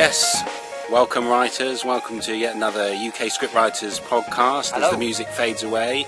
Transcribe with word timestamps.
Yes, 0.00 0.42
welcome 0.90 1.28
writers. 1.28 1.84
Welcome 1.84 2.20
to 2.20 2.34
yet 2.34 2.56
another 2.56 2.84
UK 2.84 3.28
Scriptwriters 3.28 4.00
podcast 4.00 4.72
Hello. 4.72 4.86
as 4.86 4.92
the 4.92 4.96
music 4.96 5.28
fades 5.28 5.62
away. 5.62 6.06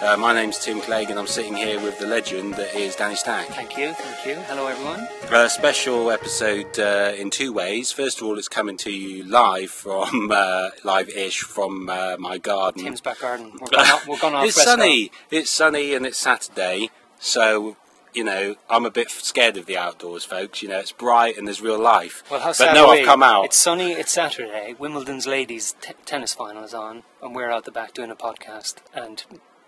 Uh, 0.00 0.16
my 0.16 0.32
name's 0.32 0.58
Tim 0.58 0.80
Clegg 0.80 1.10
and 1.10 1.18
I'm 1.18 1.26
sitting 1.26 1.54
here 1.54 1.78
with 1.78 1.98
the 1.98 2.06
legend 2.06 2.54
that 2.54 2.74
is 2.74 2.96
Danny 2.96 3.16
Stack. 3.16 3.48
Thank 3.48 3.76
you, 3.76 3.92
thank 3.92 4.26
you. 4.26 4.42
Hello, 4.44 4.66
everyone. 4.66 5.06
A 5.30 5.50
special 5.50 6.10
episode 6.10 6.78
uh, 6.78 7.12
in 7.18 7.28
two 7.28 7.52
ways. 7.52 7.92
First 7.92 8.22
of 8.22 8.26
all, 8.26 8.38
it's 8.38 8.48
coming 8.48 8.78
to 8.78 8.90
you 8.90 9.24
live 9.24 9.70
from 9.70 10.30
uh, 10.34 10.70
live-ish 10.82 11.40
from 11.40 11.90
uh, 11.90 12.16
my 12.18 12.38
garden. 12.38 12.84
Tim's 12.84 13.02
back 13.02 13.20
garden. 13.20 13.52
We're 13.60 13.66
going 13.70 13.90
off, 13.90 14.08
we're 14.08 14.18
going 14.20 14.34
off 14.36 14.46
it's 14.46 14.64
sunny. 14.64 15.12
It's 15.30 15.50
sunny 15.50 15.92
and 15.92 16.06
it's 16.06 16.16
Saturday, 16.16 16.88
so 17.18 17.76
you 18.14 18.24
know 18.24 18.56
I'm 18.68 18.84
a 18.84 18.90
bit 18.90 19.10
scared 19.10 19.56
of 19.56 19.66
the 19.66 19.76
outdoors, 19.76 20.24
folks. 20.24 20.62
You 20.62 20.68
know 20.68 20.78
it's 20.78 20.92
bright 20.92 21.36
and 21.36 21.46
there's 21.46 21.60
real 21.60 21.78
life. 21.78 22.22
Well, 22.30 22.40
how 22.40 22.46
but 22.48 22.56
sad 22.56 22.74
no, 22.74 22.88
I've 22.88 23.04
come 23.04 23.22
out. 23.22 23.46
It's 23.46 23.56
sunny. 23.56 23.92
It's 23.92 24.12
Saturday. 24.12 24.74
Wimbledon's 24.78 25.26
ladies 25.26 25.74
t- 25.80 25.94
tennis 26.04 26.34
final 26.34 26.64
is 26.64 26.74
on, 26.74 27.02
and 27.22 27.34
we're 27.34 27.50
out 27.50 27.64
the 27.64 27.72
back 27.72 27.94
doing 27.94 28.10
a 28.10 28.16
podcast 28.16 28.76
and 28.94 29.24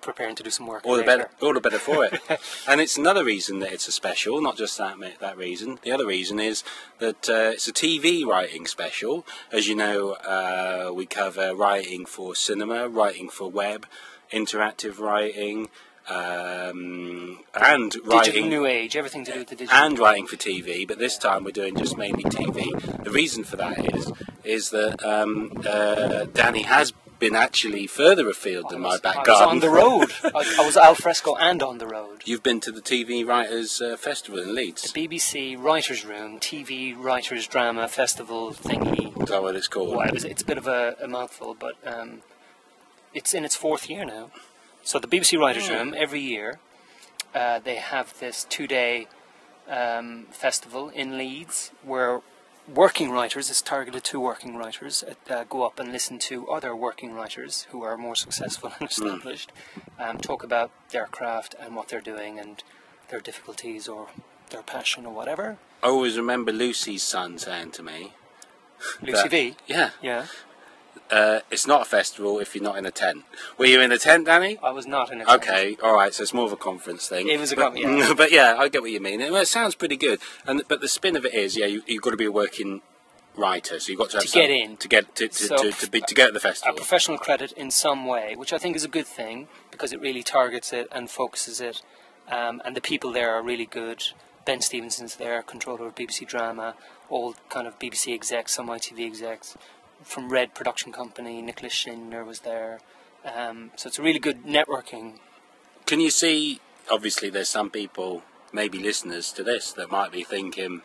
preparing 0.06 0.36
to 0.36 0.42
do 0.42 0.50
some 0.50 0.66
work. 0.66 0.84
all 0.86 0.92
the 0.92 0.98
later. 0.98 1.24
better, 1.24 1.30
all 1.42 1.52
the 1.52 1.60
better 1.60 1.78
for 1.78 2.04
it. 2.04 2.20
and 2.68 2.80
it's 2.80 2.96
another 2.96 3.24
reason 3.24 3.58
that 3.58 3.72
it's 3.72 3.88
a 3.88 3.92
special, 3.92 4.40
not 4.40 4.56
just 4.56 4.78
that 4.78 4.96
that 5.20 5.36
reason. 5.36 5.78
The 5.82 5.90
other 5.92 6.06
reason 6.06 6.38
is 6.38 6.62
that 7.00 7.28
uh, 7.28 7.50
it's 7.54 7.68
a 7.68 7.72
TV 7.72 8.24
writing 8.24 8.66
special. 8.66 9.26
As 9.52 9.66
you 9.68 9.74
know, 9.74 10.12
uh, 10.12 10.92
we 10.94 11.04
cover 11.06 11.54
writing 11.54 12.06
for 12.06 12.34
cinema, 12.34 12.88
writing 12.88 13.28
for 13.28 13.50
web, 13.50 13.86
interactive 14.32 14.98
writing, 15.00 15.68
um, 16.08 17.40
and 17.54 17.90
Digital 17.90 18.12
writing 18.16 18.48
new 18.48 18.66
age, 18.66 18.96
everything 18.96 19.24
to 19.24 19.32
do 19.32 19.38
with 19.40 19.48
the 19.48 19.56
digital. 19.56 19.78
and 19.82 19.98
writing 19.98 20.26
for 20.26 20.36
TV, 20.36 20.86
but 20.86 20.98
this 20.98 21.18
time 21.18 21.44
we're 21.44 21.50
doing 21.50 21.76
just 21.76 21.96
mainly 21.96 22.24
TV. 22.24 23.04
The 23.04 23.10
reason 23.10 23.44
for 23.44 23.56
that 23.56 23.94
is 23.94 24.12
is 24.44 24.70
that 24.70 25.04
um, 25.04 25.52
uh, 25.66 26.24
Danny 26.32 26.62
has 26.62 26.92
been 27.18 27.34
actually 27.34 27.86
further 27.86 28.28
afield 28.28 28.68
than 28.68 28.80
I 28.80 28.82
my 28.82 28.88
was, 28.90 29.00
back 29.00 29.16
I 29.16 29.18
was 29.20 29.26
garden. 29.26 29.48
on 29.48 29.60
the 29.60 29.70
road. 29.70 30.12
I, 30.34 30.56
I 30.60 30.66
was 30.66 30.76
al 30.76 30.94
fresco 30.94 31.34
and 31.36 31.62
on 31.62 31.78
the 31.78 31.86
road. 31.86 32.22
You've 32.26 32.42
been 32.42 32.60
to 32.60 32.70
the 32.70 32.82
TV 32.82 33.26
Writers 33.26 33.80
uh, 33.80 33.96
Festival 33.96 34.38
in 34.38 34.54
Leeds. 34.54 34.92
The 34.92 35.08
BBC 35.08 35.58
Writers' 35.60 36.04
Room, 36.04 36.38
TV 36.38 36.94
Writers' 36.96 37.46
Drama 37.46 37.88
Festival 37.88 38.52
thingy. 38.52 39.20
Is 39.22 39.30
that 39.30 39.42
what 39.42 39.56
it's 39.56 39.66
called? 39.68 39.96
Well, 39.96 40.06
it 40.06 40.12
was, 40.12 40.24
it's 40.24 40.42
a 40.42 40.44
bit 40.44 40.58
of 40.58 40.66
a, 40.66 40.96
a 41.00 41.08
mouthful, 41.08 41.56
but 41.58 41.74
um, 41.86 42.20
it's 43.14 43.32
in 43.34 43.44
its 43.44 43.56
fourth 43.56 43.88
year 43.88 44.04
now. 44.04 44.30
So 44.86 45.00
the 45.00 45.08
BBC 45.08 45.36
Writers' 45.36 45.68
Room 45.68 45.94
every 45.98 46.20
year 46.20 46.60
uh, 47.34 47.58
they 47.58 47.74
have 47.74 48.16
this 48.20 48.46
two-day 48.48 49.08
um, 49.68 50.26
festival 50.30 50.90
in 50.90 51.18
Leeds 51.18 51.72
where 51.82 52.20
working 52.72 53.10
writers, 53.10 53.50
it's 53.50 53.60
targeted 53.60 54.04
to 54.04 54.20
working 54.20 54.56
writers, 54.56 55.02
uh, 55.28 55.42
go 55.42 55.64
up 55.66 55.80
and 55.80 55.90
listen 55.90 56.20
to 56.20 56.48
other 56.48 56.74
working 56.76 57.12
writers 57.14 57.66
who 57.70 57.82
are 57.82 57.96
more 57.96 58.14
successful 58.14 58.72
and 58.78 58.88
established, 58.88 59.50
um, 59.98 60.18
talk 60.18 60.44
about 60.44 60.70
their 60.90 61.06
craft 61.06 61.56
and 61.58 61.74
what 61.74 61.88
they're 61.88 62.00
doing 62.00 62.38
and 62.38 62.62
their 63.08 63.20
difficulties 63.20 63.88
or 63.88 64.06
their 64.50 64.62
passion 64.62 65.04
or 65.04 65.12
whatever. 65.12 65.58
I 65.82 65.88
always 65.88 66.16
remember 66.16 66.52
Lucy's 66.52 67.02
son 67.02 67.38
saying 67.38 67.72
to 67.72 67.82
me, 67.82 68.12
Lucy 69.02 69.12
that- 69.22 69.30
V. 69.32 69.56
"Yeah, 69.66 69.90
Yeah, 70.00 70.26
uh, 71.10 71.40
it's 71.50 71.66
not 71.66 71.82
a 71.82 71.84
festival 71.84 72.38
if 72.40 72.54
you're 72.54 72.64
not 72.64 72.76
in 72.78 72.86
a 72.86 72.90
tent." 72.90 73.24
Were 73.58 73.66
you 73.66 73.80
in 73.80 73.92
a 73.92 73.98
tent, 73.98 74.26
Danny? 74.26 74.58
I 74.62 74.70
was 74.70 74.86
not 74.86 75.12
in 75.12 75.20
it. 75.20 75.28
Okay, 75.28 75.76
all 75.82 75.94
right. 75.94 76.12
So 76.14 76.22
it's 76.22 76.34
more 76.34 76.46
of 76.46 76.52
a 76.52 76.56
conference 76.56 77.08
thing. 77.08 77.28
It 77.28 77.38
was 77.40 77.52
a 77.52 77.56
but, 77.56 77.76
yeah. 77.76 78.12
but 78.16 78.30
yeah, 78.32 78.56
I 78.58 78.68
get 78.68 78.82
what 78.82 78.90
you 78.90 79.00
mean. 79.00 79.20
It, 79.20 79.32
well, 79.32 79.42
it 79.42 79.48
sounds 79.48 79.74
pretty 79.74 79.96
good. 79.96 80.18
And 80.46 80.62
but 80.68 80.80
the 80.80 80.88
spin 80.88 81.16
of 81.16 81.24
it 81.24 81.34
is, 81.34 81.56
yeah, 81.56 81.66
you, 81.66 81.82
you've 81.86 82.02
got 82.02 82.10
to 82.10 82.16
be 82.16 82.24
a 82.26 82.32
working 82.32 82.82
writer, 83.36 83.78
so 83.78 83.90
you've 83.90 83.98
got 83.98 84.10
to 84.10 84.16
have 84.18 84.26
To 84.26 84.32
get 84.32 84.50
in. 84.50 84.76
to 84.78 84.88
get 84.88 85.14
to 85.16 85.28
to, 85.28 85.34
So, 85.34 85.56
to, 85.56 85.70
to, 85.70 85.90
be, 85.90 86.00
to 86.00 86.14
get 86.14 86.28
at 86.28 86.32
the 86.32 86.38
a 86.38 86.40
festival. 86.40 86.74
professional 86.74 87.18
credit 87.18 87.52
in 87.52 87.70
some 87.70 88.06
way, 88.06 88.34
which 88.34 88.52
I 88.52 88.58
think 88.58 88.76
is 88.76 88.84
a 88.84 88.88
good 88.88 89.06
thing 89.06 89.48
because 89.70 89.92
it 89.92 90.00
really 90.00 90.22
targets 90.22 90.72
it 90.72 90.88
and 90.90 91.10
focuses 91.10 91.60
it. 91.60 91.82
Um, 92.28 92.62
and 92.64 92.74
the 92.74 92.80
people 92.80 93.12
there 93.12 93.34
are 93.34 93.42
really 93.42 93.66
good. 93.66 94.02
Ben 94.46 94.60
Stephenson's 94.60 95.16
there, 95.16 95.42
controller 95.42 95.86
of 95.88 95.94
BBC 95.96 96.26
Drama, 96.26 96.74
all 97.10 97.34
kind 97.48 97.66
of 97.66 97.78
BBC 97.78 98.14
execs, 98.14 98.54
some 98.54 98.68
ITV 98.68 99.04
execs. 99.06 99.56
From 100.06 100.28
Red 100.28 100.54
Production 100.54 100.92
Company, 100.92 101.42
Nicholas 101.42 101.74
Shindler 101.74 102.24
was 102.24 102.40
there. 102.40 102.80
Um, 103.24 103.72
so 103.74 103.88
it's 103.88 103.98
a 103.98 104.02
really 104.02 104.20
good 104.20 104.44
networking. 104.44 105.18
Can 105.84 106.00
you 106.00 106.10
see? 106.10 106.60
Obviously, 106.88 107.28
there's 107.28 107.48
some 107.48 107.70
people, 107.70 108.22
maybe 108.52 108.78
listeners 108.78 109.32
to 109.32 109.42
this, 109.42 109.72
that 109.72 109.90
might 109.90 110.12
be 110.12 110.22
thinking 110.22 110.82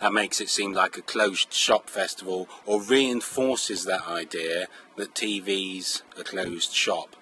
that 0.00 0.12
makes 0.12 0.40
it 0.40 0.48
seem 0.48 0.72
like 0.72 0.96
a 0.96 1.02
closed 1.02 1.52
shop 1.52 1.88
festival, 1.88 2.48
or 2.64 2.82
reinforces 2.82 3.84
that 3.84 4.06
idea 4.08 4.66
that 4.96 5.14
TV's 5.14 6.02
a 6.18 6.24
closed 6.24 6.72
shop. 6.72 7.14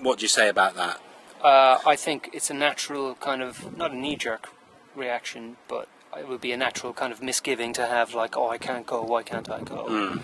What 0.00 0.18
do 0.18 0.22
you 0.22 0.28
say 0.28 0.48
about 0.48 0.74
that? 0.74 1.00
Uh, 1.40 1.78
I 1.86 1.96
think 1.96 2.30
it's 2.32 2.50
a 2.50 2.54
natural 2.54 3.14
kind 3.14 3.42
of, 3.42 3.76
not 3.76 3.92
a 3.92 3.96
knee 3.96 4.16
jerk 4.16 4.48
reaction, 4.94 5.56
but 5.68 5.88
it 6.18 6.28
would 6.28 6.40
be 6.40 6.52
a 6.52 6.56
natural 6.56 6.92
kind 6.92 7.12
of 7.12 7.22
misgiving 7.22 7.72
to 7.74 7.86
have, 7.86 8.14
like, 8.14 8.36
oh, 8.36 8.48
I 8.48 8.58
can't 8.58 8.86
go, 8.86 9.02
why 9.02 9.22
can't 9.22 9.50
I 9.50 9.60
go? 9.62 10.18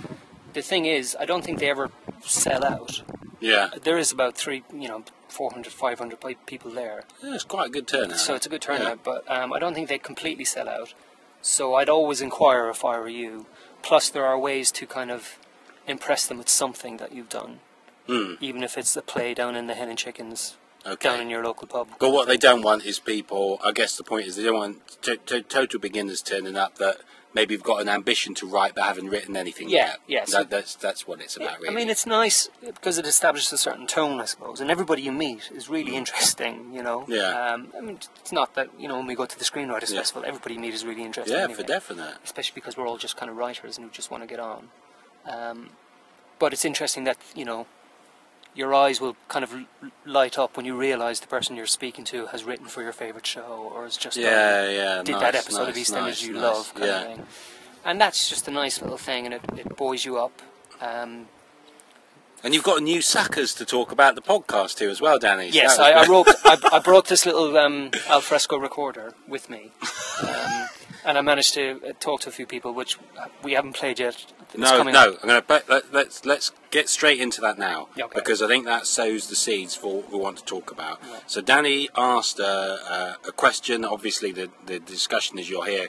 The 0.52 0.62
thing 0.62 0.84
is, 0.86 1.16
I 1.18 1.24
don't 1.24 1.42
think 1.44 1.58
they 1.58 1.70
ever 1.70 1.90
sell 2.22 2.64
out. 2.64 3.02
Yeah, 3.40 3.70
There 3.82 3.98
is 3.98 4.12
about 4.12 4.36
three, 4.36 4.62
you 4.72 4.86
know, 4.88 5.02
400, 5.28 5.72
500 5.72 6.18
people 6.46 6.70
there. 6.70 7.04
Yeah, 7.22 7.34
it's 7.34 7.42
quite 7.44 7.66
a 7.66 7.70
good 7.70 7.88
turnout. 7.88 8.18
So 8.18 8.34
it's 8.34 8.46
a 8.46 8.48
good 8.48 8.60
turnout, 8.62 9.02
but 9.02 9.28
um, 9.28 9.52
I 9.52 9.58
don't 9.58 9.74
think 9.74 9.88
they 9.88 9.98
completely 9.98 10.44
sell 10.44 10.68
out. 10.68 10.94
So 11.40 11.74
I'd 11.74 11.88
always 11.88 12.20
inquire 12.20 12.68
if 12.68 12.84
I 12.84 12.98
were 13.00 13.08
you. 13.08 13.46
Plus, 13.82 14.08
there 14.10 14.24
are 14.26 14.38
ways 14.38 14.70
to 14.72 14.86
kind 14.86 15.10
of 15.10 15.38
impress 15.88 16.26
them 16.26 16.38
with 16.38 16.48
something 16.48 16.98
that 16.98 17.12
you've 17.12 17.28
done, 17.30 17.58
Hmm, 18.06 18.34
even 18.40 18.62
if 18.62 18.78
it's 18.78 18.96
a 18.96 19.02
play 19.02 19.34
down 19.34 19.56
in 19.56 19.66
the 19.66 19.74
Hen 19.74 19.88
and 19.88 19.98
Chickens 19.98 20.56
okay. 20.86 21.08
down 21.10 21.20
in 21.20 21.30
your 21.30 21.42
local 21.44 21.66
pub. 21.66 21.88
But 21.98 22.10
what 22.10 22.28
they 22.28 22.36
don't 22.36 22.62
want 22.62 22.84
is 22.84 22.98
people. 22.98 23.58
I 23.64 23.72
guess 23.72 23.96
the 23.96 24.04
point 24.04 24.26
is 24.26 24.36
they 24.36 24.44
don't 24.44 24.56
want 24.56 25.02
to, 25.02 25.16
to, 25.16 25.42
total 25.42 25.80
beginners 25.80 26.22
turning 26.22 26.56
up 26.56 26.76
that 26.78 26.98
maybe 27.34 27.54
have 27.54 27.62
got 27.62 27.80
an 27.80 27.88
ambition 27.88 28.34
to 28.34 28.46
write 28.46 28.74
but 28.74 28.84
haven't 28.84 29.08
written 29.08 29.36
anything 29.38 29.70
Yeah, 29.70 29.78
yet. 29.86 29.98
yeah, 30.06 30.24
so- 30.26 30.38
That, 30.38 30.50
that's 30.50 30.74
that's 30.74 31.06
what 31.08 31.20
it's 31.22 31.36
about. 31.36 31.60
Really. 31.60 31.70
I 31.70 31.74
mean, 31.74 31.88
it's 31.88 32.04
nice 32.06 32.50
because 32.62 32.98
it 32.98 33.06
establishes 33.06 33.52
a 33.54 33.58
certain 33.58 33.86
tone, 33.86 34.20
I 34.20 34.26
suppose, 34.26 34.60
and 34.60 34.70
everybody 34.70 35.00
you 35.02 35.12
meet 35.12 35.50
is 35.54 35.68
really 35.68 35.96
interesting. 35.96 36.72
You 36.74 36.82
know. 36.82 37.00
Mm. 37.02 37.08
Yeah. 37.08 37.52
Um, 37.54 37.68
I 37.76 37.80
mean, 37.80 37.98
it's 38.20 38.32
not 38.32 38.54
that 38.54 38.68
you 38.78 38.86
know 38.88 38.98
when 38.98 39.06
we 39.06 39.14
go 39.14 39.24
to 39.24 39.38
the 39.38 39.44
Screenwriters 39.46 39.90
Yeah. 39.90 39.98
Festival, 40.00 40.24
everybody 40.26 40.54
you 40.54 40.60
meet 40.60 40.74
is 40.74 40.84
really 40.84 41.04
interesting. 41.04 41.36
yeah, 41.36 41.44
anyway, 41.44 41.56
for 41.60 41.66
definite. 41.66 42.14
Especially 42.24 42.54
because 42.54 42.76
we're 42.76 42.86
all 42.86 42.98
just 42.98 43.16
kind 43.16 43.30
of 43.30 43.36
writers 43.36 43.78
and 43.78 43.86
we 43.86 43.92
just 43.92 44.10
want 44.10 44.22
to 44.22 44.26
get 44.26 44.38
on. 44.40 44.68
Um, 45.26 45.70
but 46.38 46.52
it's 46.52 46.64
interesting 46.64 47.04
that 47.04 47.16
you 47.34 47.44
know 47.44 47.66
your 48.54 48.74
eyes 48.74 49.00
will 49.00 49.16
kind 49.28 49.42
of 49.42 49.54
light 50.04 50.38
up 50.38 50.56
when 50.56 50.66
you 50.66 50.76
realise 50.76 51.20
the 51.20 51.26
person 51.26 51.56
you're 51.56 51.66
speaking 51.66 52.04
to 52.04 52.26
has 52.26 52.44
written 52.44 52.66
for 52.66 52.82
your 52.82 52.92
favourite 52.92 53.26
show 53.26 53.70
or 53.74 53.84
has 53.84 53.96
just 53.96 54.16
done- 54.16 54.24
Yeah, 54.26 54.68
yeah. 54.68 55.02
did 55.02 55.12
nice, 55.12 55.20
that 55.22 55.34
episode 55.34 55.68
of 55.68 55.74
EastEnders 55.74 55.92
nice, 56.06 56.22
you 56.22 56.32
nice. 56.34 56.42
love, 56.42 56.74
kind 56.74 56.86
yeah. 56.86 57.00
of 57.00 57.06
thing. 57.16 57.26
And 57.84 58.00
that's 58.00 58.28
just 58.28 58.46
a 58.48 58.50
nice 58.50 58.80
little 58.82 58.98
thing, 58.98 59.24
and 59.26 59.34
it, 59.34 59.40
it 59.56 59.76
buoys 59.76 60.04
you 60.04 60.18
up. 60.18 60.40
Um, 60.80 61.26
And 62.44 62.54
you've 62.54 62.62
got 62.64 62.82
new 62.82 63.00
suckers 63.00 63.54
to 63.54 63.64
talk 63.64 63.90
about 63.92 64.14
the 64.16 64.20
podcast 64.22 64.76
to 64.78 64.90
as 64.90 65.00
well, 65.00 65.18
Danny. 65.18 65.50
So 65.50 65.56
yes, 65.56 65.78
I, 65.78 65.92
I 65.92 66.06
wrote. 66.06 66.26
I, 66.44 66.58
I 66.72 66.78
brought 66.80 67.06
this 67.08 67.24
little 67.26 67.56
um, 67.56 67.90
alfresco 68.08 68.56
recorder 68.58 69.14
with 69.28 69.48
me, 69.48 69.72
um, 70.22 70.66
and 71.04 71.18
I 71.18 71.20
managed 71.20 71.54
to 71.54 71.80
uh, 71.86 71.92
talk 72.00 72.20
to 72.22 72.28
a 72.28 72.32
few 72.32 72.46
people, 72.46 72.72
which 72.74 72.98
we 73.42 73.52
haven't 73.52 73.74
played 73.74 73.98
yet. 73.98 74.24
It's 74.40 74.56
No, 74.58 74.76
coming 74.78 74.94
no. 74.94 75.12
up. 75.12 75.18
I'm 75.22 75.28
going 75.28 75.42
to 75.42 75.62
let, 75.68 75.92
let's 75.92 76.24
let's 76.24 76.52
get 76.70 76.88
straight 76.88 77.20
into 77.20 77.40
that 77.40 77.58
now 77.58 77.88
Okay. 77.98 78.12
because 78.14 78.42
I 78.42 78.46
think 78.48 78.64
that 78.66 78.86
sows 78.86 79.28
the 79.28 79.36
seeds 79.36 79.74
for 79.74 79.96
what 79.96 80.12
we 80.12 80.18
want 80.18 80.38
to 80.38 80.44
talk 80.44 80.70
about. 80.70 81.00
Yeah. 81.08 81.18
So 81.26 81.40
Danny 81.40 81.88
asked 81.96 82.38
uh, 82.40 82.78
uh, 82.88 83.14
a 83.26 83.32
question. 83.32 83.84
Obviously, 83.84 84.32
the 84.32 84.50
the 84.66 84.78
discussion 84.78 85.38
as 85.38 85.48
you're 85.50 85.66
here 85.66 85.88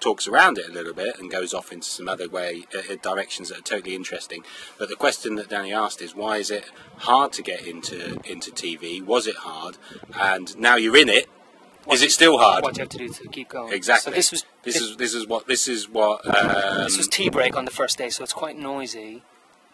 talks 0.00 0.26
around 0.28 0.58
it 0.58 0.68
a 0.68 0.72
little 0.72 0.92
bit 0.92 1.18
and 1.18 1.30
goes 1.30 1.54
off 1.54 1.72
into 1.72 1.86
some 1.88 2.08
other 2.08 2.28
way 2.28 2.66
uh, 2.76 2.96
directions 3.00 3.48
that 3.48 3.58
are 3.58 3.62
totally 3.62 3.94
interesting. 3.94 4.44
But 4.78 4.90
the 4.90 4.96
question 4.96 5.36
that 5.36 5.48
Danny 5.48 5.72
asked 5.72 6.02
is, 6.02 6.14
why 6.14 6.36
is 6.36 6.50
it 6.50 6.66
hard 6.98 7.32
to 7.34 7.42
get 7.42 7.66
into 7.66 8.18
into 8.30 8.50
TV? 8.50 9.02
Was 9.02 9.26
it 9.26 9.36
hard? 9.36 9.78
And 10.20 10.56
now 10.58 10.76
you're 10.76 10.96
in 10.96 11.08
it. 11.08 11.26
What 11.84 11.94
Is 11.96 12.02
it 12.02 12.10
still 12.12 12.38
hard? 12.38 12.62
What 12.62 12.76
you 12.76 12.82
have 12.82 12.88
to 12.90 12.98
do 12.98 13.08
to 13.08 13.28
keep 13.28 13.50
going. 13.50 13.72
Exactly. 13.72 14.12
So 14.12 14.16
this 14.16 14.32
was 14.32 14.44
this 14.62 14.74
this, 14.74 14.82
is 14.82 14.96
this 14.96 15.14
is 15.14 15.26
what 15.26 15.46
this 15.46 15.68
is 15.68 15.88
what 15.88 16.26
um, 16.26 16.84
this 16.84 16.96
was 16.96 17.08
tea 17.08 17.28
break 17.28 17.56
on 17.56 17.64
the 17.64 17.70
first 17.70 17.98
day, 17.98 18.08
so 18.10 18.22
it's 18.22 18.32
quite 18.32 18.58
noisy. 18.58 19.22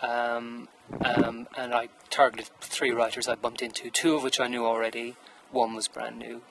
Um, 0.03 0.69
um, 1.05 1.47
and 1.57 1.73
I 1.75 1.89
targeted 2.09 2.51
three 2.61 2.91
writers 2.91 3.29
I 3.29 3.37
bumped 3.37 3.63
into, 3.63 3.91
two 3.91 4.17
of 4.17 4.23
which 4.23 4.41
I 4.41 4.49
knew 4.49 4.67
already. 4.67 5.17
One 5.53 5.75
was 5.75 5.89
brand 5.89 6.19
new. 6.19 6.43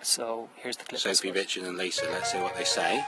So 0.00 0.50
here's 0.56 0.76
the 0.76 0.84
clip. 0.84 1.00
Sophie. 1.00 1.32
Richard 1.32 1.64
and 1.64 1.76
Lisa. 1.76 2.04
Let's 2.12 2.30
see 2.30 2.38
what 2.38 2.56
they 2.56 2.64
say. 2.64 3.04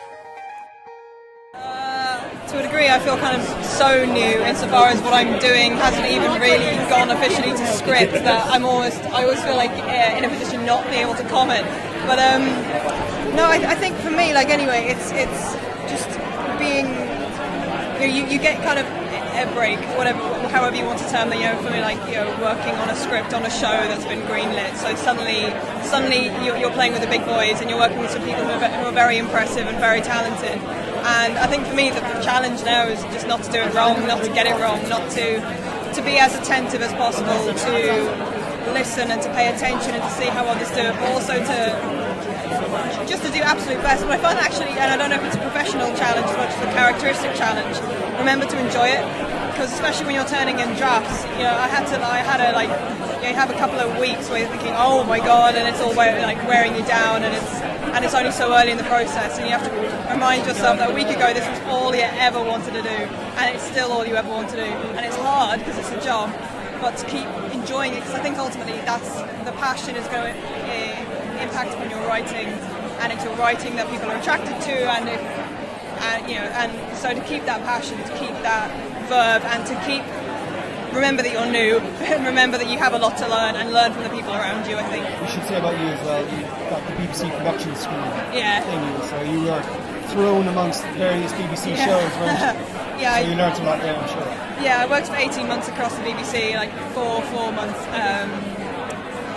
To 2.51 2.59
a 2.59 2.63
degree, 2.63 2.89
I 2.89 2.99
feel 2.99 3.17
kind 3.17 3.41
of 3.41 3.47
so 3.65 4.05
new 4.05 4.43
insofar 4.43 4.89
as 4.89 5.01
what 5.03 5.15
I'm 5.15 5.39
doing 5.39 5.79
hasn't 5.79 6.11
even 6.11 6.35
really 6.43 6.75
gone 6.91 7.09
officially 7.09 7.53
to 7.55 7.67
script. 7.79 8.13
That 8.13 8.51
I'm 8.51 8.65
almost, 8.65 8.99
I 9.15 9.23
always 9.23 9.41
feel 9.45 9.55
like 9.55 9.71
uh, 9.71 10.19
in 10.19 10.25
a 10.25 10.29
position 10.29 10.67
not 10.67 10.83
being 10.91 11.07
able 11.07 11.15
to 11.15 11.23
comment. 11.29 11.63
But 12.11 12.19
um, 12.19 12.43
no, 13.39 13.47
I, 13.47 13.63
I 13.71 13.77
think 13.77 13.95
for 13.99 14.11
me, 14.11 14.35
like 14.35 14.49
anyway, 14.49 14.91
it's 14.91 15.13
it's 15.15 15.55
just 15.87 16.11
being 16.59 16.91
you, 18.03 18.11
you, 18.11 18.27
you 18.27 18.39
get 18.43 18.59
kind 18.67 18.81
of 18.83 18.87
a 19.39 19.47
break, 19.55 19.79
whatever, 19.97 20.19
however 20.49 20.75
you 20.75 20.85
want 20.85 20.99
to 20.99 21.09
term 21.09 21.31
it. 21.33 21.39
You 21.39 21.55
know, 21.55 21.63
for 21.63 21.71
me, 21.71 21.81
like 21.81 22.03
you 22.11 22.19
know, 22.19 22.27
working 22.43 22.75
on 22.83 22.91
a 22.91 22.97
script 22.97 23.33
on 23.33 23.47
a 23.47 23.51
show 23.51 23.79
that's 23.87 24.05
been 24.07 24.27
greenlit. 24.27 24.75
So 24.75 24.91
suddenly, 24.97 25.55
suddenly 25.87 26.35
you're, 26.45 26.57
you're 26.57 26.75
playing 26.75 26.99
with 26.99 27.03
the 27.03 27.13
big 27.15 27.25
boys, 27.25 27.63
and 27.63 27.71
you're 27.71 27.79
working 27.79 28.01
with 28.01 28.11
some 28.11 28.25
people 28.27 28.43
who 28.43 28.59
are, 28.59 28.69
who 28.83 28.87
are 28.91 28.93
very 28.93 29.19
impressive 29.19 29.69
and 29.69 29.79
very 29.79 30.01
talented. 30.01 30.59
And 31.03 31.39
I 31.39 31.47
think 31.47 31.67
for 31.67 31.75
me, 31.75 31.91
the, 31.91 32.01
challenge 32.21 32.63
now 32.65 32.87
is 32.87 33.03
just 33.15 33.27
not 33.27 33.43
to 33.43 33.51
do 33.51 33.59
it 33.59 33.75
wrong, 33.75 34.07
not 34.07 34.23
to 34.23 34.31
get 34.31 34.47
it 34.47 34.55
wrong, 34.61 34.87
not 34.89 35.11
to 35.13 35.41
to 35.95 36.03
be 36.03 36.19
as 36.19 36.35
attentive 36.39 36.83
as 36.83 36.93
possible, 36.95 37.35
to 37.51 37.85
listen 38.73 39.11
and 39.11 39.21
to 39.23 39.29
pay 39.35 39.49
attention 39.53 39.95
and 39.95 40.03
to 40.03 40.11
see 40.11 40.27
how 40.27 40.45
others 40.47 40.71
do 40.71 40.81
it, 40.81 40.95
but 40.95 41.11
also 41.11 41.35
to 41.35 41.59
just 43.09 43.25
to 43.25 43.33
do 43.33 43.41
absolute 43.43 43.83
best. 43.83 44.03
But 44.05 44.13
I 44.13 44.19
find 44.19 44.39
actually, 44.39 44.71
and 44.79 44.93
I 44.93 44.97
don't 44.97 45.11
know 45.11 45.17
if 45.17 45.25
it's 45.25 45.37
a 45.37 45.43
professional 45.43 45.91
challenge 45.97 46.29
as 46.31 46.37
much 46.37 46.53
as 46.55 46.63
a 46.63 46.73
characteristic 46.73 47.35
challenge, 47.35 47.75
remember 48.19 48.47
to 48.47 48.59
enjoy 48.59 48.89
it. 48.89 49.03
Because 49.51 49.73
especially 49.73 50.07
when 50.07 50.15
you're 50.15 50.31
turning 50.31 50.59
in 50.61 50.77
drafts, 50.77 51.25
you 51.37 51.45
know, 51.45 51.53
I 51.53 51.69
had 51.69 51.85
to, 51.89 52.01
I 52.01 52.19
had 52.19 52.41
a 52.41 52.55
like, 52.55 52.71
you 53.21 53.35
have 53.35 53.51
a 53.51 53.59
couple 53.59 53.81
of 53.81 53.99
weeks 53.99 54.31
where 54.31 54.41
you're 54.41 54.49
thinking, 54.49 54.73
oh 54.77 55.05
my 55.05 55.19
god, 55.19 55.55
and 55.55 55.69
it's 55.69 55.81
all 55.81 55.95
like 55.95 56.17
wearing 56.49 56.75
you 56.77 56.85
down, 56.85 57.25
and 57.25 57.35
it's 57.35 57.70
and 57.95 58.05
it's 58.05 58.15
only 58.15 58.31
so 58.31 58.53
early 58.55 58.71
in 58.71 58.79
the 58.79 58.85
process, 58.85 59.39
and 59.39 59.47
you 59.47 59.53
have 59.53 59.65
to 59.65 59.73
remind 60.13 60.47
yourself 60.47 60.79
that 60.79 60.91
a 60.91 60.95
week 60.95 61.09
ago 61.09 61.33
this 61.35 61.47
was 61.47 61.61
all 61.67 61.95
you 61.95 62.03
ever 62.03 62.43
wanted 62.43 62.73
to 62.75 62.83
do, 62.83 62.99
and 63.39 63.55
it's 63.55 63.65
still 63.65 63.93
all 63.93 64.07
you 64.07 64.17
ever 64.17 64.29
want 64.29 64.49
to 64.51 64.57
do, 64.57 64.71
and 64.97 65.05
it's 65.05 65.17
hard 65.17 65.59
because 65.61 65.79
it's 65.79 65.91
a 65.91 66.01
job, 66.05 66.31
but 66.81 66.97
to 66.97 67.07
keep 67.07 67.27
enjoying 67.53 67.93
it, 67.93 68.01
because 68.01 68.15
I 68.15 68.23
think 68.23 68.39
ultimately 68.39 68.79
that's 68.87 69.15
the 69.45 69.53
passion 69.59 69.97
is 69.97 70.07
going 70.09 70.35
to 70.35 70.41
uh, 70.41 71.43
impact 71.43 71.79
when 71.79 71.91
you're 71.91 72.07
writing, 72.07 72.47
and 73.01 73.13
it's 73.13 73.25
your 73.25 73.35
writing 73.37 73.77
that 73.77 73.89
people 73.91 74.11
are 74.11 74.17
attracted 74.17 74.61
to, 74.63 74.77
and 74.93 75.09
if 75.09 75.21
and 76.01 76.31
you 76.31 76.37
know, 76.37 76.49
and 76.57 76.97
so 76.97 77.13
to 77.13 77.21
keep 77.29 77.45
that 77.45 77.63
passion, 77.65 77.99
to 77.99 78.13
keep 78.17 78.33
that 78.41 78.73
verve, 79.09 79.45
and 79.45 79.67
to 79.67 79.75
keep 79.85 80.05
remember 80.93 81.23
that 81.23 81.33
you're 81.33 81.51
new, 81.51 81.79
and 81.79 82.25
remember 82.33 82.59
that 82.59 82.69
you 82.69 82.79
have 82.79 82.93
a 82.95 82.99
lot 82.99 83.17
to 83.19 83.29
learn, 83.29 83.57
and 83.57 83.73
learn 83.73 83.93
from 83.93 84.03
the 84.05 84.11
people 84.11 84.33
around 84.33 84.69
you. 84.69 84.77
I 84.77 84.85
think. 84.85 85.05
We 85.21 85.27
should 85.29 85.45
say 85.45 85.57
about 85.59 85.79
you 85.79 85.87
as 85.89 86.01
well. 86.07 86.23
You 86.23 86.43
got 86.71 86.83
the 86.87 86.93
BBC 87.01 87.31
production 87.39 87.75
school 87.77 88.05
Yeah. 88.35 88.63
thingy, 88.63 89.09
so 89.11 89.23
you 89.23 89.41
were 89.45 89.63
thrown 90.09 90.49
amongst 90.49 90.83
various 90.99 91.33
BBC 91.33 91.71
Yeah. 91.77 91.87
shows? 91.87 92.77
Yeah, 93.01 93.23
So 93.23 93.31
you 93.31 93.35
learnt 93.35 93.59
a 93.59 93.63
lot 93.63 93.81
there, 93.81 93.97
I'm 93.97 94.09
sure. 94.11 94.29
Yeah, 94.63 94.83
I 94.83 94.87
worked 94.87 95.07
for 95.07 95.17
18 95.17 95.49
months 95.49 95.69
across 95.69 95.97
the 95.97 96.03
BBC, 96.03 96.55
like 96.55 96.71
four, 96.93 97.23
four 97.33 97.51
month 97.51 97.75
um, 97.97 98.29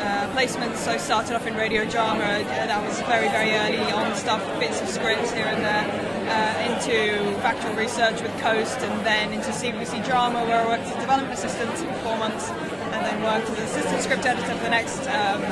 uh, 0.04 0.28
placements. 0.36 0.76
So 0.84 0.98
started 0.98 1.34
off 1.34 1.48
in 1.48 1.56
radio 1.56 1.86
drama. 1.86 2.44
That 2.44 2.84
was 2.86 3.00
very, 3.08 3.30
very 3.30 3.52
early 3.56 3.80
on 3.94 4.14
stuff, 4.18 4.44
bits 4.60 4.82
of 4.82 4.90
scripts 4.90 5.32
here 5.32 5.46
and 5.46 5.64
there. 5.64 5.86
Uh, 6.34 6.74
into 6.74 7.22
factual 7.42 7.76
research 7.76 8.20
with 8.20 8.34
Coast, 8.42 8.80
and 8.80 9.06
then 9.06 9.32
into 9.34 9.50
CBBC 9.52 10.04
drama, 10.04 10.44
where 10.46 10.60
I 10.60 10.66
worked 10.66 10.90
as 10.90 10.96
a 10.98 11.00
development 11.00 11.38
assistant 11.38 11.70
for 11.78 11.94
four 12.02 12.18
months, 12.18 12.50
and 12.50 13.06
then 13.06 13.22
worked 13.22 13.48
as 13.52 13.58
an 13.60 13.66
assistant 13.66 14.02
script 14.02 14.26
editor 14.26 14.56
for 14.58 14.64
the 14.64 14.74
next 14.74 15.06
um, 15.14 15.46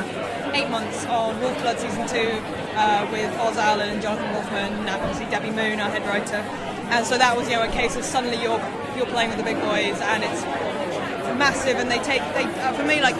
eight 0.55 0.71
months 0.71 1.05
on 1.05 1.35
Wolfblood 1.37 1.77
season 1.77 2.07
two 2.09 2.33
uh, 2.73 3.07
with 3.11 3.29
Foz 3.37 3.57
Allan 3.57 4.01
Jonathan 4.01 4.33
Wolfman, 4.33 4.73
and 4.73 4.89
obviously 4.89 5.25
Debbie 5.25 5.51
Moon, 5.51 5.79
our 5.79 5.91
head 5.91 6.01
writer. 6.09 6.41
And 6.89 7.05
so 7.05 7.15
that 7.15 7.37
was 7.37 7.47
you 7.47 7.57
know 7.57 7.61
a 7.61 7.71
case 7.71 7.95
of 7.95 8.03
suddenly 8.03 8.41
you're 8.41 8.59
you're 8.97 9.11
playing 9.13 9.29
with 9.29 9.37
the 9.37 9.45
big 9.45 9.61
boys, 9.61 10.01
and 10.01 10.23
it's 10.23 10.41
massive 11.37 11.77
and 11.77 11.89
they 11.89 11.99
take 11.99 12.21
they 12.33 12.45
uh, 12.61 12.73
for 12.73 12.83
me 12.83 13.01
like 13.01 13.15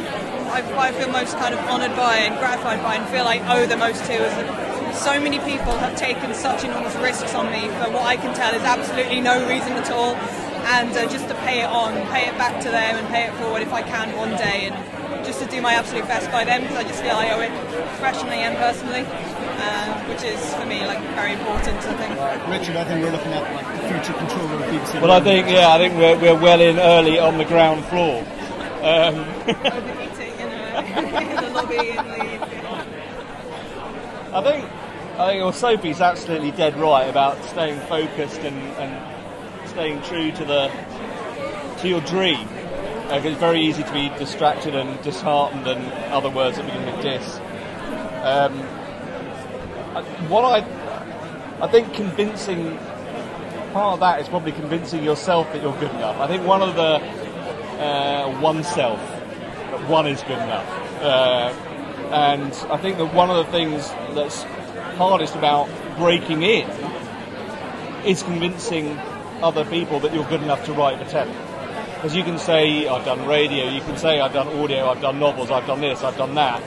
I, 0.50 0.62
I 0.78 0.92
feel 0.94 1.10
most 1.10 1.38
kind 1.38 1.54
of 1.54 1.60
honoured 1.62 1.96
by 1.96 2.18
and 2.18 2.38
gratified 2.40 2.82
by 2.84 2.96
and 2.96 3.08
feel 3.10 3.24
like 3.24 3.42
owe 3.48 3.66
the 3.66 3.78
most 3.78 4.04
to 4.06 4.14
is 4.14 4.34
that 4.34 4.71
so 4.94 5.20
many 5.20 5.40
people 5.40 5.72
have 5.78 5.96
taken 5.96 6.34
such 6.34 6.64
enormous 6.64 6.96
risks 6.98 7.34
on 7.34 7.52
me 7.52 7.68
for 7.80 7.92
what 7.92 8.04
I 8.04 8.16
can 8.18 8.36
tell 8.36 8.54
is 8.54 8.62
absolutely 8.64 9.22
no 9.22 9.48
reason 9.48 9.74
at 9.74 9.90
all 9.92 10.16
and 10.16 10.92
uh, 10.92 11.10
just 11.10 11.28
to 11.28 11.36
pay 11.46 11.62
it 11.62 11.70
on 11.70 11.94
pay 12.08 12.28
it 12.28 12.38
back 12.38 12.62
to 12.62 12.70
them 12.70 12.96
and 12.98 13.08
pay 13.08 13.26
it 13.26 13.34
forward 13.36 13.62
if 13.62 13.74
I 13.74 13.82
can 13.82 14.16
one 14.18 14.32
day 14.32 14.70
and 14.70 15.26
just 15.26 15.42
to 15.42 15.48
do 15.48 15.62
my 15.62 15.74
absolute 15.74 16.08
best 16.08 16.32
by 16.32 16.44
them 16.44 16.62
because 16.62 16.78
I 16.78 16.84
just 16.84 17.02
feel 17.02 17.16
I 17.16 17.32
owe 17.32 17.42
it 17.42 17.52
professionally 17.98 18.42
and 18.46 18.58
personally 18.58 19.06
uh, 19.08 20.00
which 20.10 20.24
is 20.24 20.40
for 20.56 20.66
me 20.66 20.86
like 20.86 21.00
very 21.16 21.34
important 21.34 21.78
I 21.78 21.94
think 21.96 22.50
Richard, 22.50 22.76
I 22.76 22.84
think 22.86 23.04
we're 23.04 23.12
looking 23.12 23.34
at 23.34 23.44
like 23.56 23.82
the 23.82 23.88
future 23.88 24.14
controller 24.14 24.56
of 24.56 24.62
BBC. 24.62 25.02
Well, 25.02 25.12
I 25.12 25.20
think 25.20 25.48
yeah, 25.50 25.74
I 25.74 25.78
think 25.78 25.96
we're, 25.96 26.20
we're 26.20 26.40
well 26.40 26.62
in 26.62 26.80
early 26.80 27.20
on 27.20 27.38
the 27.38 27.46
ground 27.46 27.86
floor. 27.86 28.26
Um, 28.82 29.26
I'll 29.66 29.82
be 29.82 29.94
meeting 29.94 30.40
in, 30.40 30.50
uh, 30.50 30.82
in 31.38 31.44
the 31.44 31.50
lobby 31.52 31.90
in 31.90 31.96
the 31.96 32.22
I 34.34 34.42
think 34.42 34.81
I 35.22 35.38
think 35.38 35.54
Sophie's 35.54 36.02
absolutely 36.02 36.50
dead 36.50 36.76
right 36.78 37.08
about 37.08 37.44
staying 37.46 37.80
focused 37.82 38.40
and, 38.40 38.58
and 38.58 39.70
staying 39.70 40.02
true 40.02 40.32
to 40.32 40.46
the 40.46 40.72
to 41.82 41.88
your 41.88 42.02
dream. 42.02 42.48
Uh, 43.08 43.22
it's 43.24 43.40
very 43.40 43.62
easy 43.62 43.84
to 43.84 43.94
be 43.94 44.10
distracted 44.18 44.74
and 44.74 45.00
disheartened 45.04 45.68
and 45.68 45.86
other 46.12 46.30
words 46.32 46.58
that 46.58 46.66
begin 46.66 46.84
with 46.88 47.04
dis. 47.04 47.36
Um, 48.24 48.62
I- 49.96 50.04
what 50.28 50.44
I 50.44 50.66
I 51.64 51.68
think 51.68 51.94
convincing 51.94 52.80
part 53.74 53.94
of 53.94 54.00
that 54.00 54.22
is 54.22 54.28
probably 54.28 54.54
convincing 54.54 55.04
yourself 55.04 55.54
that 55.54 55.62
you're 55.62 55.80
good 55.80 55.92
enough. 55.92 56.18
I 56.18 56.26
think 56.26 56.48
one 56.48 56.64
of 56.64 56.76
the 56.76 57.00
uh, 57.80 58.40
oneself 58.42 59.00
one 59.88 60.08
is 60.08 60.24
good 60.24 60.40
enough. 60.40 60.68
Uh, 61.00 61.54
and 62.12 62.54
I 62.72 62.78
think 62.78 62.98
that 62.98 63.14
one 63.14 63.30
of 63.30 63.38
the 63.46 63.52
things 63.52 63.88
that's 64.16 64.46
hardest 64.96 65.36
about 65.36 65.70
breaking 65.98 66.44
in 66.44 66.70
is 68.06 68.24
convincing 68.24 68.98
other 69.42 69.66
people 69.66 70.00
that 70.00 70.14
you're 70.14 70.28
good 70.28 70.42
enough 70.42 70.66
to 70.66 70.74
write 70.74 70.98
for 71.00 71.10
telly. 71.10 71.34
Because 71.96 72.16
you 72.16 72.24
can 72.24 72.40
say, 72.40 72.88
I've 72.88 73.06
done 73.06 73.28
radio, 73.28 73.70
you 73.70 73.82
can 73.82 73.98
say, 73.98 74.20
I've 74.20 74.34
done 74.34 74.48
audio, 74.48 74.90
I've 74.90 75.02
done 75.02 75.20
novels, 75.20 75.52
I've 75.52 75.68
done 75.68 75.82
this, 75.82 76.04
I've 76.04 76.18
done 76.18 76.36
that. 76.36 76.62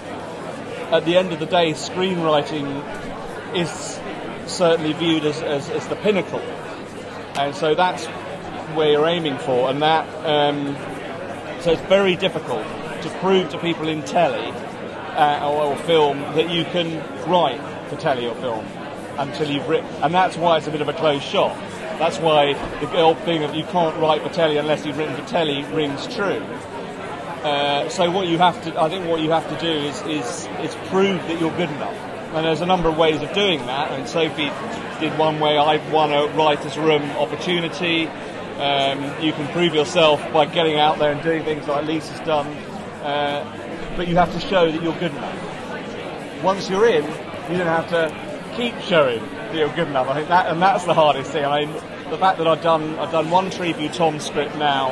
At 0.93 1.05
the 1.05 1.17
end 1.17 1.33
of 1.33 1.41
the 1.41 1.47
day, 1.47 1.73
screenwriting 1.73 3.57
is 3.57 3.99
certainly 4.47 4.93
viewed 4.93 5.25
as, 5.25 5.43
as, 5.43 5.71
as 5.71 5.89
the 5.89 5.97
pinnacle. 5.97 6.41
And 7.37 7.55
so 7.55 7.75
that's 7.75 8.07
where 8.77 8.93
you're 8.93 9.07
aiming 9.07 9.39
for, 9.39 9.71
and 9.71 9.83
that 9.83 10.07
um, 10.25 10.77
so 11.63 11.73
it's 11.73 11.83
very 11.83 12.15
difficult 12.15 12.63
to 13.03 13.09
prove 13.21 13.51
to 13.51 13.59
people 13.59 13.89
in 13.89 14.03
telly 14.03 14.53
uh, 15.17 15.49
or, 15.49 15.73
or 15.73 15.77
film 15.79 16.19
that 16.37 16.51
you 16.51 16.65
can 16.65 16.99
write 17.29 17.61
for 17.95 18.01
telly 18.01 18.27
or 18.27 18.35
film 18.37 18.67
until 19.19 19.49
you've 19.49 19.69
written, 19.69 19.89
and 20.03 20.13
that's 20.13 20.37
why 20.37 20.57
it's 20.59 20.67
a 20.67 20.71
bit 20.71 20.81
of 20.81 20.89
a 20.89 20.93
closed 20.93 21.25
shop. 21.25 21.57
That's 21.99 22.19
why 22.19 22.55
the 22.81 22.99
old 22.99 23.19
thing 23.19 23.43
that 23.43 23.55
you 23.55 23.65
can't 23.65 23.97
write 24.01 24.23
for 24.23 24.29
telly 24.29 24.57
unless 24.57 24.85
you've 24.85 24.99
written 24.99 25.15
for 25.15 25.27
telly 25.29 25.63
rings 25.65 26.13
true. 26.15 26.43
Uh, 27.45 27.89
so 27.89 28.11
what 28.11 28.27
you 28.27 28.39
have 28.39 28.61
to, 28.65 28.81
I 28.81 28.89
think, 28.89 29.07
what 29.07 29.21
you 29.21 29.31
have 29.31 29.49
to 29.49 29.61
do 29.61 29.71
is, 29.71 30.01
is 30.03 30.49
is 30.63 30.75
prove 30.89 31.21
that 31.29 31.39
you're 31.41 31.57
good 31.57 31.71
enough. 31.71 31.95
And 32.35 32.45
there's 32.47 32.63
a 32.63 32.67
number 32.67 32.89
of 32.89 32.97
ways 32.97 33.23
of 33.23 33.33
doing 33.33 33.61
that. 33.67 33.93
And 33.93 34.09
Sophie 34.09 34.51
did 34.99 35.17
one 35.19 35.39
way. 35.39 35.57
I've 35.57 35.93
won 35.93 36.13
a 36.13 36.27
writers' 36.29 36.77
room 36.77 37.03
opportunity. 37.13 38.07
Um, 38.59 39.23
you 39.23 39.33
can 39.33 39.47
prove 39.53 39.75
yourself 39.75 40.21
by 40.33 40.47
getting 40.47 40.79
out 40.79 40.99
there 40.99 41.13
and 41.13 41.23
doing 41.23 41.45
things 41.45 41.69
like 41.69 41.85
Lisa's 41.85 42.19
done. 42.21 42.47
Uh, 43.05 43.45
but 43.97 44.09
you 44.09 44.17
have 44.17 44.33
to 44.33 44.41
show 44.41 44.73
that 44.73 44.83
you're 44.83 44.99
good 44.99 45.13
enough. 45.13 46.43
Once 46.43 46.69
you're 46.69 46.89
in, 46.89 47.05
you 47.51 47.59
don't 47.59 47.67
have 47.67 47.89
to 47.91 48.55
keep 48.57 48.79
showing 48.81 49.21
that 49.21 49.55
you're 49.55 49.75
good 49.75 49.89
enough. 49.89 50.09
I 50.09 50.15
think 50.15 50.29
that, 50.29 50.47
and 50.47 50.61
that's 50.61 50.85
the 50.85 50.95
hardest 50.95 51.31
thing. 51.31 51.45
I 51.45 51.65
mean, 51.65 51.75
the 52.11 52.19
fact 52.19 52.39
that 52.39 52.47
I've 52.47 52.63
done, 52.63 52.99
I've 52.99 53.13
done 53.13 53.31
one 53.31 53.51
Tribute 53.51 53.93
Tom 53.93 54.21
script 54.21 54.57
now, 54.57 54.91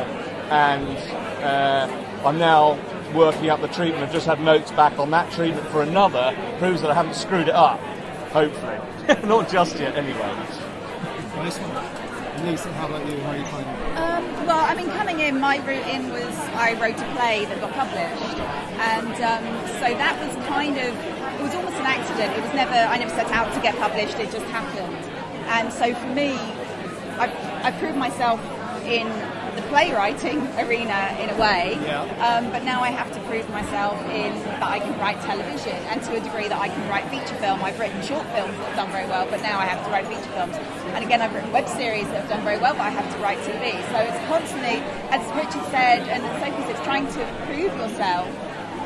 and 0.51 0.97
uh, 1.43 2.27
I'm 2.27 2.39
now 2.39 2.79
working 3.15 3.51
up 3.51 3.61
the 3.61 3.69
treatment. 3.69 4.05
I've 4.05 4.13
just 4.13 4.27
had 4.27 4.41
notes 4.41 4.71
back 4.73 4.99
on 4.99 5.11
that 5.11 5.31
treatment 5.33 5.67
for 5.69 5.83
another. 5.83 6.37
Proves 6.59 6.83
that 6.83 6.91
I 6.91 6.95
haven't 6.95 7.15
screwed 7.15 7.49
it 7.49 7.55
up. 7.55 7.81
Hopefully, 8.31 8.79
not 9.29 9.49
just 9.49 9.79
yet. 9.79 9.97
Anyway. 9.97 10.19
Nice 11.37 11.59
one. 11.59 12.02
Lisa, 12.41 12.73
how 12.73 12.89
about 12.89 13.07
you? 13.07 13.21
How 13.21 13.31
are 13.31 13.37
you 13.37 13.45
finding 13.47 13.75
it? 13.75 13.97
Um, 13.99 14.47
well, 14.47 14.65
I 14.65 14.75
mean, 14.75 14.89
coming 14.91 15.21
in, 15.21 15.39
my 15.39 15.59
route 15.59 15.87
in 15.87 16.11
was 16.11 16.35
I 16.57 16.73
wrote 16.81 16.99
a 16.99 17.09
play 17.15 17.45
that 17.45 17.61
got 17.61 17.73
published, 17.73 18.39
and 18.81 19.15
um, 19.21 19.45
so 19.79 19.93
that 19.95 20.17
was 20.19 20.35
kind 20.47 20.79
of 20.79 20.97
it 20.97 21.43
was 21.43 21.55
almost 21.55 21.77
an 21.77 21.87
accident. 21.87 22.37
It 22.37 22.43
was 22.43 22.55
never 22.55 22.75
I 22.75 22.97
never 22.99 23.11
set 23.11 23.31
out 23.31 23.53
to 23.55 23.61
get 23.61 23.77
published. 23.77 24.19
It 24.19 24.33
just 24.33 24.47
happened, 24.47 24.97
and 25.47 25.73
so 25.73 25.95
for 25.95 26.09
me, 26.09 26.33
I 27.21 27.29
I 27.63 27.71
proved 27.73 27.99
myself 27.99 28.41
in 28.87 29.07
the 29.57 29.63
playwriting 29.69 30.41
arena 30.59 31.15
in 31.21 31.29
a 31.29 31.37
way, 31.37 31.79
Yeah. 31.85 32.03
um, 32.25 32.51
but 32.51 32.63
now 32.65 32.81
I 32.83 32.89
have 32.91 33.13
to 33.13 33.21
prove 33.29 33.49
myself 33.51 34.01
in 34.09 34.33
that 34.61 34.63
I 34.63 34.79
can 34.79 34.99
write 34.99 35.21
television, 35.23 35.77
and 35.93 36.03
to 36.05 36.17
a 36.17 36.21
degree 36.21 36.49
that 36.49 36.59
I 36.59 36.69
can 36.69 36.89
write 36.89 37.05
feature 37.11 37.35
film. 37.37 37.63
I've 37.63 37.79
written 37.79 38.01
short 38.03 38.25
films 38.33 38.57
that 38.59 38.67
have 38.73 38.77
done 38.77 38.91
very 38.93 39.07
well, 39.07 39.27
but 39.31 39.43
now 39.43 39.59
I 39.59 39.67
have 39.67 39.85
to 39.85 39.91
write 39.91 40.07
feature 40.07 40.33
films. 40.33 40.57
And 40.97 41.05
again, 41.05 41.21
I've 41.21 41.35
written 41.35 41.53
web 41.53 41.69
series 41.69 42.07
that 42.09 42.23
have 42.23 42.29
done 42.31 42.45
very 42.45 42.59
well, 42.59 42.73
but 42.73 42.83
I 42.83 42.91
have 42.91 43.09
to 43.15 43.19
write 43.21 43.39
TV. 43.41 43.77
So 43.93 43.99
it's 44.01 44.21
constantly, 44.29 44.81
as 45.13 45.21
Richard 45.37 45.65
said, 45.71 46.09
and 46.09 46.25
as 46.25 46.33
Sophie 46.41 46.63
said, 46.63 46.71
it's 46.71 46.85
trying 46.85 47.07
to 47.13 47.23
prove 47.47 47.77
yourself. 47.77 48.29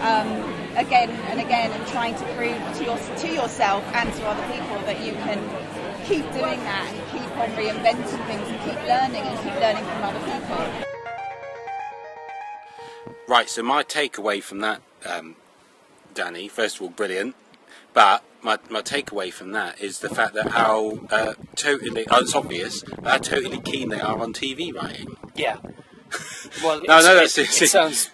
Um, 0.02 0.28
again 0.76 1.08
and 1.30 1.40
again 1.40 1.72
and 1.72 1.86
trying 1.88 2.14
to 2.14 2.24
prove 2.36 2.56
to, 2.76 2.84
your, 2.84 2.98
to 2.98 3.28
yourself 3.32 3.82
and 3.94 4.12
to 4.12 4.26
other 4.26 4.42
people 4.52 4.76
that 4.84 5.00
you 5.00 5.12
can 5.24 5.38
keep 6.06 6.24
doing 6.32 6.60
that 6.64 6.86
and 6.92 7.02
keep 7.12 7.30
on 7.36 7.48
reinventing 7.50 8.26
things 8.26 8.48
and 8.48 8.60
keep 8.60 8.80
learning 8.86 9.22
and 9.22 9.38
keep 9.42 9.54
learning 9.60 9.84
from 9.84 10.02
other 10.04 10.20
people. 10.20 10.86
Right, 13.28 13.48
so 13.50 13.62
my 13.62 13.82
takeaway 13.82 14.40
from 14.42 14.60
that, 14.60 14.82
um, 15.04 15.34
Danny, 16.14 16.46
first 16.48 16.76
of 16.76 16.82
all, 16.82 16.88
brilliant. 16.90 17.34
But 17.92 18.22
my, 18.42 18.58
my 18.70 18.82
takeaway 18.82 19.32
from 19.32 19.50
that 19.52 19.80
is 19.80 19.98
the 19.98 20.08
fact 20.08 20.34
that 20.34 20.48
how 20.50 21.00
uh, 21.10 21.34
totally, 21.56 22.06
oh, 22.10 22.20
it's 22.20 22.34
obvious, 22.34 22.82
but 22.84 23.04
how 23.04 23.18
totally 23.18 23.58
keen 23.60 23.88
they 23.88 24.00
are 24.00 24.18
on 24.18 24.32
TV 24.32 24.72
writing. 24.74 25.16
Yeah. 25.34 25.58
Well, 26.62 26.80
No, 26.86 26.98
it's- 26.98 27.04
no, 27.04 27.10
it, 27.10 27.14
that's- 27.14 27.38
it, 27.38 27.40
it's- 27.62 27.70
sounds 27.72 28.10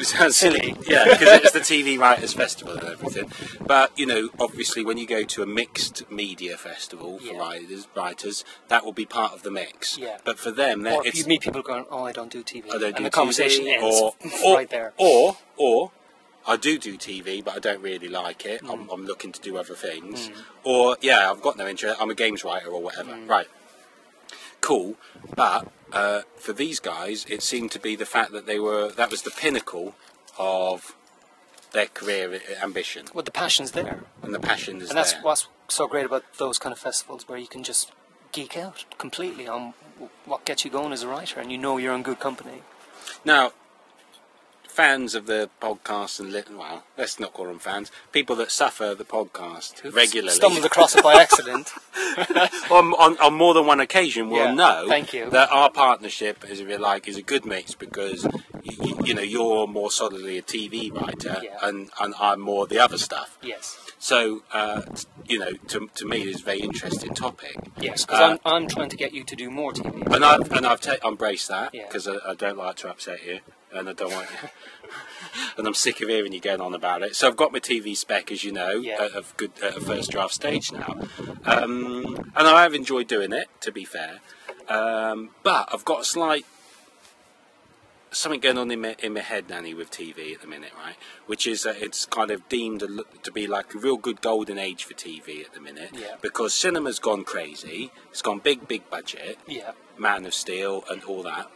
It 0.00 0.06
sounds 0.06 0.36
silly, 0.36 0.74
yeah, 0.88 1.04
because 1.04 1.40
it's 1.44 1.52
the 1.52 1.60
TV 1.60 1.98
Writers 1.98 2.32
Festival 2.32 2.74
and 2.78 2.88
everything. 2.88 3.30
But 3.66 3.96
you 3.98 4.06
know, 4.06 4.30
obviously, 4.38 4.84
when 4.84 4.96
you 4.98 5.06
go 5.06 5.22
to 5.24 5.42
a 5.42 5.46
mixed 5.46 6.10
media 6.10 6.56
festival 6.56 7.18
for 7.18 7.24
Yeah. 7.26 7.38
writers, 7.38 7.86
writers, 7.94 8.44
that 8.68 8.84
will 8.84 8.92
be 8.92 9.04
part 9.06 9.32
of 9.32 9.42
the 9.42 9.50
mix. 9.50 9.98
Yeah. 9.98 10.18
But 10.24 10.38
for 10.38 10.50
them, 10.50 10.82
they're- 10.82 10.94
or 10.94 11.00
if 11.06 11.08
it's 11.14 11.18
you 11.18 11.26
meet 11.26 11.42
people 11.42 11.62
going, 11.62 11.84
"Oh, 11.90 12.04
I 12.04 12.12
don't 12.12 12.32
do 12.32 12.42
TV," 12.42 12.68
I 12.70 12.78
don't 12.78 12.84
and 12.84 12.96
do 12.96 13.04
the 13.04 13.10
conversation 13.10 13.64
TV, 13.66 13.74
ends 13.74 14.00
or, 14.00 14.14
or, 14.44 14.54
right 14.56 14.70
there. 14.70 14.92
Or, 14.96 15.36
or 15.56 15.92
I 16.46 16.56
do 16.56 16.78
do 16.78 16.96
TV, 16.96 17.44
but 17.44 17.54
I 17.54 17.58
don't 17.58 17.82
really 17.82 18.08
like 18.08 18.46
it. 18.46 18.62
Mm. 18.62 18.70
I'm, 18.72 18.88
I'm 18.90 19.04
looking 19.06 19.32
to 19.32 19.40
do 19.40 19.58
other 19.58 19.74
things. 19.74 20.30
Or 20.64 20.96
yeah, 21.02 21.30
I've 21.30 21.42
got 21.42 21.58
no 21.58 21.66
interest. 21.68 22.00
I'm 22.00 22.10
a 22.10 22.14
games 22.14 22.42
writer 22.44 22.68
or 22.70 22.80
whatever. 22.80 23.12
Mm. 23.12 23.28
Right. 23.28 23.48
Cool, 24.60 24.96
but 25.34 25.70
uh, 25.92 26.22
for 26.36 26.52
these 26.52 26.80
guys, 26.80 27.26
it 27.28 27.42
seemed 27.42 27.70
to 27.72 27.78
be 27.78 27.96
the 27.96 28.06
fact 28.06 28.32
that 28.32 28.46
they 28.46 28.58
were 28.58 28.90
that 28.90 29.10
was 29.10 29.22
the 29.22 29.30
pinnacle 29.30 29.94
of 30.38 30.94
their 31.72 31.86
career 31.86 32.40
ambition, 32.62 33.06
well, 33.14 33.22
the 33.22 33.30
passion's 33.30 33.72
there, 33.72 34.04
and 34.22 34.34
the 34.34 34.40
passion 34.40 34.76
is 34.76 34.82
there. 34.82 34.90
and 34.90 34.98
that's 34.98 35.12
there. 35.12 35.22
what's 35.22 35.48
so 35.68 35.86
great 35.86 36.04
about 36.06 36.24
those 36.38 36.58
kind 36.58 36.72
of 36.72 36.78
festivals 36.78 37.28
where 37.28 37.38
you 37.38 37.46
can 37.46 37.62
just 37.62 37.92
geek 38.32 38.56
out 38.56 38.84
completely 38.98 39.46
on 39.46 39.74
what 40.24 40.44
gets 40.44 40.64
you 40.64 40.70
going 40.70 40.92
as 40.92 41.02
a 41.02 41.08
writer, 41.08 41.40
and 41.40 41.52
you 41.52 41.58
know 41.58 41.76
you're 41.78 41.94
in 41.94 42.02
good 42.02 42.20
company. 42.20 42.62
Now, 43.24 43.52
fans 44.70 45.14
of 45.14 45.26
the 45.26 45.50
podcast 45.60 46.20
and 46.20 46.32
lit- 46.32 46.50
well, 46.50 46.84
let's 46.96 47.18
not 47.20 47.32
call 47.32 47.46
them 47.46 47.58
fans. 47.58 47.90
People 48.12 48.36
that 48.36 48.50
suffer 48.50 48.94
the 48.94 49.04
podcast 49.04 49.82
regularly, 49.94 50.32
Stumbled 50.34 50.64
across 50.70 50.94
it 50.96 51.02
by 51.02 51.14
accident. 51.20 51.72
on, 52.70 52.92
on, 52.94 53.18
on 53.18 53.34
more 53.34 53.54
than 53.54 53.66
one 53.66 53.80
occasion, 53.80 54.30
will 54.30 54.38
Yeah, 54.38 54.54
know 54.54 54.86
thank 54.88 55.12
you. 55.12 55.28
that 55.30 55.50
our 55.50 55.70
partnership, 55.70 56.48
is 56.48 56.60
if 56.60 56.68
you 56.68 56.78
like, 56.78 57.08
is 57.08 57.16
a 57.16 57.22
good 57.22 57.44
mix 57.44 57.74
because 57.74 58.26
you, 58.62 58.98
you 59.04 59.14
know 59.14 59.22
you're 59.22 59.66
more 59.66 59.90
solidly 59.90 60.38
a 60.38 60.42
TV 60.42 60.92
writer, 60.92 61.38
Yeah. 61.42 61.56
and, 61.62 61.90
and 62.00 62.14
I'm 62.20 62.40
more 62.40 62.66
the 62.66 62.78
other 62.78 62.98
stuff. 62.98 63.38
yes. 63.42 63.76
So, 64.02 64.42
uh, 64.52 64.80
t- 64.80 65.04
you 65.28 65.38
know, 65.38 65.52
to, 65.68 65.90
to 65.96 66.06
me, 66.06 66.22
it's 66.22 66.40
a 66.40 66.44
very 66.44 66.60
interesting 66.60 67.12
topic. 67.12 67.54
Yes, 67.78 68.06
because 68.06 68.20
Uh, 68.20 68.38
I'm, 68.46 68.62
I'm 68.62 68.66
trying 68.68 68.88
to 68.88 68.96
get 68.96 69.12
you 69.12 69.24
to 69.24 69.36
do 69.36 69.50
more 69.50 69.72
TV. 69.72 70.14
and 70.14 70.24
I've 70.24 70.50
and 70.52 70.64
I've 70.66 70.80
ta- 70.80 70.96
embraced 71.06 71.48
that 71.48 71.74
Yeah. 71.74 71.86
because 71.86 72.08
I, 72.08 72.14
I 72.30 72.34
don't 72.34 72.56
like 72.56 72.76
to 72.76 72.88
upset 72.88 73.22
you, 73.26 73.40
and 73.72 73.88
I 73.88 73.92
don't 73.92 74.12
want 74.12 74.28
and 75.56 75.66
I'm 75.66 75.74
sick 75.74 76.00
of 76.00 76.08
hearing 76.08 76.32
you 76.32 76.40
going 76.40 76.60
on 76.60 76.74
about 76.74 77.02
it. 77.02 77.14
So 77.16 77.28
I've 77.28 77.36
got 77.36 77.52
my 77.52 77.60
TV 77.60 77.96
spec, 77.96 78.30
as 78.32 78.42
you 78.44 78.52
know, 78.52 78.70
Yeah. 78.72 79.02
at, 79.04 79.12
of 79.12 79.36
good 79.36 79.52
at 79.62 79.76
a 79.76 79.80
first 79.80 80.10
draft 80.10 80.34
stage 80.34 80.72
now, 80.72 80.98
um, 81.44 82.32
and 82.36 82.46
I 82.48 82.62
have 82.62 82.74
enjoyed 82.74 83.08
doing 83.08 83.32
it. 83.32 83.48
To 83.60 83.72
be 83.72 83.84
fair, 83.84 84.20
um, 84.68 85.30
but 85.42 85.68
I've 85.72 85.84
got 85.84 86.00
a 86.02 86.04
slight 86.04 86.44
something 88.12 88.40
going 88.40 88.58
on 88.58 88.68
in 88.72 88.80
my, 88.80 88.96
in 88.98 89.14
my 89.14 89.20
head, 89.20 89.46
Danny, 89.46 89.72
with 89.72 89.88
TV 89.92 90.34
at 90.34 90.40
the 90.40 90.48
minute, 90.48 90.72
right? 90.76 90.96
Which 91.26 91.46
is 91.46 91.62
that 91.62 91.76
it's 91.80 92.06
kind 92.06 92.32
of 92.32 92.48
deemed 92.48 92.82
a, 92.82 92.88
to 93.22 93.30
be 93.30 93.46
like 93.46 93.72
a 93.72 93.78
real 93.78 93.96
good 93.96 94.20
golden 94.20 94.58
age 94.58 94.82
for 94.82 94.94
TV 94.94 95.44
at 95.44 95.54
the 95.54 95.60
minute, 95.60 95.90
Yeah. 95.92 96.16
because 96.20 96.52
cinema's 96.52 96.98
gone 96.98 97.22
crazy. 97.22 97.92
It's 98.10 98.20
gone 98.20 98.40
big, 98.40 98.66
big 98.66 98.90
budget. 98.90 99.38
Yeah. 99.46 99.72
Man 99.96 100.26
of 100.26 100.34
Steel 100.34 100.82
and 100.90 101.04
all 101.04 101.22
that. 101.22 101.48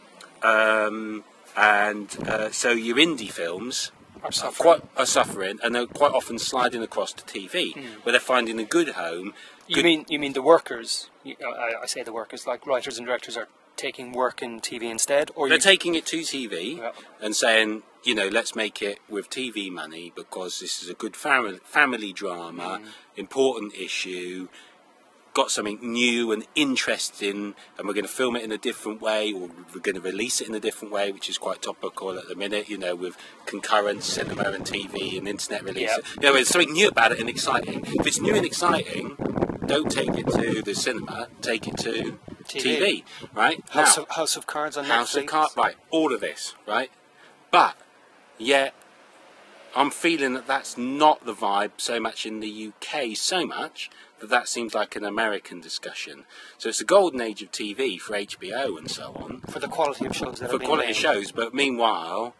Um, 0.43 1.25
and 1.55 2.15
uh, 2.27 2.51
so 2.51 2.71
your 2.71 2.97
indie 2.97 3.31
films 3.31 3.91
Are 4.23 4.31
suffering. 4.31 4.53
quite 4.65 4.81
are 4.97 5.05
suffering, 5.05 5.59
and 5.63 5.75
they're 5.75 5.85
quite 5.87 6.11
often 6.13 6.37
sliding 6.39 6.81
across 6.81 7.13
to 7.13 7.23
TV, 7.23 7.75
where 8.03 8.11
they're 8.13 8.19
finding 8.19 8.59
a 8.59 8.63
good 8.65 8.89
home. 8.89 9.33
You 9.67 9.83
mean 9.83 10.05
you 10.09 10.19
mean 10.19 10.33
the 10.33 10.41
workers? 10.41 11.09
you- 11.23 11.37
I, 11.45 11.83
I 11.83 11.85
say 11.87 12.03
the 12.03 12.13
workers, 12.13 12.45
like 12.47 12.65
writers 12.67 12.97
and 12.97 13.05
directors, 13.07 13.35
are 13.37 13.47
taking 13.77 14.11
work 14.13 14.41
in 14.41 14.61
TV 14.61 14.83
instead, 14.89 15.31
or 15.35 15.47
they're 15.49 15.57
you, 15.57 15.61
taking 15.61 15.95
it 15.95 16.05
to 16.07 16.19
TV 16.21 16.77
Yeah. 16.77 16.91
and 17.19 17.35
saying, 17.35 17.83
you 18.03 18.15
know, 18.15 18.27
let's 18.29 18.55
make 18.55 18.81
it 18.81 18.99
with 19.09 19.29
TV 19.29 19.69
money 19.71 20.13
because 20.15 20.59
this 20.59 20.81
is 20.81 20.89
a 20.89 20.93
good 20.93 21.15
family 21.15 21.59
family 21.63 22.13
drama, 22.13 22.79
Mm. 22.81 22.85
important 23.17 23.73
issue. 23.75 24.47
Got 25.35 25.51
something 25.51 25.79
new 25.81 26.31
and 26.31 26.47
interesting, 26.55 27.55
and 27.77 27.85
we're 27.85 27.93
going 27.93 28.05
to 28.05 28.11
film 28.11 28.37
it 28.37 28.43
in 28.43 28.53
a 28.53 28.57
different 28.57 29.01
way, 29.01 29.33
or 29.33 29.49
we're 29.73 29.81
going 29.81 29.95
to 29.95 30.01
release 30.01 30.39
it 30.39 30.47
in 30.47 30.55
a 30.55 30.61
different 30.61 30.93
way, 30.93 31.11
which 31.11 31.29
is 31.29 31.37
quite 31.37 31.61
topical 31.61 32.17
at 32.17 32.29
the 32.29 32.35
minute. 32.35 32.69
You 32.69 32.77
know, 32.77 32.95
with 32.95 33.17
concurrent 33.45 34.03
cinema 34.03 34.43
and 34.43 34.65
TV 34.65 35.17
and 35.17 35.27
internet 35.27 35.63
release. 35.65 35.89
Yeah. 35.89 35.97
You 36.15 36.21
know, 36.21 36.33
there's 36.35 36.47
something 36.47 36.71
new 36.71 36.87
about 36.87 37.11
it 37.11 37.19
and 37.19 37.29
exciting. 37.29 37.83
If 37.85 38.07
it's 38.07 38.21
new 38.21 38.33
and 38.33 38.45
exciting, 38.45 39.17
don't 39.65 39.91
take 39.91 40.17
it 40.17 40.27
to 40.27 40.61
the 40.61 40.73
cinema. 40.73 41.27
Take 41.41 41.67
it 41.67 41.77
to 41.79 42.17
TV. 42.45 42.79
TV, 42.79 43.03
right? 43.33 43.61
House 43.71 43.97
Now- 43.97 44.03
of 44.03 44.09
House 44.11 44.37
of 44.37 44.47
Cards 44.47 44.77
on 44.77 44.85
House 44.85 45.15
Netflix. 45.15 45.19
of 45.19 45.25
Cards, 45.27 45.57
right? 45.57 45.75
All 45.89 46.13
of 46.13 46.21
this, 46.21 46.53
right? 46.65 46.91
But 47.51 47.75
yet, 48.37 48.73
I'm 49.75 49.91
feeling 49.91 50.33
that 50.35 50.47
that's 50.47 50.77
not 50.77 51.25
the 51.25 51.33
vibe 51.33 51.71
so 51.75 51.99
much 51.99 52.25
in 52.25 52.39
the 52.39 52.47
UK, 52.71 53.15
so 53.15 53.45
much 53.45 53.89
that 54.19 54.29
that 54.29 54.47
seems 54.47 54.73
like 54.73 54.95
an 54.95 55.03
American 55.03 55.59
discussion. 55.59 56.25
So 56.57 56.69
it's 56.69 56.79
the 56.79 56.85
golden 56.85 57.21
age 57.21 57.41
of 57.41 57.51
TV 57.51 57.99
for 57.99 58.13
HBO 58.13 58.77
and 58.77 58.89
so 58.89 59.13
on, 59.15 59.41
for 59.41 59.59
the 59.59 59.67
quality 59.67 60.05
of 60.05 60.15
shows 60.15 60.39
that 60.39 60.49
for 60.49 60.59
quality 60.59 60.87
made. 60.87 60.95
shows. 60.95 61.31
But 61.31 61.53
meanwhile, 61.53 62.35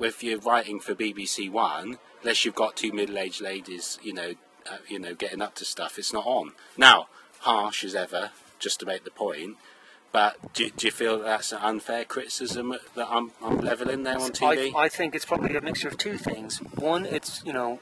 if 0.00 0.22
you're 0.22 0.40
writing 0.40 0.80
for 0.80 0.94
BBC 0.94 1.50
One, 1.50 1.98
unless 2.22 2.44
you've 2.44 2.54
got 2.54 2.76
two 2.76 2.92
middle-aged 2.92 3.40
ladies, 3.40 3.98
you 4.02 4.12
know, 4.12 4.34
uh, 4.70 4.78
you 4.88 4.98
know, 4.98 5.14
getting 5.14 5.40
up 5.40 5.54
to 5.56 5.64
stuff, 5.64 5.98
it's 5.98 6.12
not 6.12 6.26
on. 6.26 6.52
Now, 6.76 7.08
harsh 7.40 7.84
as 7.84 7.94
ever, 7.94 8.30
just 8.58 8.80
to 8.80 8.86
make 8.86 9.04
the 9.04 9.10
point. 9.10 9.56
But 10.12 10.54
do, 10.54 10.70
do 10.70 10.86
you 10.86 10.90
feel 10.90 11.18
that's 11.18 11.52
an 11.52 11.58
unfair 11.62 12.04
criticism 12.04 12.74
that 12.94 13.08
I'm, 13.10 13.32
I'm 13.42 13.58
leveling 13.58 14.02
there 14.02 14.18
on 14.18 14.30
TV? 14.30 14.74
I, 14.74 14.84
I 14.84 14.88
think 14.88 15.14
it's 15.14 15.26
probably 15.26 15.54
a 15.56 15.60
mixture 15.60 15.88
of 15.88 15.98
two 15.98 16.16
things. 16.16 16.58
One, 16.58 17.04
it's 17.04 17.42
you 17.44 17.52
know, 17.52 17.80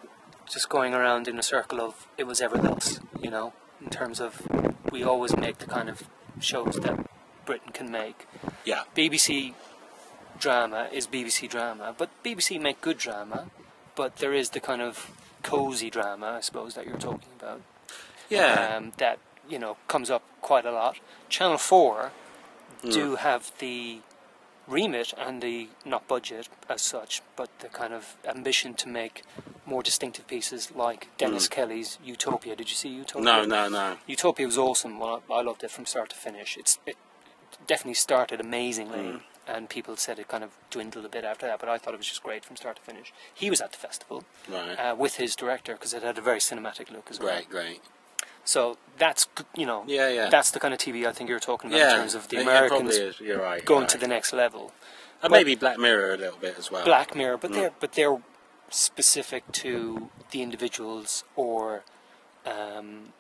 just 0.49 0.69
going 0.69 0.95
around 0.95 1.29
in 1.29 1.39
a 1.39 1.43
circle 1.43 1.81
of 1.81 2.07
it 2.19 2.25
was 2.25 2.41
ever 2.41 2.59
thus. 2.59 3.01
You 3.21 3.31
know, 3.31 3.53
in 3.83 3.91
terms 3.91 4.21
of 4.21 4.43
we 4.93 5.03
always 5.03 5.37
make 5.37 5.59
the 5.59 5.67
kind 5.67 5.89
of 5.89 6.03
shows 6.41 6.77
that 6.83 7.07
Britain 7.45 7.73
can 7.73 7.91
make. 7.91 8.27
yeah, 8.65 8.83
BBC 8.97 9.55
drama 10.39 10.89
is 10.93 11.07
BBC 11.07 11.49
drama, 11.49 11.95
but 11.97 12.11
BBC 12.25 12.61
make 12.61 12.81
good 12.81 12.99
drama. 12.99 13.47
But 13.97 14.17
there 14.17 14.33
is 14.35 14.51
the 14.51 14.61
kind 14.61 14.83
of 14.83 15.13
cozy 15.43 15.89
drama, 15.91 16.35
I 16.39 16.41
suppose, 16.41 16.75
that 16.75 16.87
you're 16.87 16.97
talking 16.99 17.29
about. 17.39 17.61
yeah, 18.29 18.75
um, 18.77 18.93
that 18.99 19.19
you 19.49 19.59
know 19.59 19.77
comes 19.89 20.11
up 20.11 20.23
quite 20.41 20.65
a 20.67 20.73
lot. 20.73 20.99
Channel 21.29 21.59
Four 21.59 22.13
Hmm. 22.83 22.91
do 22.91 23.17
have 23.17 23.53
the 23.61 24.01
remit 24.67 25.13
and 25.19 25.43
the 25.43 25.69
not 25.85 26.07
budget 26.09 26.49
as 26.69 26.83
such, 26.83 27.23
but 27.37 27.49
the 27.61 27.69
kind 27.69 27.93
of 27.93 28.17
ambition 28.27 28.75
to 28.75 28.89
make 28.89 29.23
more 29.67 29.83
distinctive 29.83 30.27
pieces 30.27 30.71
like 30.75 31.09
Dennis 31.19 31.49
Kelly's 31.49 31.99
Utopia. 32.05 32.57
Did 32.57 32.69
you 32.71 32.77
see 32.77 32.89
Utopia? 32.89 33.25
No, 33.25 33.45
no, 33.45 33.69
no. 33.69 33.97
Utopia 34.07 34.47
was 34.47 34.59
awesome. 34.59 34.99
Well, 34.99 35.23
I 35.31 35.35
I 35.35 35.43
loved 35.43 35.63
it 35.65 35.71
from 35.71 35.87
start 35.87 36.11
to 36.11 36.17
finish. 36.17 36.57
It's 36.57 36.79
it 36.87 36.97
definitely 37.67 37.95
started 37.95 38.41
amazingly, 38.41 39.05
Hmm. 39.13 39.17
and 39.47 39.69
people 39.69 39.97
said 39.97 40.19
it 40.19 40.29
kind 40.29 40.45
of 40.45 40.51
dwindled 40.71 41.05
a 41.05 41.09
bit 41.09 41.25
after 41.25 41.47
that. 41.47 41.61
But 41.61 41.69
I 41.69 41.79
thought 41.79 41.95
it 41.95 41.99
was 41.99 42.09
just 42.09 42.23
great 42.23 42.45
from 42.45 42.57
start 42.57 42.77
to 42.77 42.83
finish. 42.83 43.13
He 43.33 43.49
was 43.51 43.61
at 43.61 43.73
the 43.73 43.79
festival 43.79 44.25
Right, 44.49 44.77
uh, 44.79 44.95
with 44.97 45.17
his 45.17 45.35
director 45.37 45.73
because 45.75 45.93
it 45.95 46.03
had 46.03 46.19
a 46.19 46.23
very 46.23 46.41
cinematic 46.41 46.91
look 46.91 47.09
as 47.11 47.19
well. 47.21 47.35
great, 47.35 47.49
great. 47.51 47.81
So 48.45 48.77
that's 48.99 49.27
you 49.57 49.67
know 49.67 49.85
Yeah, 49.87 50.09
yeah. 50.09 50.29
that's 50.29 50.51
the 50.51 50.61
kind 50.61 50.73
of 50.75 50.81
TV 50.81 51.07
I 51.07 51.13
think 51.13 51.29
you're 51.31 51.41
talking 51.41 51.71
about 51.71 51.79
yeah, 51.79 51.93
in 51.95 51.99
terms 52.01 52.15
of 52.15 52.29
the 52.29 52.41
Americans. 52.41 53.21
You're 53.21 53.41
right. 53.41 53.65
going 53.65 53.81
you're 53.81 53.89
to 53.89 53.95
right. 53.97 54.01
the 54.01 54.09
next 54.09 54.33
level. 54.33 54.73
and 55.23 55.31
but- 55.31 55.39
maybe 55.39 55.55
Black 55.55 55.79
Mirror 55.79 56.15
a 56.15 56.17
little 56.19 56.39
bit 56.39 56.57
as 56.59 56.71
well. 56.71 56.85
Black 56.85 57.15
Mirror, 57.15 57.39
but 57.39 57.51
Mm. 57.51 57.55
they're 57.55 57.73
but 57.81 57.93
they're 57.95 58.23
specific 58.71 59.51
to 59.53 60.11
the 60.31 60.43
individuals 60.43 61.25
or 61.37 61.85
um, 62.47 63.13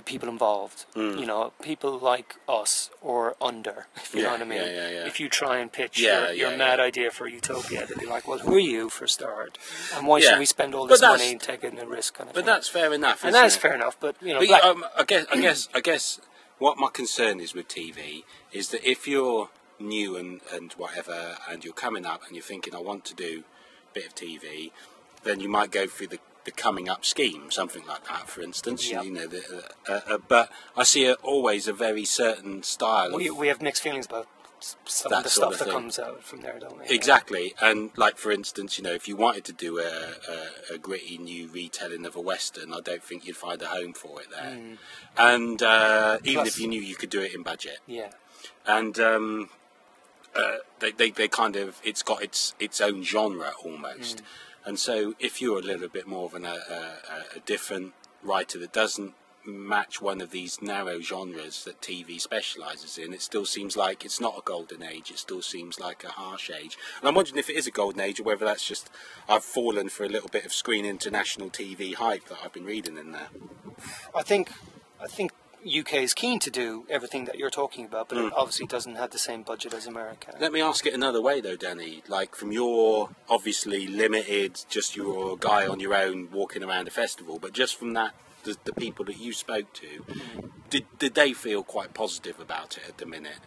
the 0.00 0.10
people 0.12 0.28
involved. 0.28 0.86
Mm. 0.94 1.20
You 1.20 1.26
know, 1.26 1.52
people 1.62 1.98
like 1.98 2.36
us 2.48 2.90
or 3.02 3.36
under, 3.40 3.86
if 3.96 4.14
you 4.14 4.22
know 4.22 4.30
what 4.30 4.40
I 4.40 4.44
mean. 4.44 4.58
yeah, 4.58 4.66
yeah, 4.80 4.88
yeah. 4.96 5.06
If 5.06 5.20
you 5.20 5.28
try 5.28 5.58
and 5.58 5.70
pitch 5.70 6.00
Yeah, 6.00 6.08
your, 6.26 6.32
your 6.32 6.50
yeah, 6.52 6.56
mad 6.56 6.78
yeah. 6.78 6.84
idea 6.90 7.10
for 7.10 7.28
Utopia, 7.28 7.86
they'll 7.86 7.98
be 7.98 8.06
like, 8.06 8.26
"Well, 8.26 8.38
who 8.38 8.54
are 8.54 8.68
you 8.76 8.88
for 8.88 9.04
a 9.04 9.08
start? 9.08 9.58
And 9.94 10.06
why 10.06 10.18
Yeah. 10.18 10.30
should 10.30 10.38
we 10.38 10.46
spend 10.46 10.74
all 10.74 10.86
this 10.86 11.02
money 11.02 11.36
taking 11.36 11.78
a 11.78 11.86
risk?" 11.86 12.14
Kind 12.14 12.28
of 12.30 12.34
But 12.34 12.40
thing. 12.44 12.52
that's 12.52 12.68
fair 12.68 12.92
enough. 12.92 13.24
and 13.24 13.34
that's 13.34 13.56
it? 13.56 13.60
fair 13.60 13.74
enough. 13.74 13.96
But 14.00 14.16
you 14.22 14.32
know, 14.34 14.40
But 14.40 14.48
Black, 14.48 14.64
um, 14.64 14.84
I 14.96 15.04
guess, 15.04 15.26
I 15.30 15.36
guess, 15.40 15.68
I 15.74 15.80
guess, 15.80 16.20
what 16.58 16.78
my 16.78 16.88
concern 16.92 17.40
is 17.40 17.54
with 17.54 17.68
TV 17.68 18.24
is 18.52 18.68
that 18.70 18.82
if 18.88 19.06
you're 19.06 19.48
new 19.78 20.16
and, 20.16 20.40
and 20.52 20.72
whatever, 20.74 21.36
and 21.48 21.64
you're 21.64 21.72
coming 21.86 22.04
up 22.06 22.20
and 22.26 22.34
you're 22.36 22.42
thinking, 22.52 22.74
I 22.74 22.80
want 22.80 23.04
to 23.06 23.14
do 23.14 23.44
a 23.90 23.94
bit 23.94 24.06
of 24.06 24.14
TV, 24.14 24.70
then 25.24 25.40
you 25.40 25.48
might 25.48 25.70
go 25.70 25.86
through 25.86 26.08
the, 26.08 26.18
the 26.50 26.62
coming 26.62 26.88
up 26.88 27.04
scheme, 27.04 27.50
something 27.50 27.86
like 27.86 28.04
that, 28.08 28.28
for 28.28 28.42
instance. 28.42 28.90
Yep. 28.90 29.04
You 29.04 29.10
know, 29.12 29.26
the, 29.26 29.64
uh, 29.88 30.00
uh, 30.14 30.18
but 30.28 30.50
I 30.76 30.82
see 30.84 31.06
a, 31.06 31.14
always 31.14 31.68
a 31.68 31.72
very 31.72 32.04
certain 32.04 32.62
style. 32.62 33.14
We, 33.16 33.30
we 33.30 33.48
have 33.48 33.62
mixed 33.62 33.82
feelings 33.82 34.06
about 34.06 34.26
some 34.84 35.08
That 35.10 35.18
of 35.18 35.24
the 35.24 35.30
stuff 35.30 35.52
of 35.52 35.58
that 35.60 35.64
thing. 35.66 35.72
comes 35.72 35.98
out 35.98 36.22
from 36.22 36.40
there, 36.42 36.58
don't 36.60 36.78
we? 36.78 36.84
Exactly, 36.94 37.54
and 37.62 37.90
like 37.96 38.18
for 38.18 38.30
instance, 38.30 38.76
you 38.76 38.84
know, 38.84 38.92
if 38.92 39.08
you 39.08 39.16
wanted 39.16 39.44
to 39.46 39.52
do 39.54 39.78
a, 39.78 39.82
a, 40.72 40.74
a 40.74 40.78
gritty 40.78 41.16
new 41.16 41.48
retelling 41.48 42.04
of 42.04 42.14
a 42.14 42.20
western, 42.20 42.74
I 42.74 42.80
don't 42.80 43.02
think 43.02 43.26
you'd 43.26 43.36
find 43.36 43.62
a 43.62 43.66
home 43.68 43.94
for 43.94 44.20
it 44.20 44.26
there. 44.30 44.58
And 45.16 45.62
uh, 45.62 46.18
even 46.24 46.42
Plus- 46.42 46.48
if 46.48 46.60
you 46.60 46.68
knew 46.68 46.80
you 46.80 46.94
could 46.96 47.08
do 47.10 47.22
it 47.22 47.34
in 47.34 47.42
budget, 47.42 47.78
Yeah. 47.86 48.10
and 48.66 48.98
um, 49.00 49.48
uh, 50.34 50.56
they, 50.80 50.92
they 50.92 51.10
they 51.10 51.28
kind 51.28 51.56
of 51.56 51.80
it's 51.82 52.02
got 52.02 52.22
its 52.22 52.54
its 52.60 52.80
own 52.82 53.02
genre 53.02 53.52
almost. 53.64 54.22
And 54.64 54.78
so, 54.78 55.14
if 55.18 55.40
you're 55.40 55.58
a 55.58 55.62
little 55.62 55.88
bit 55.88 56.06
more 56.06 56.26
of 56.26 56.34
an, 56.34 56.44
a, 56.44 56.48
a, 56.48 57.36
a 57.36 57.40
different 57.46 57.94
writer 58.22 58.58
that 58.58 58.72
doesn't 58.72 59.14
match 59.46 60.02
one 60.02 60.20
of 60.20 60.30
these 60.30 60.60
narrow 60.60 61.00
genres 61.00 61.64
that 61.64 61.80
TV 61.80 62.20
specialises 62.20 62.98
in, 62.98 63.12
it 63.12 63.22
still 63.22 63.46
seems 63.46 63.76
like 63.76 64.04
it's 64.04 64.20
not 64.20 64.38
a 64.38 64.42
golden 64.42 64.82
age. 64.82 65.10
It 65.10 65.18
still 65.18 65.42
seems 65.42 65.80
like 65.80 66.04
a 66.04 66.08
harsh 66.10 66.50
age. 66.50 66.76
And 67.00 67.08
I'm 67.08 67.14
wondering 67.14 67.38
if 67.38 67.48
it 67.48 67.56
is 67.56 67.66
a 67.66 67.70
golden 67.70 68.00
age 68.00 68.20
or 68.20 68.24
whether 68.24 68.44
that's 68.44 68.66
just 68.66 68.90
I've 69.28 69.44
fallen 69.44 69.88
for 69.88 70.04
a 70.04 70.08
little 70.08 70.28
bit 70.28 70.44
of 70.44 70.52
Screen 70.52 70.84
International 70.84 71.48
TV 71.48 71.94
hype 71.94 72.28
that 72.28 72.38
I've 72.44 72.52
been 72.52 72.64
reading 72.64 72.98
in 72.98 73.12
there. 73.12 73.28
I 74.14 74.22
think 74.22 74.50
I 75.00 75.06
think 75.06 75.32
UK 75.64 75.94
is 75.94 76.14
keen 76.14 76.38
to 76.40 76.50
do 76.50 76.84
everything 76.88 77.24
that 77.26 77.36
you're 77.38 77.50
talking 77.50 77.84
about, 77.84 78.08
but 78.08 78.18
Hmm. 78.18 78.26
it 78.28 78.32
obviously 78.36 78.66
doesn't 78.66 78.96
have 78.96 79.10
the 79.10 79.18
same 79.18 79.42
budget 79.42 79.74
as 79.74 79.86
America. 79.86 80.34
Let 80.40 80.52
me 80.52 80.60
ask 80.60 80.86
it 80.86 80.94
another 80.94 81.20
way, 81.20 81.40
though, 81.40 81.56
Danny. 81.56 82.02
Like, 82.08 82.34
from 82.34 82.52
your 82.52 83.10
obviously 83.28 83.86
limited, 83.86 84.64
just 84.68 84.96
you're 84.96 85.34
a 85.34 85.36
guy 85.36 85.66
on 85.66 85.80
your 85.80 85.94
own 85.94 86.30
walking 86.30 86.62
around 86.62 86.88
a 86.88 86.90
festival, 86.90 87.38
but 87.38 87.52
just 87.52 87.76
from 87.76 87.92
that, 87.94 88.14
the, 88.44 88.56
the 88.64 88.72
people 88.72 89.04
that 89.06 89.18
you 89.18 89.32
spoke 89.32 89.72
to, 89.74 90.04
did, 90.70 90.86
did 90.98 91.14
they 91.14 91.32
feel 91.32 91.62
quite 91.62 91.92
positive 91.94 92.40
about 92.40 92.78
it 92.78 92.84
at 92.88 92.98
the 92.98 93.06
minute? 93.06 93.38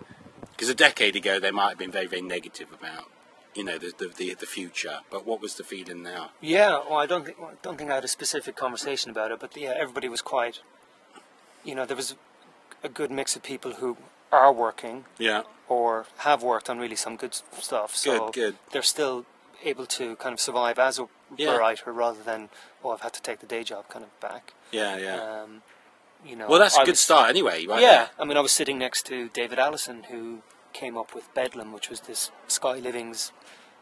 Because 0.52 0.70
a 0.70 0.76
decade 0.76 1.16
ago, 1.16 1.40
they 1.40 1.52
might 1.52 1.70
have 1.70 1.78
been 1.80 1.92
very, 1.92 2.06
very 2.06 2.22
negative 2.22 2.68
about, 2.72 3.10
you 3.56 3.64
know, 3.64 3.80
the, 3.80 3.92
the, 3.98 4.08
the, 4.16 4.34
the 4.36 4.46
future. 4.46 5.00
But 5.10 5.26
what 5.26 5.42
was 5.42 5.56
the 5.56 5.64
feeling 5.64 6.04
now? 6.04 6.30
Yeah, 6.42 6.80
well, 6.88 7.00
I 7.00 7.08
don't 7.08 7.26
think 7.26 7.40
well, 7.40 7.50
I 7.50 7.56
don't 7.64 7.78
think 7.78 7.90
I 7.90 7.96
had 7.96 8.04
a 8.04 8.08
specific 8.08 8.56
conversation 8.56 9.10
about 9.10 9.32
it, 9.32 9.40
but 9.40 9.58
yeah, 9.58 9.74
everybody 9.76 10.08
was 10.10 10.22
quite. 10.22 10.60
You 11.64 11.76
know, 11.76 11.86
there 11.86 11.96
was 11.98 12.16
a 12.84 12.90
good 12.90 13.12
mix 13.12 13.36
of 13.36 13.44
people 13.44 13.74
who 13.74 13.98
are 14.32 14.52
working 14.52 15.06
Yeah. 15.18 15.44
or 15.70 16.06
have 16.18 16.44
worked 16.44 16.70
on 16.70 16.78
really 16.80 16.96
some 16.96 17.16
good 17.16 17.34
stuff. 17.60 17.96
So 17.96 18.26
Good, 18.32 18.34
good. 18.34 18.56
they're 18.72 18.82
still 18.82 19.26
able 19.64 19.86
to 19.86 20.16
kind 20.18 20.34
of 20.34 20.42
survive 20.42 20.78
as 20.80 21.00
a 21.00 21.08
Yeah. 21.38 21.56
writer 21.56 21.92
rather 21.94 22.22
than 22.22 22.50
oh 22.84 22.92
I've 22.92 23.02
had 23.02 23.14
to 23.14 23.22
take 23.22 23.40
the 23.40 23.46
day 23.46 23.64
job 23.64 23.88
kind 23.90 24.04
of 24.04 24.20
back. 24.20 24.54
Yeah, 24.72 24.98
yeah. 24.98 25.16
Um, 25.44 25.64
you 26.26 26.36
know, 26.36 26.48
well, 26.48 26.60
that's 26.60 26.78
a 26.78 26.82
I 26.82 26.86
good 26.86 26.92
was- 26.92 27.00
start 27.00 27.30
anyway, 27.30 27.66
right? 27.66 27.82
yeah, 27.82 27.92
there. 27.92 28.10
I 28.20 28.26
mean, 28.26 28.38
I 28.38 28.42
was 28.42 28.52
sitting 28.52 28.78
next 28.78 29.06
to 29.08 29.30
David 29.30 29.60
Allison, 29.60 30.04
who 30.04 30.42
came 30.74 30.98
up 30.98 31.14
with 31.16 31.34
Bedlam, 31.34 31.72
which 31.72 31.90
was 31.90 32.02
this 32.02 32.32
Sky 32.48 32.74
Living's 32.80 33.32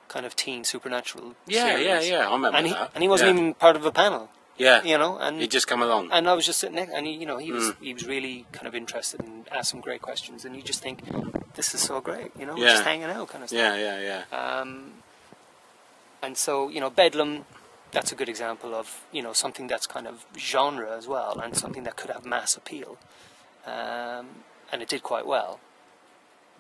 kind 0.08 0.26
of 0.26 0.36
teen 0.36 0.64
supernatural 0.64 1.36
Yeah, 1.48 1.70
series. 1.70 1.86
yeah, 1.88 2.00
yeah, 2.02 2.28
I 2.30 2.34
remember 2.34 2.58
and 2.58 2.68
he, 2.68 2.74
that. 2.74 2.92
And 2.94 3.02
he 3.02 3.08
wasn't 3.10 3.30
Yeah. 3.30 3.40
even 3.42 3.54
part 3.56 3.76
of 3.76 3.86
a 3.86 3.92
panel, 3.92 4.30
Yeah. 4.62 4.84
you 4.84 4.98
know. 4.98 5.18
And 5.18 5.40
He'd 5.42 5.52
just 5.52 5.68
come 5.68 5.82
along. 5.82 6.10
and 6.12 6.30
I 6.30 6.34
was 6.34 6.46
just 6.46 6.60
sitting 6.60 6.76
there, 6.76 6.90
and 6.94 7.06
he, 7.08 7.14
you 7.14 7.26
know, 7.26 7.38
he 7.38 7.52
was 7.52 7.66
Mm. 7.72 7.76
he 7.88 7.94
was 7.94 8.06
really 8.06 8.46
kind 8.52 8.68
of 8.68 8.74
interested 8.76 9.20
and 9.22 9.48
asked 9.52 9.70
some 9.72 9.82
great 9.82 10.02
questions, 10.02 10.46
and 10.46 10.56
you 10.56 10.62
just 10.62 10.82
think, 10.82 10.98
this 11.56 11.74
is 11.76 11.82
so 11.82 12.00
great, 12.02 12.32
you 12.40 12.46
know, 12.46 12.56
Yeah. 12.58 12.70
just 12.74 12.84
hanging 12.84 13.10
out 13.18 13.28
kind 13.30 13.44
of 13.44 13.50
stuff. 13.50 13.60
yeah, 13.60 13.76
yeah, 13.76 14.24
yeah. 14.32 14.38
Um, 14.60 14.70
and 16.22 16.38
so, 16.38 16.70
you 16.70 16.80
know, 16.80 16.90
Bedlam, 16.90 17.46
that's 17.92 18.12
a 18.12 18.16
good 18.16 18.30
example 18.30 18.74
of, 18.76 18.88
you 19.12 19.22
know, 19.22 19.34
something 19.34 19.68
that's 19.68 19.88
kind 19.88 20.08
of 20.08 20.26
genre 20.38 20.96
as 20.96 21.08
well 21.08 21.40
and 21.44 21.58
something 21.58 21.84
that 21.84 21.96
could 21.98 22.10
have 22.12 22.24
mass 22.26 22.56
appeal. 22.56 22.98
Um, 23.66 24.26
and 24.72 24.82
it 24.82 24.88
did 24.88 25.04
quite 25.04 25.26
well. 25.26 25.60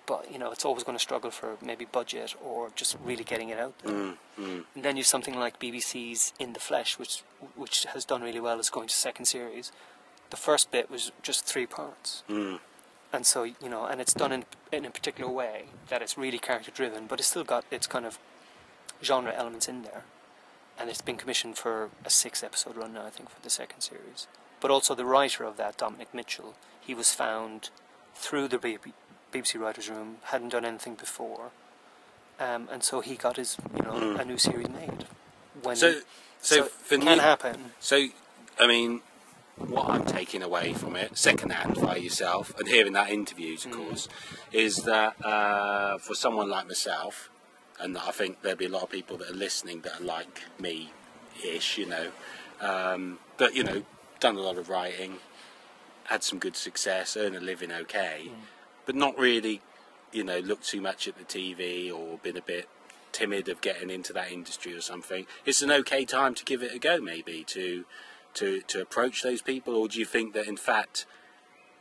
But, 0.07 0.31
you 0.31 0.39
know, 0.39 0.51
it's 0.51 0.65
always 0.65 0.83
going 0.83 0.97
to 0.97 1.01
struggle 1.01 1.31
for 1.31 1.57
maybe 1.61 1.85
budget 1.85 2.35
or 2.43 2.69
just 2.75 2.97
really 3.03 3.23
getting 3.23 3.49
it 3.49 3.59
out 3.59 3.77
there. 3.79 3.93
Mm, 3.93 4.17
mm. 4.39 4.63
And 4.75 4.83
then 4.83 4.97
you've 4.97 5.05
something 5.07 5.37
like 5.37 5.59
BBC's 5.59 6.33
In 6.39 6.53
the 6.53 6.59
Flesh, 6.59 6.97
which 6.99 7.23
which 7.55 7.85
has 7.93 8.03
done 8.03 8.21
really 8.21 8.39
well, 8.39 8.59
is 8.59 8.69
going 8.69 8.87
to 8.87 8.95
second 8.95 9.25
series. 9.25 9.71
The 10.31 10.37
first 10.37 10.71
bit 10.71 10.89
was 10.89 11.11
just 11.21 11.45
three 11.45 11.65
parts 11.65 12.23
Mm. 12.29 12.59
and 13.13 13.25
so 13.25 13.43
you 13.43 13.69
know, 13.69 13.85
and 13.85 14.01
it's 14.01 14.13
done 14.13 14.31
in 14.31 14.45
in 14.71 14.85
a 14.85 14.89
particular 14.89 15.29
way 15.31 15.65
that 15.89 16.01
it's 16.01 16.17
really 16.17 16.39
character 16.39 16.71
driven, 16.71 17.05
but 17.07 17.19
it's 17.19 17.29
still 17.29 17.43
got 17.43 17.63
its 17.71 17.87
kind 17.87 18.05
of 18.05 18.17
genre 19.03 19.33
elements 19.33 19.67
in 19.67 19.83
there, 19.83 20.03
and 20.79 20.89
it's 20.89 21.01
been 21.01 21.17
commissioned 21.17 21.57
for 21.57 21.89
a 22.05 22.09
six 22.09 22.43
episode 22.43 22.75
run 22.77 22.93
now, 22.93 23.05
I 23.05 23.09
think, 23.11 23.29
for 23.29 23.41
the 23.41 23.49
second 23.49 23.81
series. 23.81 24.27
But 24.59 24.71
also 24.71 24.95
the 24.95 25.05
writer 25.05 25.43
of 25.43 25.57
that, 25.57 25.77
Dominic 25.77 26.13
Mitchell, 26.13 26.55
he 26.79 26.93
was 26.93 27.13
found 27.13 27.69
through 28.15 28.47
the 28.47 28.59
BBC 29.31 29.59
writers' 29.59 29.89
room, 29.89 30.17
hadn't 30.23 30.49
done 30.49 30.65
anything 30.65 30.95
before, 30.95 31.51
um, 32.39 32.67
and 32.71 32.83
so 32.83 33.01
he 33.01 33.15
got 33.15 33.37
his 33.37 33.57
you 33.75 33.83
know 33.83 33.91
Mm. 33.93 34.19
a 34.19 34.25
new 34.25 34.37
series 34.37 34.69
made. 34.69 35.05
When 35.63 35.75
So, 35.75 36.01
so, 36.41 36.69
so 36.87 36.97
can 36.97 37.05
me- 37.05 37.17
happen. 37.19 37.71
So, 37.79 38.07
I 38.59 38.67
mean, 38.67 39.01
what 39.57 39.89
I'm 39.89 40.05
taking 40.05 40.41
away 40.41 40.73
from 40.73 40.95
it, 40.95 41.17
secondhand 41.17 41.75
by 41.81 41.97
yourself, 41.97 42.53
and 42.57 42.67
hearing 42.67 42.93
that 42.93 43.09
interviews, 43.09 43.65
of 43.65 43.71
course, 43.71 44.07
is 44.51 44.77
that 44.83 45.23
uh, 45.23 45.97
for 45.99 46.15
someone 46.15 46.49
like 46.49 46.67
myself, 46.67 47.29
and 47.79 47.97
I 47.97 48.11
think 48.11 48.41
there'll 48.41 48.57
be 48.57 48.65
a 48.65 48.69
lot 48.69 48.83
of 48.83 48.89
people 48.89 49.17
that 49.17 49.29
are 49.29 49.35
listening 49.35 49.81
that 49.81 50.01
are 50.01 50.03
like 50.03 50.41
me 50.59 50.91
ish, 51.45 51.77
you 51.77 51.85
know, 51.85 52.11
um, 52.59 53.19
but, 53.37 53.55
you 53.55 53.63
know, 53.63 53.83
done 54.19 54.35
a 54.35 54.41
lot 54.41 54.57
of 54.57 54.69
writing, 54.69 55.17
had 56.05 56.23
some 56.23 56.39
good 56.39 56.55
success, 56.55 57.15
earn 57.17 57.35
a 57.35 57.39
living 57.39 57.71
okay, 57.71 58.29
but 58.91 58.99
not 58.99 59.17
really, 59.17 59.61
you 60.11 60.21
know, 60.21 60.39
looked 60.39 60.67
too 60.67 60.81
much 60.81 61.07
at 61.07 61.17
the 61.17 61.23
TV 61.23 61.89
or 61.89 62.17
been 62.17 62.35
a 62.35 62.41
bit 62.41 62.67
timid 63.13 63.47
of 63.47 63.61
getting 63.61 63.89
into 63.89 64.11
that 64.11 64.29
industry 64.29 64.73
or 64.73 64.81
something. 64.81 65.25
It's 65.45 65.61
an 65.61 65.71
okay 65.71 66.03
time 66.03 66.35
to 66.35 66.43
give 66.43 66.61
it 66.61 66.75
a 66.75 66.79
go, 66.79 66.99
maybe 66.99 67.45
to 67.47 67.85
to 68.33 68.59
to 68.59 68.81
approach 68.81 69.23
those 69.23 69.41
people, 69.41 69.77
or 69.77 69.87
do 69.87 69.97
you 69.97 70.03
think 70.03 70.33
that 70.33 70.45
in 70.45 70.57
fact 70.57 71.05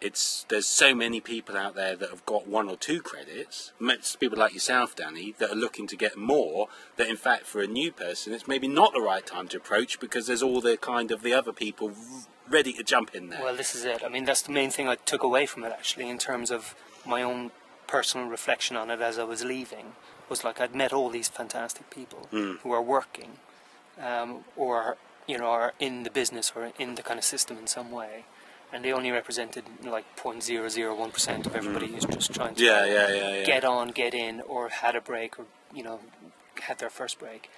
it's 0.01 0.47
there's 0.49 0.67
so 0.67 0.95
many 0.95 1.21
people 1.21 1.57
out 1.57 1.75
there 1.75 1.97
that 1.97 2.11
have 2.11 2.25
got 2.27 2.47
one 2.47 2.69
or 2.69 2.77
two 2.77 3.03
credits, 3.03 3.73
most 3.81 4.21
people 4.21 4.39
like 4.39 4.55
yourself, 4.55 4.95
Danny, 4.95 5.35
that 5.39 5.51
are 5.51 5.57
looking 5.57 5.89
to 5.89 5.97
get 5.97 6.17
more. 6.17 6.69
That 6.97 7.09
in 7.09 7.17
fact 7.17 7.45
for 7.45 7.61
a 7.61 7.67
new 7.67 7.91
person, 7.91 8.33
it's 8.33 8.47
maybe 8.47 8.69
not 8.69 8.93
the 8.93 9.01
right 9.01 9.27
time 9.27 9.49
to 9.49 9.57
approach 9.57 9.99
because 9.99 10.29
there's 10.29 10.45
all 10.45 10.61
the 10.61 10.77
kind 10.77 11.11
of 11.11 11.23
the 11.23 11.35
other 11.35 11.53
people 11.53 11.91
ready 12.49 12.73
to 12.75 12.85
jump 12.85 13.15
in 13.15 13.31
there. 13.31 13.43
Well, 13.43 13.57
this 13.57 13.75
is 13.75 13.85
it. 13.85 14.03
I 14.05 14.09
mean, 14.09 14.25
that's 14.25 14.43
the 14.43 14.53
main 14.53 14.71
thing 14.71 14.89
I 14.89 14.97
took 14.97 15.23
away 15.23 15.47
from 15.47 15.65
it, 15.65 15.73
actually, 15.73 16.09
in 16.09 16.19
terms 16.19 16.51
of 16.51 16.75
my 17.07 17.23
own 17.23 17.51
personal 17.87 18.27
reflection 18.29 18.77
on 18.77 18.91
it 18.91 19.01
as 19.01 19.19
I 19.19 19.25
was 19.25 19.45
leaving. 19.45 19.93
Was 20.29 20.45
like 20.45 20.61
I'd 20.61 20.75
met 20.75 20.93
all 20.93 21.11
these 21.11 21.29
fantastic 21.29 21.91
people 21.91 22.29
who 22.31 22.73
are 22.73 22.83
working, 22.83 23.33
um, 24.01 24.45
or 24.57 24.97
you 25.27 25.39
know, 25.39 25.47
are 25.47 25.75
in 25.81 26.05
the 26.05 26.11
business 26.11 26.53
or 26.55 26.73
in 26.79 26.95
the 26.95 27.03
kind 27.03 27.19
of 27.19 27.25
system 27.25 27.59
in 27.59 27.67
some 27.67 27.91
way, 27.91 28.25
and 28.73 28.85
they 28.85 28.93
only 28.93 29.11
represented 29.11 29.65
like 29.85 30.05
0.001 30.17 31.13
percent 31.13 31.47
of 31.47 31.57
everybody 31.57 31.89
who's 31.89 32.05
just 32.05 32.33
trying 32.33 32.55
to 32.55 32.65
yeah, 32.65 32.85
yeah, 32.85 33.09
yeah, 33.09 33.35
yeah. 33.39 33.45
get 33.45 33.65
on, 33.65 33.89
get 33.89 34.15
in, 34.15 34.41
or 34.43 34.69
had 34.69 34.95
a 34.95 35.01
break, 35.01 35.39
or 35.39 35.47
you 35.75 35.83
know, 35.83 35.99
had 36.63 36.79
their 36.79 36.91
first 36.91 37.19
break, 37.19 37.51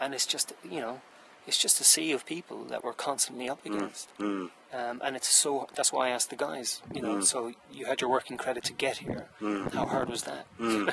and 0.00 0.14
it's 0.14 0.26
just 0.26 0.54
you 0.64 0.80
know, 0.80 1.02
it's 1.46 1.58
just 1.58 1.80
a 1.80 1.84
sea 1.84 2.12
of 2.12 2.24
people 2.24 2.64
that 2.64 2.82
we're 2.82 2.94
constantly 2.94 3.48
up 3.50 3.64
against. 3.66 4.08
Mm, 4.18 4.50
Um, 4.76 5.00
and 5.04 5.14
it's 5.14 5.28
so 5.28 5.68
that's 5.76 5.92
why 5.92 6.08
I 6.08 6.10
asked 6.10 6.30
the 6.30 6.36
guys, 6.36 6.82
you 6.92 7.00
know, 7.00 7.20
so 7.20 7.52
you 7.72 7.86
had 7.86 8.00
your 8.00 8.10
working 8.10 8.36
credit 8.36 8.64
to 8.64 8.72
get 8.72 8.96
here. 8.98 9.28
How 9.72 9.86
hard 9.86 10.08
was 10.08 10.24
that? 10.24 10.46
and 10.58 10.86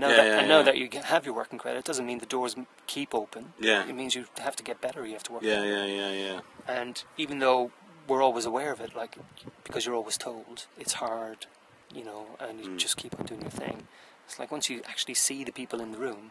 now 0.00 0.08
Yeah, 0.08 0.16
that 0.16 0.26
yeah, 0.26 0.38
and 0.40 0.48
now 0.48 0.58
yeah. 0.58 0.62
that 0.64 0.76
you 0.76 0.88
have 1.02 1.24
your 1.24 1.34
working 1.34 1.58
credit 1.58 1.78
it 1.78 1.84
doesn't 1.86 2.04
mean 2.04 2.18
the 2.18 2.26
doors 2.26 2.54
keep 2.86 3.14
open. 3.14 3.54
Yeah. 3.58 3.88
It 3.88 3.94
means 3.94 4.14
you 4.14 4.26
have 4.38 4.54
to 4.56 4.62
get 4.62 4.80
better. 4.82 5.06
You 5.06 5.14
have 5.14 5.22
to 5.24 5.32
work. 5.32 5.42
yeah, 5.42 5.56
harder. 5.56 5.70
yeah, 5.70 5.86
yeah, 5.86 6.12
yeah. 6.12 6.40
And 6.68 7.02
even 7.16 7.38
though 7.38 7.70
we're 8.06 8.22
always 8.22 8.44
aware 8.44 8.70
of 8.72 8.80
it, 8.82 8.94
like 8.94 9.16
because 9.64 9.86
you're 9.86 9.94
always 9.94 10.18
told 10.18 10.66
it's 10.78 10.94
hard, 10.94 11.46
you 11.94 12.04
know, 12.04 12.26
and 12.38 12.60
Mm. 12.60 12.64
you 12.64 12.76
just 12.76 12.96
keep 12.98 13.18
on 13.18 13.24
doing 13.24 13.40
your 13.40 13.50
thing. 13.50 13.84
It's 14.26 14.38
like 14.38 14.50
once 14.52 14.68
you 14.70 14.82
actually 14.88 15.14
see 15.14 15.42
the 15.42 15.52
people 15.52 15.80
in 15.80 15.92
the 15.92 15.98
room, 15.98 16.30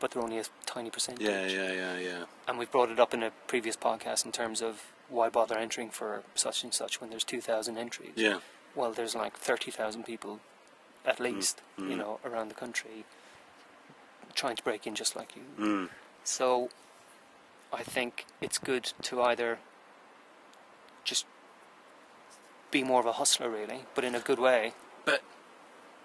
but 0.00 0.10
they're 0.10 0.22
only 0.22 0.38
a 0.38 0.44
tiny 0.66 0.90
percentage. 0.90 1.26
Yeah, 1.26 1.46
yeah, 1.46 1.72
yeah, 1.72 1.98
yeah. 1.98 2.24
And 2.48 2.58
we've 2.58 2.70
brought 2.70 2.90
it 2.90 2.98
up 3.00 3.14
in 3.14 3.22
a 3.22 3.30
previous 3.46 3.76
podcast 3.76 4.24
in 4.26 4.32
terms 4.32 4.60
of 4.60 4.91
why 5.12 5.28
bother 5.28 5.56
entering 5.58 5.90
for 5.90 6.22
such 6.34 6.64
and 6.64 6.72
such 6.72 7.00
when 7.00 7.10
there's 7.10 7.24
2,000 7.24 7.76
entries. 7.76 8.12
Yeah. 8.16 8.40
Well, 8.74 8.92
there's 8.92 9.14
like 9.14 9.36
30,000 9.36 10.04
people 10.04 10.40
at 11.04 11.18
Mm. 11.18 11.24
least, 11.24 11.60
you 11.76 11.96
know, 11.96 12.18
around 12.24 12.48
the 12.48 12.54
country 12.54 13.04
trying 14.34 14.56
to 14.56 14.62
break 14.62 14.86
in 14.86 14.94
just 14.94 15.14
like 15.14 15.36
you. 15.36 15.42
Mm. 15.58 15.88
So 16.24 16.70
I 17.72 17.82
think 17.82 18.24
it's 18.40 18.58
good 18.58 18.84
to 19.02 19.20
either 19.22 19.58
just 21.04 21.26
be 22.70 22.82
more 22.82 23.00
of 23.00 23.06
a 23.06 23.12
hustler, 23.12 23.50
really, 23.50 23.84
but 23.94 24.04
in 24.04 24.14
a 24.14 24.20
good 24.20 24.38
way. 24.38 24.72
But 25.04 25.22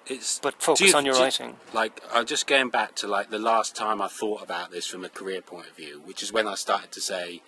it's 0.05 0.39
But 0.39 0.61
focus 0.61 0.89
you- 0.91 0.97
on 0.97 1.05
your 1.05 1.15
you- 1.15 1.21
writing. 1.21 1.59
Like 1.71 2.01
I'm 2.11 2.25
just 2.25 2.47
going 2.47 2.69
back 2.69 2.95
to 2.95 3.07
like 3.07 3.29
the 3.29 3.39
last 3.39 3.75
time 3.75 4.01
I 4.01 4.09
thought 4.09 4.41
about 4.41 4.71
this 4.71 4.85
from 4.87 5.05
a 5.05 5.09
career 5.09 5.41
point 5.41 5.67
of 5.67 5.75
view, 5.77 6.01
which 6.01 6.21
is 6.21 6.33
when 6.33 6.47
I 6.47 6.55
started 6.55 6.91
to 6.93 7.01
say 7.01 7.41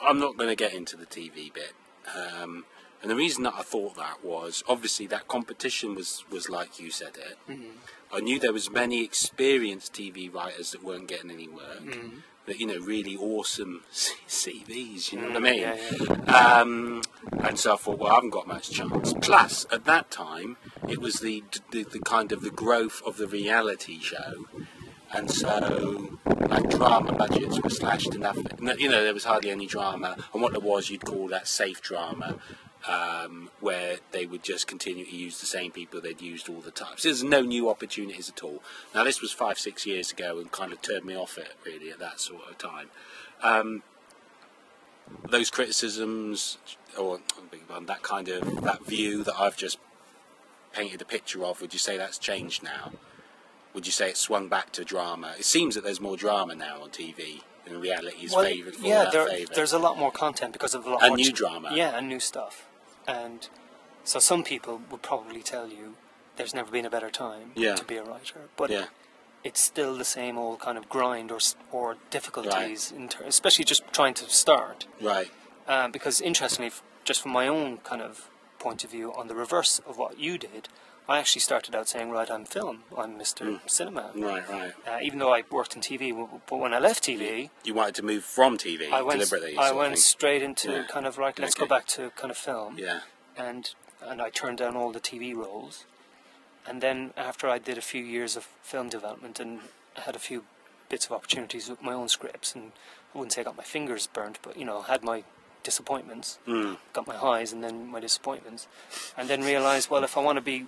I'm 0.00 0.18
not 0.18 0.36
going 0.36 0.48
to 0.48 0.56
get 0.56 0.72
into 0.74 0.96
the 0.96 1.06
TV 1.06 1.52
bit. 1.52 1.72
Um, 2.16 2.64
and 3.02 3.10
the 3.10 3.16
reason 3.16 3.42
that 3.42 3.54
I 3.56 3.62
thought 3.62 3.96
that 3.96 4.24
was 4.24 4.62
obviously 4.68 5.06
that 5.08 5.26
competition 5.26 5.94
was 5.94 6.24
was 6.30 6.48
like 6.48 6.78
you 6.78 6.90
said 6.90 7.16
it. 7.16 7.36
Mm-hmm. 7.50 7.70
I 8.14 8.20
knew 8.20 8.38
there 8.38 8.52
was 8.52 8.70
many 8.70 9.02
experienced 9.04 9.92
TV 9.94 10.32
writers 10.32 10.70
that 10.70 10.84
weren't 10.84 11.08
getting 11.08 11.30
any 11.30 11.48
work. 11.48 11.80
Mm-hmm. 11.82 12.18
That 12.46 12.58
you 12.58 12.66
know, 12.66 12.78
really 12.78 13.16
awesome 13.16 13.82
CVs. 13.92 15.12
You 15.12 15.20
know 15.20 15.28
what 15.28 15.36
I 15.36 15.40
mean? 15.40 15.62
Mm, 15.62 16.26
yeah, 16.26 16.60
Um, 16.60 17.02
and 17.40 17.56
so 17.58 17.74
I 17.74 17.76
thought, 17.76 17.98
well, 18.00 18.10
I 18.10 18.14
haven't 18.16 18.30
got 18.30 18.48
much 18.48 18.70
chance. 18.70 19.14
Plus, 19.20 19.64
at 19.70 19.84
that 19.84 20.10
time, 20.10 20.56
it 20.88 21.00
was 21.00 21.20
the, 21.20 21.44
the 21.70 21.84
the 21.84 22.00
kind 22.00 22.32
of 22.32 22.42
the 22.42 22.50
growth 22.50 23.00
of 23.06 23.16
the 23.16 23.28
reality 23.28 24.00
show, 24.00 24.46
and 25.14 25.30
so 25.30 26.18
like 26.48 26.68
drama 26.70 27.12
budgets 27.12 27.60
were 27.60 27.70
slashed 27.70 28.16
nothing. 28.18 28.46
You 28.78 28.88
know, 28.88 29.02
there 29.02 29.14
was 29.14 29.24
hardly 29.24 29.50
any 29.50 29.66
drama, 29.66 30.16
and 30.32 30.42
what 30.42 30.52
there 30.52 30.60
was, 30.60 30.90
you'd 30.90 31.04
call 31.04 31.28
that 31.28 31.48
safe 31.48 31.80
drama. 31.80 32.38
Um, 32.88 33.50
where 33.60 33.98
they 34.10 34.26
would 34.26 34.42
just 34.42 34.66
continue 34.66 35.04
to 35.04 35.16
use 35.16 35.38
the 35.38 35.46
same 35.46 35.70
people 35.70 36.00
they'd 36.00 36.20
used 36.20 36.48
all 36.48 36.60
the 36.60 36.72
time. 36.72 36.94
So 36.96 37.10
there's 37.10 37.22
no 37.22 37.42
new 37.42 37.70
opportunities 37.70 38.28
at 38.28 38.42
all. 38.42 38.60
Now 38.92 39.04
this 39.04 39.20
was 39.20 39.30
five, 39.30 39.56
six 39.56 39.86
years 39.86 40.10
ago, 40.10 40.40
and 40.40 40.50
kind 40.50 40.72
of 40.72 40.82
turned 40.82 41.04
me 41.04 41.14
off 41.14 41.38
it 41.38 41.52
really 41.64 41.90
at 41.90 42.00
that 42.00 42.18
sort 42.18 42.42
of 42.50 42.58
time. 42.58 42.88
Um, 43.40 43.84
those 45.28 45.48
criticisms, 45.48 46.58
or 46.98 47.20
that 47.86 48.02
kind 48.02 48.28
of 48.28 48.62
that 48.62 48.84
view 48.84 49.22
that 49.24 49.38
I've 49.38 49.56
just 49.56 49.78
painted 50.72 51.00
a 51.00 51.04
picture 51.04 51.44
of, 51.44 51.60
would 51.60 51.72
you 51.72 51.78
say 51.78 51.96
that's 51.96 52.18
changed 52.18 52.64
now? 52.64 52.92
Would 53.74 53.86
you 53.86 53.92
say 53.92 54.10
it 54.10 54.16
swung 54.16 54.48
back 54.48 54.72
to 54.72 54.84
drama? 54.84 55.34
It 55.38 55.44
seems 55.44 55.74
that 55.74 55.84
there's 55.84 56.00
more 56.00 56.16
drama 56.16 56.54
now 56.54 56.82
on 56.82 56.90
TV, 56.90 57.42
than 57.64 57.80
reality 57.80 58.26
is 58.26 58.34
Well, 58.34 58.44
favoured 58.44 58.74
for 58.76 58.86
yeah, 58.86 59.08
there, 59.10 59.26
favour. 59.26 59.52
there's 59.54 59.72
a 59.72 59.78
lot 59.78 59.98
more 59.98 60.10
content 60.12 60.52
because 60.52 60.74
of 60.74 60.84
a 60.86 60.90
lot 60.90 61.02
And 61.02 61.10
more 61.10 61.16
new 61.16 61.30
ch- 61.32 61.34
drama. 61.34 61.70
Yeah, 61.74 61.96
and 61.96 62.08
new 62.08 62.20
stuff. 62.20 62.66
And 63.06 63.48
so 64.04 64.18
some 64.18 64.44
people 64.44 64.82
would 64.90 65.02
probably 65.02 65.42
tell 65.42 65.68
you 65.68 65.94
there's 66.36 66.54
never 66.54 66.70
been 66.70 66.84
a 66.84 66.90
better 66.90 67.10
time 67.10 67.52
Yeah. 67.54 67.74
to 67.76 67.84
be 67.84 67.96
a 67.96 68.02
writer, 68.04 68.48
but 68.56 68.70
yeah, 68.70 68.86
it's 69.44 69.60
still 69.60 69.96
the 69.96 70.04
same 70.04 70.36
old 70.38 70.60
kind 70.60 70.76
of 70.76 70.88
grind 70.88 71.30
or 71.32 71.38
or 71.70 71.96
difficulties, 72.10 72.92
in 72.92 73.08
ter- 73.08 73.24
especially 73.24 73.64
just 73.64 73.82
trying 73.92 74.14
to 74.14 74.28
start. 74.28 74.86
right. 75.00 75.30
Um, 75.68 75.92
because 75.92 76.20
interestingly, 76.20 76.72
just 77.04 77.22
from 77.22 77.30
my 77.32 77.46
own 77.46 77.78
kind 77.78 78.02
of 78.02 78.28
point 78.62 78.84
of 78.84 78.90
view, 78.90 79.12
on 79.12 79.26
the 79.28 79.34
reverse 79.34 79.80
of 79.88 79.98
what 79.98 80.18
you 80.18 80.38
did, 80.38 80.68
I 81.08 81.18
actually 81.18 81.40
started 81.40 81.74
out 81.74 81.88
saying, 81.88 82.10
right, 82.10 82.30
I'm 82.30 82.44
film, 82.44 82.84
I'm 82.96 83.18
Mr. 83.18 83.44
Hmm. 83.58 83.66
Cinema. 83.66 84.12
Right, 84.14 84.48
right. 84.48 84.72
Uh, 84.86 84.98
even 85.02 85.18
though 85.18 85.34
I 85.34 85.42
worked 85.50 85.74
in 85.74 85.82
TV, 85.82 86.14
but 86.48 86.56
when 86.56 86.72
I 86.72 86.78
left 86.78 87.02
TV, 87.04 87.50
You 87.64 87.74
wanted 87.74 87.96
to 87.96 88.04
move 88.04 88.24
from 88.24 88.56
TV 88.56 88.90
I 88.90 89.02
went, 89.02 89.18
deliberately. 89.18 89.58
I 89.58 89.72
went 89.72 89.98
straight 89.98 90.42
into 90.42 90.70
Yeah. 90.70 90.84
kind 90.88 91.06
of 91.06 91.18
right. 91.18 91.36
Let's 91.38 91.56
go 91.56 91.66
back 91.66 91.86
to 91.96 92.10
kind 92.10 92.30
of 92.30 92.38
film, 92.38 92.78
Yeah, 92.78 93.00
and 93.36 93.74
and 94.00 94.22
I 94.22 94.30
turned 94.30 94.58
down 94.58 94.76
all 94.76 94.90
the 94.92 95.00
TV 95.00 95.34
roles, 95.34 95.84
and 96.68 96.80
then 96.80 97.12
after 97.16 97.48
I 97.48 97.58
did 97.58 97.76
a 97.78 97.82
few 97.92 98.02
years 98.04 98.36
of 98.36 98.44
film 98.72 98.88
development 98.88 99.40
and 99.40 99.60
had 100.06 100.14
a 100.16 100.20
few 100.28 100.44
bits 100.88 101.06
of 101.06 101.12
opportunities 101.12 101.68
with 101.68 101.82
my 101.82 101.92
own 102.00 102.08
scripts, 102.08 102.54
and 102.54 102.64
I 103.14 103.18
wouldn't 103.18 103.32
say 103.32 103.40
I 103.40 103.44
got 103.44 103.56
my 103.56 103.64
fingers 103.76 104.06
burnt, 104.06 104.38
but 104.42 104.56
you 104.56 104.64
know, 104.64 104.82
had 104.82 105.02
my 105.02 105.24
disappointments, 105.62 106.38
Mm. 106.46 106.78
got 106.92 107.06
my 107.06 107.16
highs, 107.16 107.52
and 107.52 107.62
then 107.62 107.86
my 107.88 108.00
disappointments, 108.00 108.66
and 109.16 109.28
then 109.28 109.42
realized, 109.42 109.90
well, 109.90 110.04
if 110.04 110.16
I 110.16 110.20
want 110.20 110.36
to 110.36 110.40
be, 110.42 110.66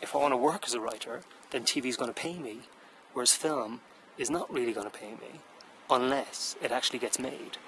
if 0.00 0.14
I 0.14 0.18
want 0.18 0.32
to 0.32 0.36
work 0.36 0.64
as 0.66 0.74
a 0.74 0.80
writer, 0.80 1.22
then 1.50 1.64
TV 1.64 1.88
is 1.88 1.96
going 1.96 2.12
to 2.12 2.20
pay 2.20 2.34
me, 2.34 2.62
whereas 3.12 3.32
film 3.34 3.80
is 4.18 4.30
not 4.30 4.52
really 4.52 4.72
going 4.72 4.90
to 4.90 4.96
pay 4.98 5.12
me 5.12 5.40
unless 5.90 6.56
it 6.62 6.70
actually 6.72 6.98
gets 6.98 7.18
made, 7.18 7.58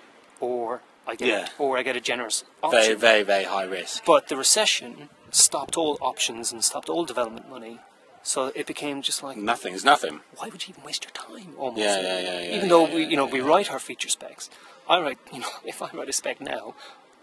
or 0.40 0.82
I 1.06 1.14
get 1.14 1.28
Yeah. 1.28 1.48
or 1.58 1.78
I 1.78 1.82
get 1.82 1.96
a 1.96 2.00
generous 2.00 2.44
very, 2.70 2.94
very, 2.94 3.22
very 3.22 3.44
high 3.44 3.62
risk. 3.64 4.04
But 4.04 4.28
the 4.28 4.36
recession 4.36 5.08
stopped 5.30 5.76
all 5.76 5.98
options 6.00 6.50
and 6.52 6.64
stopped 6.64 6.88
all 6.88 7.04
development 7.04 7.48
money, 7.48 7.78
so 8.26 8.52
it 8.54 8.66
became 8.66 9.02
just 9.02 9.22
like 9.22 9.36
Nothing 9.36 9.72
is 9.74 9.84
nothing. 9.84 10.20
why 10.36 10.48
would 10.48 10.62
you 10.66 10.72
even 10.72 10.84
waste 10.84 11.04
your 11.04 11.12
time? 11.12 11.54
Almost. 11.56 11.80
Yeah, 11.86 12.00
yeah, 12.00 12.18
yeah, 12.20 12.40
yeah, 12.40 12.56
Even 12.56 12.68
though 12.68 12.86
yeah, 12.86 12.94
we, 12.94 13.04
you 13.04 13.16
know, 13.16 13.26
we 13.26 13.40
write 13.40 13.70
our 13.70 13.78
feature 13.78 14.08
specs. 14.08 14.50
I 14.88 15.00
write, 15.00 15.18
you 15.32 15.40
know, 15.40 15.48
if 15.64 15.80
I 15.82 15.88
write 15.94 16.08
a 16.08 16.12
spec 16.12 16.40
now, 16.40 16.74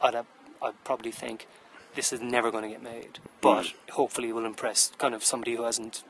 I'd 0.01 0.15
I'd 0.61 0.83
probably 0.85 1.11
think 1.11 1.47
this 1.95 2.13
is 2.13 2.21
never 2.21 2.49
going 2.51 2.63
to 2.63 2.69
get 2.69 2.81
made. 2.81 3.19
But 3.41 3.63
Mm. 3.65 3.73
hopefully, 3.99 4.29
it 4.29 4.35
will 4.35 4.45
impress 4.45 4.91
kind 4.97 5.13
of 5.13 5.23
somebody 5.23 5.55
who 5.55 5.63
hasn't 5.63 6.03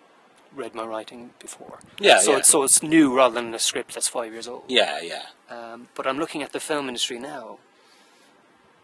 read 0.55 0.75
my 0.75 0.85
writing 0.85 1.31
before. 1.39 1.79
Yeah, 1.99 2.19
So 2.19 2.31
yeah. 2.31 2.37
it's 2.37 2.49
so 2.49 2.61
it's 2.63 2.83
new 2.83 3.15
rather 3.15 3.35
than 3.41 3.53
a 3.53 3.59
script 3.59 3.95
that's 3.95 4.07
five 4.07 4.31
years 4.31 4.47
old. 4.47 4.63
Yeah, 4.67 4.99
yeah. 5.01 5.23
Um, 5.49 5.87
but 5.95 6.05
I'm 6.07 6.19
looking 6.19 6.43
at 6.43 6.51
the 6.53 6.59
film 6.59 6.87
industry 6.87 7.17
now, 7.19 7.57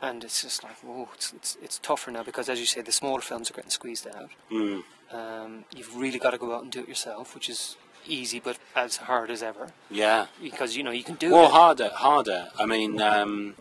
and 0.02 0.24
it's 0.24 0.42
just 0.44 0.64
like, 0.64 0.78
whoa, 0.84 1.10
it's, 1.14 1.34
it's, 1.34 1.58
it's 1.62 1.80
tougher 1.80 2.12
now 2.12 2.24
because, 2.24 2.50
as 2.50 2.60
you 2.60 2.66
say, 2.66 2.82
the 2.82 2.92
smaller 2.92 3.22
films 3.22 3.50
are 3.52 3.54
getting 3.54 3.72
squeezed 3.72 4.08
out. 4.08 4.30
Mm. 4.52 4.84
Um, 5.12 5.66
you've 5.76 5.96
really 5.98 6.20
got 6.20 6.32
to 6.32 6.38
go 6.38 6.54
out 6.56 6.64
and 6.64 6.72
do 6.72 6.82
it 6.82 6.88
yourself, 6.88 7.34
which 7.36 7.50
is 7.50 7.76
easy 8.08 8.40
but 8.40 8.58
as 8.76 8.98
hard 8.98 9.30
as 9.30 9.44
ever 9.44 9.72
Yeah. 9.92 10.28
because 10.42 10.76
you 10.78 10.84
know 10.84 10.92
you 10.92 11.04
can 11.04 11.16
do 11.16 11.32
Well, 11.32 11.46
it. 11.46 11.52
harder, 11.52 11.90
harder. 11.90 12.50
I 12.58 12.66
mean, 12.66 13.02
um, 13.02 13.56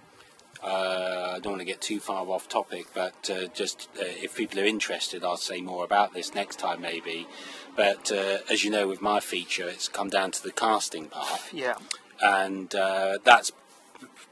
uh, 0.62 1.32
I 1.36 1.38
don't 1.40 1.52
want 1.52 1.60
to 1.60 1.64
get 1.64 1.80
too 1.80 2.00
far 2.00 2.26
off 2.28 2.48
topic, 2.48 2.86
but 2.94 3.30
uh, 3.30 3.46
just 3.48 3.88
uh, 3.98 4.04
if 4.04 4.36
people 4.36 4.60
are 4.60 4.64
interested, 4.64 5.24
I'll 5.24 5.36
say 5.36 5.60
more 5.60 5.84
about 5.84 6.14
this 6.14 6.34
next 6.34 6.58
time, 6.58 6.80
maybe. 6.80 7.26
But 7.76 8.10
uh, 8.12 8.38
as 8.50 8.64
you 8.64 8.70
know, 8.70 8.86
with 8.88 9.00
my 9.00 9.20
feature, 9.20 9.68
it's 9.68 9.88
come 9.88 10.08
down 10.08 10.30
to 10.32 10.42
the 10.42 10.52
casting 10.52 11.06
part, 11.06 11.42
Yeah, 11.52 11.74
and 12.22 12.74
uh, 12.74 13.18
that's 13.24 13.52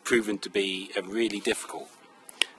proven 0.04 0.38
to 0.38 0.50
be 0.50 0.90
really 1.04 1.40
difficult. 1.40 1.88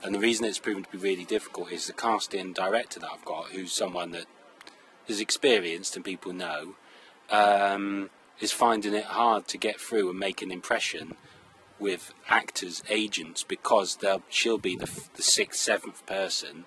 And 0.02 0.14
the 0.14 0.18
reason 0.18 0.44
it's 0.44 0.58
proven 0.58 0.84
to 0.84 0.90
be 0.90 0.98
really 0.98 1.24
difficult 1.24 1.72
is 1.72 1.86
the 1.86 1.92
casting 1.92 2.52
director 2.52 3.00
that 3.00 3.10
I've 3.12 3.24
got, 3.24 3.46
who's 3.50 3.72
someone 3.72 4.12
that 4.12 4.26
is 5.08 5.20
experienced 5.20 5.96
and 5.96 6.04
people 6.04 6.32
know, 6.32 6.76
um, 7.30 8.10
is 8.40 8.52
finding 8.52 8.94
it 8.94 9.04
hard 9.04 9.48
to 9.48 9.58
get 9.58 9.80
through 9.80 10.08
and 10.10 10.18
make 10.18 10.40
an 10.42 10.50
impression 10.52 11.16
with 11.78 12.12
actors' 12.28 12.82
agents 12.88 13.42
because 13.44 13.96
they'll 13.96 14.22
she'll 14.28 14.58
be 14.58 14.76
the, 14.76 14.84
f- 14.84 15.12
the 15.14 15.22
sixth, 15.22 15.60
seventh 15.60 16.04
person 16.06 16.64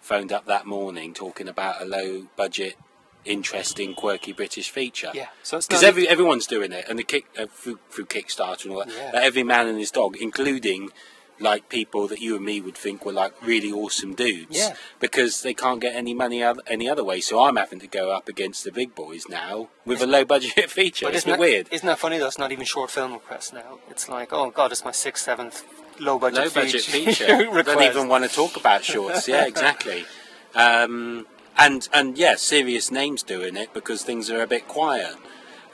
phoned 0.00 0.32
up 0.32 0.46
that 0.46 0.66
morning 0.66 1.12
talking 1.14 1.48
about 1.48 1.80
a 1.80 1.84
low 1.84 2.26
budget, 2.36 2.76
interesting, 3.24 3.94
quirky 3.94 4.32
British 4.32 4.70
feature. 4.70 5.10
yeah. 5.14 5.28
So 5.42 5.58
Because 5.58 5.82
every 5.82 6.08
everyone's 6.08 6.46
doing 6.46 6.72
it, 6.72 6.86
and 6.88 6.98
the 6.98 7.02
kick 7.04 7.26
uh, 7.38 7.46
through, 7.46 7.78
through 7.90 8.06
Kickstarter 8.06 8.64
and 8.64 8.72
all 8.74 8.84
that. 8.84 8.88
Yeah. 8.88 9.10
Like, 9.14 9.24
every 9.24 9.42
man 9.42 9.66
and 9.66 9.78
his 9.78 9.90
dog, 9.90 10.16
including 10.18 10.90
like 11.40 11.68
people 11.68 12.06
that 12.08 12.20
you 12.20 12.36
and 12.36 12.44
me 12.44 12.60
would 12.60 12.76
think 12.76 13.04
were 13.04 13.12
like 13.12 13.32
really 13.42 13.72
awesome 13.72 14.14
dudes. 14.14 14.56
Yeah. 14.58 14.74
Because 14.98 15.42
they 15.42 15.54
can't 15.54 15.80
get 15.80 15.94
any 15.94 16.14
money 16.14 16.42
oth- 16.42 16.60
any 16.66 16.88
other 16.88 17.02
way, 17.02 17.20
so 17.20 17.42
I'm 17.44 17.56
having 17.56 17.80
to 17.80 17.86
go 17.86 18.12
up 18.12 18.28
against 18.28 18.64
the 18.64 18.72
big 18.72 18.94
boys 18.94 19.28
now 19.28 19.68
with 19.84 20.02
a 20.02 20.06
low 20.06 20.24
budget 20.24 20.70
feature. 20.70 21.06
But 21.06 21.14
it's 21.14 21.24
isn't 21.24 21.30
bit 21.30 21.36
that, 21.36 21.40
weird. 21.40 21.68
Isn't 21.70 21.86
that 21.86 21.98
funny? 21.98 22.18
That's 22.18 22.38
not 22.38 22.52
even 22.52 22.64
short 22.64 22.90
film 22.90 23.12
requests 23.12 23.52
now. 23.52 23.78
It's 23.88 24.08
like, 24.08 24.32
oh 24.32 24.50
god, 24.50 24.72
it's 24.72 24.84
my 24.84 24.92
sixth, 24.92 25.24
seventh 25.24 25.64
low 25.98 26.18
budget 26.18 26.44
Low 26.44 26.50
budget 26.50 26.82
feature. 26.82 27.24
feature. 27.26 27.62
Don't 27.62 27.82
even 27.82 28.08
want 28.08 28.24
to 28.24 28.30
talk 28.30 28.56
about 28.56 28.84
shorts. 28.84 29.28
Yeah, 29.28 29.46
exactly. 29.46 30.04
Um, 30.54 31.26
and 31.58 31.88
and 31.92 32.16
yeah, 32.16 32.36
serious 32.36 32.90
names 32.90 33.22
doing 33.22 33.56
it 33.56 33.72
because 33.74 34.02
things 34.02 34.30
are 34.30 34.42
a 34.42 34.46
bit 34.46 34.66
quiet. 34.68 35.14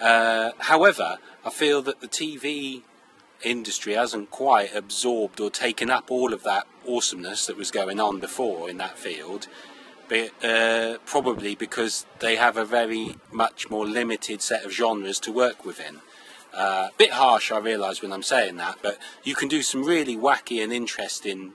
Uh, 0.00 0.50
however, 0.58 1.18
I 1.44 1.50
feel 1.50 1.80
that 1.82 2.00
the 2.00 2.08
TV 2.08 2.82
industry 3.42 3.94
hasn't 3.94 4.30
quite 4.30 4.74
absorbed 4.74 5.40
or 5.40 5.50
taken 5.50 5.90
up 5.90 6.10
all 6.10 6.32
of 6.32 6.42
that 6.44 6.66
awesomeness 6.88 7.46
that 7.46 7.56
was 7.56 7.70
going 7.70 8.00
on 8.00 8.18
before 8.20 8.68
in 8.70 8.78
that 8.78 8.98
field. 8.98 9.46
But, 10.08 10.44
uh, 10.44 10.98
probably 11.04 11.54
because 11.56 12.06
they 12.20 12.36
have 12.36 12.56
a 12.56 12.64
very 12.64 13.16
much 13.32 13.68
more 13.68 13.84
limited 13.86 14.40
set 14.40 14.64
of 14.64 14.70
genres 14.72 15.18
to 15.20 15.32
work 15.32 15.64
within. 15.64 16.00
Uh, 16.54 16.88
bit 16.96 17.10
harsh, 17.10 17.50
I 17.50 17.58
realise 17.58 18.00
when 18.00 18.12
I'm 18.12 18.22
saying 18.22 18.56
that, 18.56 18.78
but 18.82 18.98
you 19.24 19.34
can 19.34 19.48
do 19.48 19.62
some 19.62 19.84
really 19.84 20.16
wacky 20.16 20.62
and 20.62 20.72
interesting 20.72 21.52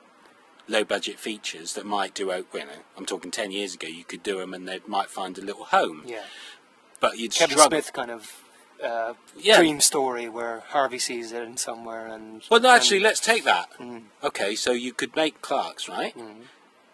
low 0.67 0.83
budget 0.83 1.17
features 1.17 1.73
that 1.73 1.85
might 1.85 2.13
do. 2.13 2.25
You 2.25 2.59
know, 2.59 2.65
I'm 2.97 3.05
talking 3.05 3.31
ten 3.31 3.51
years 3.51 3.73
ago, 3.73 3.87
you 3.87 4.03
could 4.03 4.21
do 4.21 4.39
them 4.39 4.53
and 4.53 4.67
they 4.67 4.79
might 4.85 5.09
find 5.09 5.37
a 5.37 5.41
little 5.41 5.65
home. 5.65 6.03
Yeah, 6.05 6.23
But 6.99 7.17
you'd 7.17 7.33
Kevin 7.33 7.57
struggle. 7.57 7.79
Smith 7.81 7.93
kind 7.93 8.11
of 8.11 8.40
uh, 8.83 9.13
Yeah. 9.37 9.57
dream 9.57 9.79
story 9.81 10.27
where 10.29 10.61
Harvey 10.69 10.99
sees 10.99 11.31
it 11.31 11.41
in 11.43 11.57
somewhere 11.57 12.07
and. 12.07 12.43
Well, 12.49 12.59
no, 12.59 12.69
and- 12.69 12.75
actually, 12.81 12.99
let's 12.99 13.19
take 13.19 13.43
that. 13.43 13.69
Mm. 13.79 14.03
Okay, 14.23 14.55
so 14.55 14.71
you 14.71 14.93
could 14.93 15.15
make 15.15 15.41
Clerks, 15.41 15.87
right? 15.89 16.17
Mm. 16.17 16.43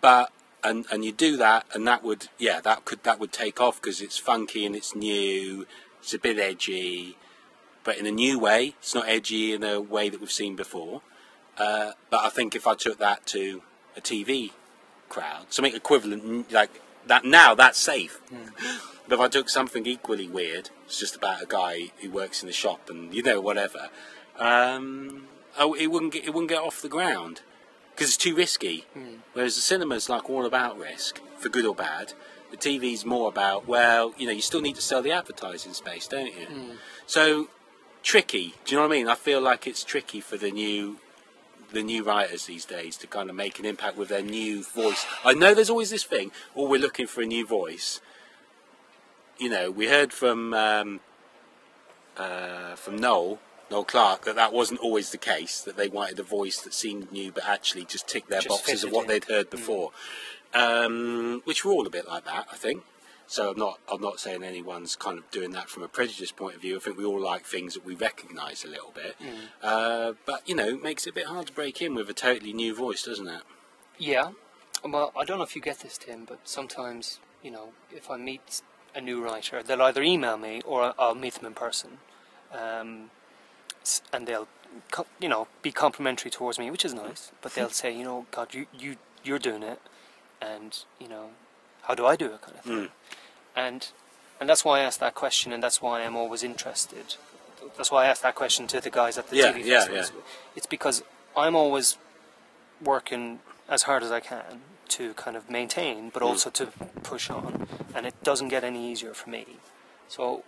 But 0.01 0.31
and 0.63 0.85
and 0.91 1.05
you 1.05 1.11
do 1.11 1.37
that, 1.37 1.65
and 1.73 1.87
that 1.87 2.03
would 2.03 2.27
yeah, 2.37 2.59
that 2.61 2.85
could 2.85 3.03
that 3.03 3.19
would 3.19 3.31
take 3.31 3.59
off 3.61 3.81
because 3.81 4.01
it's 4.01 4.17
funky 4.17 4.65
and 4.65 4.75
it's 4.75 4.95
new. 4.95 5.65
It's 6.01 6.13
a 6.13 6.19
bit 6.19 6.39
edgy, 6.39 7.17
but 7.83 7.97
in 7.97 8.05
a 8.05 8.11
new 8.11 8.37
way. 8.39 8.75
It's 8.79 8.93
not 8.95 9.07
edgy 9.07 9.53
in 9.53 9.63
a 9.63 9.79
way 9.81 10.09
that 10.09 10.19
we've 10.19 10.31
seen 10.31 10.55
before. 10.55 11.01
Uh, 11.57 11.93
but 12.09 12.19
I 12.23 12.29
think 12.29 12.55
if 12.55 12.67
I 12.67 12.75
took 12.75 12.99
that 12.99 13.25
to 13.27 13.63
a 13.95 14.01
TV 14.01 14.51
crowd, 15.09 15.47
something 15.49 15.73
equivalent, 15.75 16.51
like 16.51 16.81
that 17.07 17.25
now 17.25 17.55
that's 17.55 17.79
safe. 17.79 18.21
But 19.07 19.15
if 19.15 19.21
I 19.21 19.27
took 19.27 19.49
something 19.49 19.85
equally 19.85 20.27
weird, 20.27 20.69
it's 20.85 20.99
just 20.99 21.15
about 21.15 21.41
a 21.41 21.45
guy 21.45 21.91
who 22.01 22.09
works 22.11 22.41
in 22.41 22.47
the 22.47 22.53
shop 22.53 22.89
and 22.89 23.13
you 23.13 23.23
know 23.23 23.39
whatever. 23.39 23.89
Um, 24.37 25.27
oh, 25.57 25.73
it 25.73 25.87
wouldn't 25.87 26.13
get 26.13 26.25
it 26.25 26.33
wouldn't 26.33 26.49
get 26.49 26.61
off 26.61 26.81
the 26.81 26.89
ground 26.89 27.41
because 27.93 28.07
it's 28.09 28.17
too 28.17 28.35
risky. 28.35 28.85
Whereas 29.33 29.55
the 29.55 29.61
cinema's 29.61 30.09
like 30.09 30.29
all 30.29 30.45
about 30.45 30.77
risk, 30.77 31.21
for 31.37 31.49
good 31.49 31.65
or 31.65 31.75
bad. 31.75 32.13
The 32.51 32.57
TV's 32.57 33.05
more 33.05 33.27
about 33.29 33.67
well, 33.67 34.13
you 34.17 34.25
know, 34.25 34.33
you 34.33 34.41
still 34.41 34.61
need 34.61 34.75
to 34.75 34.81
sell 34.81 35.01
the 35.01 35.11
advertising 35.11 35.73
space, 35.73 36.07
don't 36.07 36.27
you? 36.27 36.47
So 37.05 37.49
tricky. 38.03 38.55
Do 38.65 38.71
you 38.71 38.77
know 38.77 38.87
what 38.87 38.93
I 38.93 38.97
mean? 38.97 39.07
I 39.09 39.15
feel 39.15 39.41
like 39.41 39.67
it's 39.67 39.83
tricky 39.83 40.21
for 40.21 40.37
the 40.37 40.51
new 40.51 40.97
the 41.73 41.83
new 41.83 42.03
writers 42.03 42.45
these 42.45 42.63
days 42.63 42.95
to 42.97 43.07
kind 43.07 43.29
of 43.29 43.35
make 43.35 43.59
an 43.59 43.65
impact 43.65 43.97
with 43.97 44.07
their 44.07 44.21
new 44.21 44.63
voice. 44.63 45.05
I 45.25 45.33
know 45.33 45.53
there's 45.53 45.69
always 45.69 45.89
this 45.89 46.03
thing, 46.05 46.31
or 46.55 46.67
we're 46.67 46.79
looking 46.79 47.07
for 47.07 47.21
a 47.21 47.25
new 47.25 47.45
voice. 47.45 47.99
You 49.39 49.49
know, 49.49 49.69
we 49.71 49.87
heard 49.87 50.11
from 50.13 50.53
um, 50.53 50.99
uh, 52.15 52.75
from 52.75 52.97
Noel 52.97 53.39
Noel 53.69 53.83
Clarke 53.83 54.25
that 54.25 54.35
that 54.35 54.51
wasn't 54.53 54.79
always 54.79 55.11
the 55.11 55.17
case. 55.17 55.61
That 55.61 55.77
they 55.77 55.87
wanted 55.87 56.19
a 56.19 56.23
voice 56.23 56.61
that 56.61 56.73
seemed 56.73 57.11
new, 57.11 57.31
but 57.31 57.45
actually 57.45 57.85
just 57.85 58.07
ticked 58.07 58.29
their 58.29 58.41
Just 58.41 58.49
boxes 58.49 58.83
of 58.83 58.91
what 58.91 59.03
in. 59.03 59.09
they'd 59.09 59.25
heard 59.25 59.49
before. 59.49 59.91
Um, 60.53 61.41
which 61.43 61.63
we're 61.65 61.73
all 61.73 61.85
a 61.85 61.89
bit 61.89 62.07
like 62.07 62.25
that, 62.25 62.47
I 62.51 62.55
think. 62.55 62.83
So 63.27 63.51
I'm 63.51 63.57
not 63.59 63.79
I'm 63.91 64.01
not 64.01 64.19
saying 64.19 64.41
anyone's 64.43 64.95
kind 64.95 65.17
of 65.17 65.29
doing 65.29 65.51
that 65.51 65.69
from 65.69 65.83
a 65.83 65.87
prejudice 65.87 66.31
point 66.31 66.55
of 66.55 66.61
view. 66.61 66.77
I 66.77 66.79
think 66.79 66.97
we 66.97 67.03
all 67.05 67.19
like 67.19 67.45
things 67.45 67.73
that 67.73 67.85
we 67.85 67.93
recognise 67.93 68.63
a 68.63 68.69
little 68.69 68.91
bit. 68.95 69.15
Uh, 69.61 70.13
but 70.25 70.47
you 70.47 70.55
know, 70.55 70.67
it 70.69 70.81
makes 70.81 71.05
it 71.05 71.11
a 71.11 71.13
bit 71.13 71.25
hard 71.27 71.47
to 71.47 71.53
break 71.53 71.81
in 71.81 71.93
with 71.93 72.09
a 72.09 72.13
totally 72.13 72.53
new 72.53 72.73
voice, 72.73 73.03
doesn't 73.03 73.27
it? 73.27 73.41
Yeah. 73.99 74.31
Well, 74.83 75.11
I 75.17 75.25
don't 75.25 75.37
know 75.37 75.43
if 75.43 75.55
you 75.55 75.61
get 75.61 75.79
this, 75.79 75.97
Tim, 75.97 76.23
but 76.25 76.39
sometimes, 76.45 77.19
you 77.43 77.51
know, 77.51 77.69
if 77.91 78.09
I 78.09 78.15
meet 78.15 78.61
a 78.97 79.01
new 79.01 79.23
writer, 79.23 79.61
they'll 79.63 79.81
either 79.83 80.01
email 80.01 80.37
me 80.37 80.61
or 80.65 80.93
I'll 80.97 81.15
meet 81.15 81.35
them 81.35 81.45
in 81.45 81.53
person. 81.53 81.99
Um, 82.51 83.11
and 84.11 84.27
they'll, 84.27 84.47
you 85.21 85.29
know, 85.29 85.47
be 85.61 85.71
complimentary 85.71 86.31
towards 86.31 86.57
me, 86.57 86.71
which 86.71 86.83
is 86.83 86.93
nice. 86.93 87.31
But 87.41 87.53
they'll 87.53 87.69
say, 87.69 87.95
you 87.95 88.03
know, 88.03 88.25
God, 88.31 88.53
you, 88.53 88.65
you, 88.77 88.95
you're 89.23 89.39
doing 89.39 89.63
it. 89.63 89.79
And, 90.41 90.77
you 90.99 91.07
know, 91.07 91.29
how 91.83 91.93
do 91.95 92.05
I 92.05 92.15
do 92.15 92.25
it 92.25 92.41
kind 92.41 92.57
of 92.57 92.63
thing. 92.63 92.87
And, 93.55 93.87
and 94.39 94.49
that's 94.49 94.65
why 94.65 94.79
I 94.79 94.81
asked 94.83 94.99
that 94.99 95.15
question, 95.15 95.53
and 95.53 95.63
that's 95.63 95.81
why 95.81 96.01
I'm 96.03 96.15
always 96.15 96.43
interested. 96.43 97.15
That's 97.75 97.91
why 97.91 98.05
I 98.05 98.07
asked 98.07 98.23
that 98.23 98.35
question 98.35 98.67
to 98.67 98.81
the 98.81 98.89
guys 98.89 99.17
at 99.17 99.29
the 99.29 99.37
Yeah, 99.37 99.53
TV 99.53 99.65
yeah, 99.65 99.79
festivals. 99.79 100.11
It's 100.55 100.67
because 100.67 101.03
I'm 101.35 101.55
always 101.55 101.97
working 102.83 103.39
as 103.69 103.83
hard 103.83 104.03
as 104.03 104.11
I 104.11 104.19
can 104.19 104.61
to 104.87 105.13
kind 105.13 105.37
of 105.37 105.49
maintain, 105.49 106.09
but 106.09 106.21
mm. 106.21 106.27
also 106.27 106.49
to 106.51 106.67
push 107.03 107.29
on, 107.29 107.67
and 107.95 108.05
it 108.05 108.15
doesn't 108.23 108.49
get 108.49 108.63
any 108.63 108.91
easier 108.91 109.13
for 109.13 109.29
me. 109.29 109.45
So, 110.07 110.43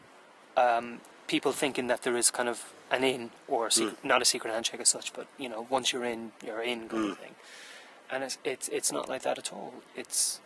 um, 0.57 1.01
people 1.27 1.51
thinking 1.51 1.87
that 1.87 2.03
there 2.03 2.17
is 2.17 2.31
kind 2.31 2.49
of 2.49 2.73
an 2.91 3.03
in 3.03 3.31
or 3.47 3.67
a 3.67 3.71
secret, 3.71 4.01
mm. 4.01 4.07
not 4.07 4.21
a 4.21 4.25
secret 4.25 4.53
handshake 4.53 4.81
as 4.81 4.89
such, 4.89 5.13
but 5.13 5.27
you 5.37 5.49
know, 5.49 5.67
once 5.69 5.93
you're 5.93 6.05
in, 6.05 6.31
you're 6.45 6.61
in 6.61 6.89
kind 6.89 7.11
of 7.11 7.17
mm. 7.17 7.21
thing, 7.21 7.35
and 8.11 8.23
it's 8.23 8.37
it's 8.43 8.67
it's 8.69 8.91
not 8.91 9.09
like 9.09 9.23
that 9.23 9.37
at 9.37 9.53
all. 9.53 9.73
It's 9.95 10.39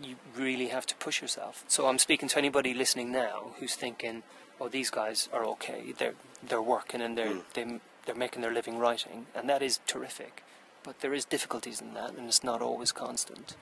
you 0.00 0.16
really 0.36 0.68
have 0.68 0.86
to 0.86 0.94
push 0.96 1.22
yourself. 1.22 1.64
So 1.68 1.86
I'm 1.86 1.98
speaking 1.98 2.28
to 2.30 2.38
anybody 2.38 2.74
listening 2.74 3.12
now 3.12 3.54
who's 3.58 3.74
thinking, 3.74 4.22
"Oh, 4.60 4.68
these 4.68 4.90
guys 4.90 5.28
are 5.32 5.44
okay. 5.44 5.92
They're 5.96 6.14
they're 6.42 6.62
working 6.62 7.00
and 7.00 7.16
they're 7.16 7.40
they, 7.54 7.80
they're 8.06 8.14
making 8.14 8.42
their 8.42 8.52
living 8.52 8.78
writing, 8.78 9.26
and 9.34 9.48
that 9.48 9.62
is 9.62 9.80
terrific." 9.86 10.42
But 10.84 11.00
there 11.00 11.14
is 11.14 11.24
difficulties 11.24 11.80
in 11.80 11.94
that, 11.94 12.14
and 12.14 12.26
it's 12.26 12.42
not 12.42 12.60
always 12.60 12.90
constant. 12.92 13.56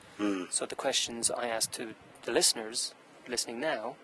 So 0.50 0.66
the 0.66 0.74
questions 0.74 1.30
I 1.30 1.46
ask 1.48 1.70
to 1.72 1.94
the 2.22 2.32
listeners 2.32 2.94
listening 3.28 3.60
now 3.60 3.96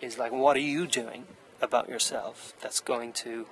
is 0.00 0.18
like, 0.18 0.32
what 0.32 0.56
are 0.56 0.60
you 0.60 0.86
doing 0.86 1.24
about 1.60 1.88
yourself 1.88 2.54
that's 2.60 2.80
going 2.80 3.12
to 3.12 3.46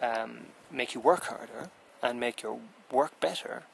um, 0.00 0.46
make 0.70 0.94
you 0.94 1.00
work 1.00 1.24
harder 1.24 1.70
and 2.02 2.18
make 2.18 2.42
your 2.42 2.58
work 2.90 3.18
better 3.20 3.64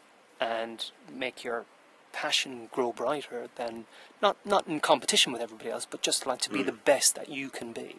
and 0.41 0.91
make 1.13 1.45
your 1.45 1.65
passion 2.13 2.69
grow 2.73 2.93
brighter 2.93 3.49
than 3.57 3.85
not 4.21 4.37
not 4.45 4.67
in 4.67 4.81
competition 4.81 5.33
with 5.33 5.43
everybody 5.43 5.71
else, 5.71 5.87
but 5.89 6.03
just 6.03 6.27
like 6.27 6.41
to 6.41 6.51
be 6.51 6.63
the 6.63 6.73
best 6.73 7.15
that 7.15 7.29
you 7.29 7.49
can 7.51 7.73
be. 7.73 7.97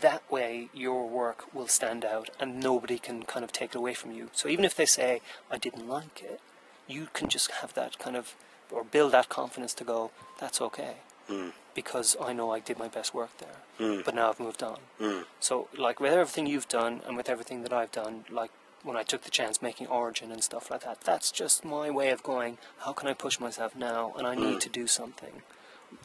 That 0.00 0.30
way, 0.30 0.68
your 0.72 1.08
work 1.08 1.52
will 1.54 1.68
stand 1.68 2.04
out, 2.04 2.30
and 2.38 2.60
nobody 2.60 2.98
can 2.98 3.24
kind 3.24 3.44
of 3.44 3.52
take 3.52 3.70
it 3.70 3.76
away 3.76 3.94
from 3.94 4.12
you. 4.12 4.30
So 4.32 4.48
even 4.48 4.64
if 4.64 4.74
they 4.74 4.86
say 4.86 5.20
I 5.50 5.58
didn't 5.58 5.88
like 5.88 6.22
it, 6.22 6.40
you 6.86 7.08
can 7.12 7.28
just 7.28 7.50
have 7.50 7.74
that 7.74 7.98
kind 7.98 8.16
of 8.16 8.34
or 8.70 8.84
build 8.84 9.12
that 9.12 9.28
confidence 9.28 9.74
to 9.74 9.84
go, 9.84 10.10
that's 10.38 10.60
okay, 10.60 10.96
mm. 11.28 11.52
because 11.74 12.16
I 12.20 12.32
know 12.32 12.50
I 12.50 12.60
did 12.60 12.78
my 12.78 12.88
best 12.88 13.14
work 13.14 13.30
there. 13.38 13.56
Mm. 13.78 14.04
But 14.04 14.14
now 14.14 14.28
I've 14.30 14.40
moved 14.40 14.62
on. 14.62 14.78
Mm. 15.00 15.24
So 15.40 15.68
like 15.76 16.00
with 16.00 16.12
everything 16.12 16.46
you've 16.46 16.68
done 16.68 17.00
and 17.06 17.16
with 17.16 17.28
everything 17.28 17.62
that 17.62 17.72
I've 17.72 17.92
done, 17.92 18.24
like 18.30 18.50
when 18.82 18.96
I 18.96 19.02
took 19.02 19.22
the 19.22 19.30
chance 19.30 19.60
making 19.60 19.86
Origin 19.88 20.30
and 20.30 20.42
stuff 20.42 20.70
like 20.70 20.84
that, 20.84 21.00
that's 21.00 21.30
just 21.32 21.64
my 21.64 21.90
way 21.90 22.10
of 22.10 22.22
going. 22.22 22.58
How 22.80 22.92
can 22.92 23.08
I 23.08 23.14
push 23.14 23.40
myself 23.40 23.74
now? 23.74 24.12
And 24.16 24.26
I 24.26 24.34
need 24.34 24.60
to 24.60 24.68
do 24.68 24.86
something, 24.86 25.42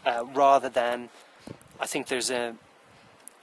uh, 0.05 0.25
rather 0.33 0.69
than 0.69 1.09
I 1.79 1.85
think 1.85 2.07
there's 2.07 2.31
a 2.31 2.55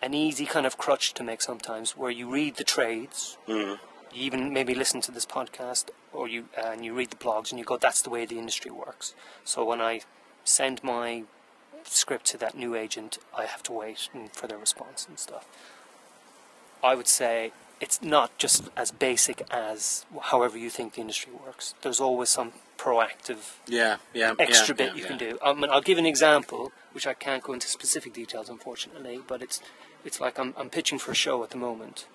an 0.03 0.15
easy 0.15 0.47
kind 0.47 0.67
of 0.67 0.79
crutch 0.79 1.13
to 1.15 1.23
make 1.23 1.43
sometimes 1.43 1.97
where 1.97 2.11
you 2.11 2.29
read 2.31 2.57
the 2.57 2.65
trades, 2.65 3.37
you 4.13 4.23
even 4.25 4.53
maybe 4.53 4.75
listen 4.75 5.01
to 5.03 5.13
this 5.13 5.27
podcast 5.27 5.91
or 6.13 6.27
you 6.29 6.47
uh, 6.59 6.71
and 6.73 6.85
you 6.85 6.95
read 6.95 7.11
the 7.11 7.17
blogs 7.17 7.51
and 7.51 7.59
you 7.59 7.65
go, 7.65 7.77
that's 7.77 8.03
the 8.03 8.11
way 8.11 8.25
the 8.27 8.39
industry 8.39 8.71
works. 8.71 9.15
So 9.45 9.65
when 9.65 9.81
I 9.81 10.01
send 10.45 10.83
my 10.83 11.25
script 11.85 12.27
to 12.27 12.39
that 12.39 12.57
new 12.57 12.75
agent, 12.75 13.19
I 13.37 13.45
have 13.47 13.63
to 13.65 13.73
wait 13.73 14.09
for 14.33 14.47
their 14.47 14.59
response 14.59 15.07
and 15.09 15.19
stuff. 15.19 15.47
I 16.83 16.95
would 16.95 17.09
say 17.09 17.53
it's 17.81 18.03
not 18.03 18.37
just 18.39 18.69
as 18.77 18.91
basic 18.91 19.43
as 19.51 20.05
however 20.23 20.59
you 20.59 20.71
think 20.71 20.95
the 20.95 21.01
industry 21.01 21.33
works. 21.33 21.75
There's 21.83 22.01
always 22.01 22.29
some 22.29 22.53
proactive 22.77 23.55
Yeah, 23.67 23.97
yeah. 24.15 24.35
extra 24.39 24.75
yeah, 24.79 24.87
bit 24.87 24.97
you 24.97 25.05
can 25.05 25.19
do. 25.19 25.39
I 25.43 25.53
mean, 25.55 25.71
I'll 25.71 25.81
give 25.81 25.99
an 25.99 26.07
example, 26.07 26.73
which 26.93 27.07
I 27.07 27.15
can't 27.15 27.43
go 27.43 27.53
into 27.53 27.69
specific 27.69 28.13
details, 28.13 28.49
unfortunately, 28.49 29.21
but 29.27 29.43
it's 29.43 29.61
it's 30.05 30.21
like 30.21 30.39
I'm, 30.39 30.55
I'm 30.57 30.71
pitching 30.71 30.99
for 30.99 31.11
a 31.13 31.15
show 31.15 31.43
at 31.43 31.51
the 31.51 31.59
moment, 31.59 32.07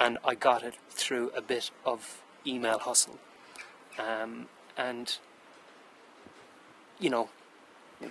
and 0.00 0.18
I 0.24 0.34
got 0.34 0.62
it 0.62 0.74
through 0.90 1.30
a 1.36 1.42
bit 1.42 1.70
of 1.84 2.22
email 2.46 2.78
hustle, 2.78 3.18
um, 3.98 4.46
and 4.76 5.18
you 6.98 7.10
know, 7.10 7.28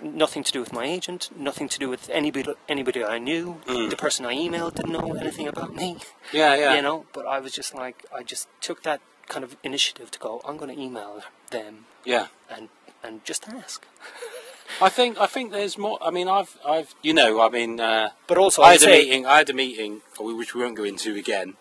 nothing 0.02 0.42
to 0.44 0.52
do 0.52 0.60
with 0.60 0.72
my 0.72 0.84
agent, 0.84 1.30
nothing 1.36 1.68
to 1.68 1.78
do 1.78 1.88
with 1.88 2.08
anybody 2.10 2.52
anybody 2.68 3.04
I 3.04 3.18
knew. 3.18 3.60
The 3.66 3.96
person 3.96 4.26
I 4.26 4.34
emailed 4.34 4.74
didn't 4.74 4.92
know 4.92 5.14
anything 5.14 5.48
about 5.48 5.74
me. 5.74 5.98
Yeah, 6.32 6.54
yeah. 6.54 6.74
You 6.74 6.82
know, 6.82 7.06
but 7.12 7.26
I 7.26 7.38
was 7.38 7.52
just 7.52 7.74
like, 7.74 8.04
I 8.14 8.22
just 8.22 8.48
took 8.60 8.82
that 8.82 9.00
kind 9.28 9.44
of 9.44 9.56
initiative 9.62 10.10
to 10.12 10.18
go. 10.18 10.40
I'm 10.44 10.56
going 10.56 10.74
to 10.74 10.80
email 10.80 11.22
them 11.50 11.86
Yeah. 12.04 12.26
and 12.50 12.68
and 13.02 13.24
just 13.24 13.48
ask. 13.48 13.86
I 14.80 14.88
think 14.88 15.18
I 15.20 15.26
think 15.26 15.52
there's 15.52 15.78
more. 15.78 15.98
I 16.02 16.10
mean, 16.10 16.26
I've 16.28 16.58
I've 16.66 16.94
you 17.02 17.14
know, 17.14 17.40
I 17.40 17.48
mean, 17.48 17.78
uh, 17.80 18.10
But 18.26 18.36
also, 18.38 18.62
I 18.62 18.72
had 18.72 18.82
a 18.82 18.86
meeting. 18.88 19.24
I 19.24 19.38
had 19.38 19.48
a 19.50 19.54
meeting, 19.54 20.02
which 20.18 20.54
we 20.54 20.62
won't 20.62 20.76
go 20.76 20.82
into 20.84 21.14
again. 21.14 21.54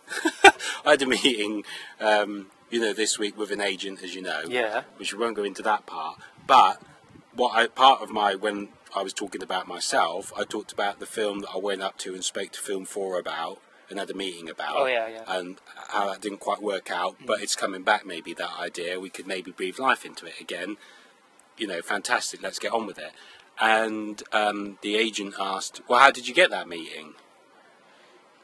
I 0.85 0.91
had 0.91 1.01
a 1.03 1.05
meeting, 1.05 1.63
um, 1.99 2.47
you 2.71 2.79
know, 2.81 2.93
this 2.93 3.19
week 3.19 3.37
with 3.37 3.51
an 3.51 3.61
agent, 3.61 4.01
as 4.03 4.15
you 4.15 4.21
know. 4.23 4.41
Yeah. 4.47 4.83
Which 4.97 5.13
we 5.13 5.19
won't 5.19 5.35
go 5.35 5.43
into 5.43 5.61
that 5.61 5.85
part. 5.85 6.17
But 6.47 6.81
what 7.35 7.55
I 7.55 7.67
part 7.67 8.01
of 8.01 8.09
my 8.09 8.35
when 8.35 8.69
I 8.95 9.01
was 9.01 9.13
talking 9.13 9.43
about 9.43 9.67
myself, 9.67 10.31
I 10.37 10.43
talked 10.43 10.71
about 10.71 10.99
the 10.99 11.05
film 11.05 11.39
that 11.39 11.49
I 11.53 11.57
went 11.57 11.81
up 11.81 11.97
to 11.99 12.13
and 12.13 12.23
spoke 12.23 12.51
to 12.53 12.61
Film 12.61 12.85
Four 12.85 13.19
about 13.19 13.61
and 13.89 13.99
had 13.99 14.09
a 14.09 14.15
meeting 14.15 14.49
about. 14.49 14.77
Oh, 14.77 14.85
yeah, 14.87 15.07
yeah. 15.07 15.23
And 15.27 15.57
how 15.89 16.07
that 16.07 16.21
didn't 16.21 16.39
quite 16.39 16.61
work 16.61 16.89
out, 16.89 17.17
but 17.23 17.41
it's 17.41 17.55
coming 17.55 17.83
back. 17.83 18.05
Maybe 18.05 18.33
that 18.33 18.57
idea 18.59 18.99
we 18.99 19.09
could 19.09 19.27
maybe 19.27 19.51
breathe 19.51 19.77
life 19.77 20.05
into 20.05 20.25
it 20.25 20.39
again 20.41 20.77
you 21.57 21.67
know, 21.67 21.81
fantastic, 21.81 22.41
let's 22.41 22.59
get 22.59 22.71
on 22.71 22.85
with 22.85 22.97
it. 22.97 23.11
And 23.59 24.21
um, 24.33 24.77
the 24.81 24.95
agent 24.95 25.35
asked, 25.39 25.81
well, 25.87 25.99
how 25.99 26.11
did 26.11 26.27
you 26.27 26.33
get 26.33 26.49
that 26.49 26.67
meeting? 26.67 27.13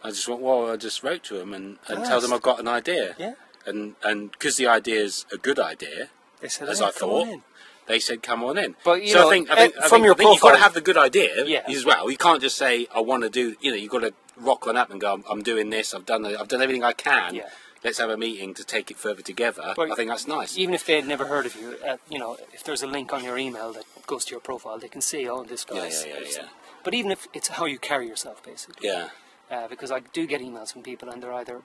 I 0.04 0.10
just 0.10 0.27
went, 0.27 0.41
well, 0.41 0.71
I 0.71 0.77
just 0.77 1.04
wrote 1.04 1.23
to 1.25 1.39
him 1.39 1.54
and, 1.54 1.77
and 1.88 2.06
tell 2.06 2.21
them 2.21 2.34
I've 2.34 2.41
got 2.41 2.60
an 2.60 2.67
idea. 2.67 3.15
Yeah. 3.19 3.34
And 3.63 3.95
and 4.04 4.32
because 4.32 4.58
the 4.58 4.65
idea 4.65 5.01
is 5.01 5.27
a 5.32 5.38
good 5.38 5.60
idea, 5.60 6.10
They 6.39 6.47
said, 6.47 6.67
as 6.67 6.80
"Hey, 6.80 6.86
I 6.86 6.89
thought, 6.89 7.27
on 7.27 7.30
in." 7.30 7.43
They 7.88 8.00
said, 8.00 8.22
come 8.24 8.44
on 8.44 8.58
in. 8.58 8.76
But, 8.84 9.02
you 9.04 9.10
so 9.10 9.20
know, 9.22 9.28
I 9.28 9.32
think, 9.32 9.50
I 9.52 9.56
think, 9.56 9.76
eh, 9.76 9.80
I 9.80 9.82
from 9.84 9.89
think, 9.98 10.04
your 10.06 10.13
I 10.13 10.17
think 10.17 10.32
you've 10.34 10.41
got 10.41 10.52
to 10.52 10.58
have 10.62 10.74
the 10.74 10.82
good 10.82 10.98
idea 10.98 11.46
Yeah. 11.46 11.63
as 11.67 11.86
well. 11.86 12.10
You 12.10 12.17
can't 12.17 12.41
just 12.41 12.58
say, 12.58 12.88
I 12.94 13.00
want 13.02 13.24
to 13.24 13.30
do, 13.30 13.56
you 13.62 13.72
know, 13.72 13.78
you've 13.78 13.91
got 13.91 14.00
to 14.00 14.13
rock 14.38 14.67
on 14.67 14.78
up 14.78 14.89
and 14.91 15.00
go, 15.02 15.13
I'm, 15.13 15.24
I'm 15.30 15.41
doing 15.44 15.70
this, 15.70 15.94
I've 15.94 16.06
done, 16.06 16.26
I've 16.26 16.48
done 16.48 16.62
everything 16.62 16.84
I 16.84 16.94
can. 16.94 17.36
Yeah. 17.36 17.50
Let's 17.84 17.98
have 17.98 18.12
a 18.12 18.17
meeting 18.17 18.54
to 18.54 18.63
take 18.63 18.91
it 18.91 18.98
further 18.98 19.24
together. 19.24 19.74
But 19.76 19.91
I 19.91 19.96
think 19.96 20.10
that's 20.10 20.28
nice. 20.28 20.56
Even 20.56 20.76
if 20.76 20.86
they 20.86 20.96
had 20.98 21.08
never 21.08 21.26
heard 21.26 21.48
of 21.48 21.56
you, 21.56 21.78
uh, 21.86 21.98
you 22.10 22.20
know, 22.20 22.38
if 22.54 22.63
there's 22.63 22.84
a 22.84 22.88
link 22.88 23.12
on 23.12 23.24
your 23.24 23.39
email 23.39 23.74
that 23.74 23.86
goes 24.06 24.24
to 24.26 24.32
your 24.32 24.39
profile, 24.39 24.78
they 24.78 24.88
can 24.88 25.02
see, 25.02 25.28
oh, 25.28 25.44
this 25.44 25.65
Yeah, 25.72 25.80
guy's. 25.82 26.06
yeah, 26.06 26.13
yeah, 26.22 26.28
yeah. 26.38 26.48
But 26.84 26.94
even 26.94 27.12
if 27.12 27.28
it's 27.34 27.48
how 27.48 27.65
you 27.65 27.80
carry 27.80 28.08
yourself, 28.08 28.44
basically. 28.44 28.88
Yeah. 28.88 29.10
Uh, 29.50 29.67
because 29.67 29.89
I 29.91 30.02
do 30.13 30.28
get 30.28 30.41
emails 30.41 30.72
from 30.72 30.84
people 30.84 31.10
and 31.10 31.22
they're 31.24 31.34
either, 31.34 31.62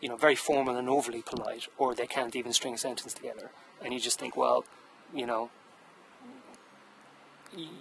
you 0.00 0.08
know, 0.08 0.16
very 0.16 0.34
formal 0.34 0.76
and 0.76 0.88
overly 0.88 1.22
polite, 1.22 1.68
or 1.78 1.94
they 1.94 2.08
can't 2.08 2.34
even 2.34 2.52
string 2.52 2.74
a 2.74 2.78
sentence 2.78 3.14
together. 3.14 3.50
And 3.84 3.94
you 3.94 4.00
just 4.00 4.18
think, 4.18 4.36
well, 4.36 4.64
you 5.14 5.26
know, 5.26 5.50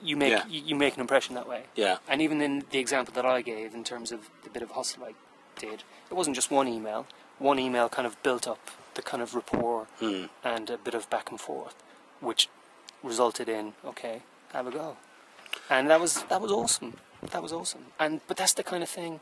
you 0.04 0.18
make 0.18 0.32
Yeah. 0.32 0.46
you, 0.48 0.62
you 0.66 0.76
make 0.76 0.96
an 0.96 1.02
impression 1.02 1.36
that 1.36 1.48
way. 1.48 1.64
Yeah. 1.76 1.98
And 2.08 2.22
even 2.22 2.42
in 2.42 2.66
the 2.72 2.80
example 2.80 3.14
that 3.14 3.26
I 3.26 3.42
gave 3.42 3.74
in 3.74 3.84
terms 3.84 4.12
of 4.12 4.30
the 4.44 4.50
bit 4.50 4.62
of 4.64 4.72
hustle 4.72 5.04
I 5.04 5.14
did, 5.60 5.84
it 6.10 6.14
wasn't 6.14 6.36
just 6.36 6.52
one 6.52 6.68
email. 6.68 7.08
One 7.40 7.58
email 7.60 7.90
kind 7.90 8.06
of 8.06 8.22
built 8.22 8.48
up 8.48 8.60
the 8.96 9.02
kind 9.02 9.24
of 9.24 9.34
rapport 9.34 9.88
Hmm. 10.00 10.26
and 10.44 10.70
a 10.70 10.78
bit 10.78 10.94
of 10.94 11.10
back 11.10 11.30
and 11.32 11.40
forth, 11.40 11.76
which 12.20 12.50
resulted 13.04 13.48
in 13.50 13.74
okay, 13.86 14.22
have 14.54 14.68
a 14.68 14.72
go, 14.72 14.98
and 15.70 15.90
that 15.90 16.00
was 16.02 16.24
that 16.24 16.42
was 16.42 16.52
awesome. 16.52 16.98
That 17.32 17.42
was 17.42 17.54
awesome. 17.54 17.86
And 18.00 18.20
but 18.28 18.36
that's 18.38 18.54
the 18.54 18.64
kind 18.64 18.84
of 18.84 18.90
thing. 18.90 19.22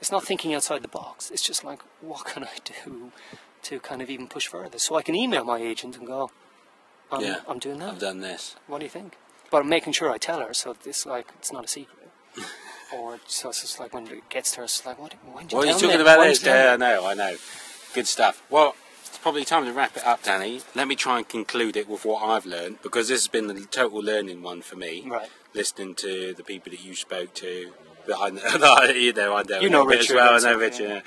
It's 0.00 0.10
not 0.10 0.24
thinking 0.24 0.52
outside 0.54 0.82
the 0.82 0.88
box. 0.88 1.30
It's 1.30 1.42
just 1.42 1.62
like, 1.62 1.80
what 2.00 2.24
can 2.24 2.42
I 2.42 2.56
do 2.64 3.12
to 3.62 3.78
kind 3.78 4.02
of 4.02 4.10
even 4.10 4.26
push 4.26 4.48
further? 4.48 4.78
So 4.78 4.96
I 4.96 5.02
can 5.02 5.14
email 5.14 5.44
my 5.44 5.58
agent 5.58 5.96
and 5.96 6.04
go, 6.06 6.30
I'm, 7.12 7.20
Yeah. 7.22 7.36
I'm 7.48 7.58
doing 7.58 7.78
that. 7.78 7.90
I've 7.90 7.98
done 7.98 8.20
this. 8.20 8.56
What 8.66 8.78
do 8.78 8.84
you 8.84 8.90
think? 8.90 9.16
But 9.50 9.58
I'm 9.62 9.68
making 9.68 9.92
sure 9.92 10.10
I 10.10 10.18
tell 10.18 10.40
her, 10.40 10.54
so 10.54 10.74
it's 10.84 11.04
like 11.06 11.26
it's 11.38 11.52
not 11.52 11.64
a 11.66 11.68
secret. 11.68 12.10
or 12.94 13.20
so 13.26 13.50
it's 13.50 13.60
just 13.60 13.78
like 13.78 13.92
when 13.94 14.06
it 14.06 14.28
gets 14.30 14.52
to 14.52 14.58
her, 14.58 14.64
it's 14.64 14.84
like, 14.86 14.98
what? 14.98 15.14
When 15.32 15.44
did 15.44 15.52
you 15.52 15.58
What 15.58 15.64
are 15.68 15.70
you 15.72 15.74
talking 15.74 15.88
me? 15.96 16.02
about 16.02 16.20
this? 16.24 16.38
did 16.38 16.46
you 16.46 16.52
tell 16.52 16.66
Yeah, 16.66 16.72
I 16.72 16.76
know, 16.76 17.06
I 17.06 17.14
know. 17.14 17.36
Good 17.94 18.06
stuff. 18.06 18.42
Well, 18.48 18.74
it's 19.06 19.18
probably 19.18 19.44
time 19.44 19.66
to 19.66 19.72
wrap 19.72 19.96
it 19.96 20.06
up, 20.06 20.22
Danny. 20.22 20.62
Let 20.74 20.88
me 20.88 20.96
try 20.96 21.18
and 21.18 21.28
conclude 21.28 21.76
it 21.76 21.88
with 21.88 22.04
what 22.06 22.22
I've 22.22 22.46
learned 22.46 22.80
because 22.82 23.08
this 23.08 23.20
has 23.22 23.28
been 23.28 23.46
the 23.48 23.66
total 23.66 24.00
learning 24.00 24.42
one 24.42 24.62
for 24.62 24.76
me. 24.76 25.04
Right. 25.06 25.28
Listening 25.54 25.94
to 25.96 26.32
the 26.32 26.42
people 26.42 26.70
that 26.70 26.82
you 26.82 26.94
spoke 26.94 27.34
to. 27.34 27.72
I 28.18 28.30
that 28.30 28.96
you 28.96 29.12
know, 29.12 29.36
I 29.36 29.42
know, 29.42 29.60
You 29.60 29.70
know 29.70 29.84
Richard 29.84 30.16
as 30.16 30.42
well. 30.42 30.46
I 30.46 30.52
know 30.52 30.58
Richard. 30.58 31.02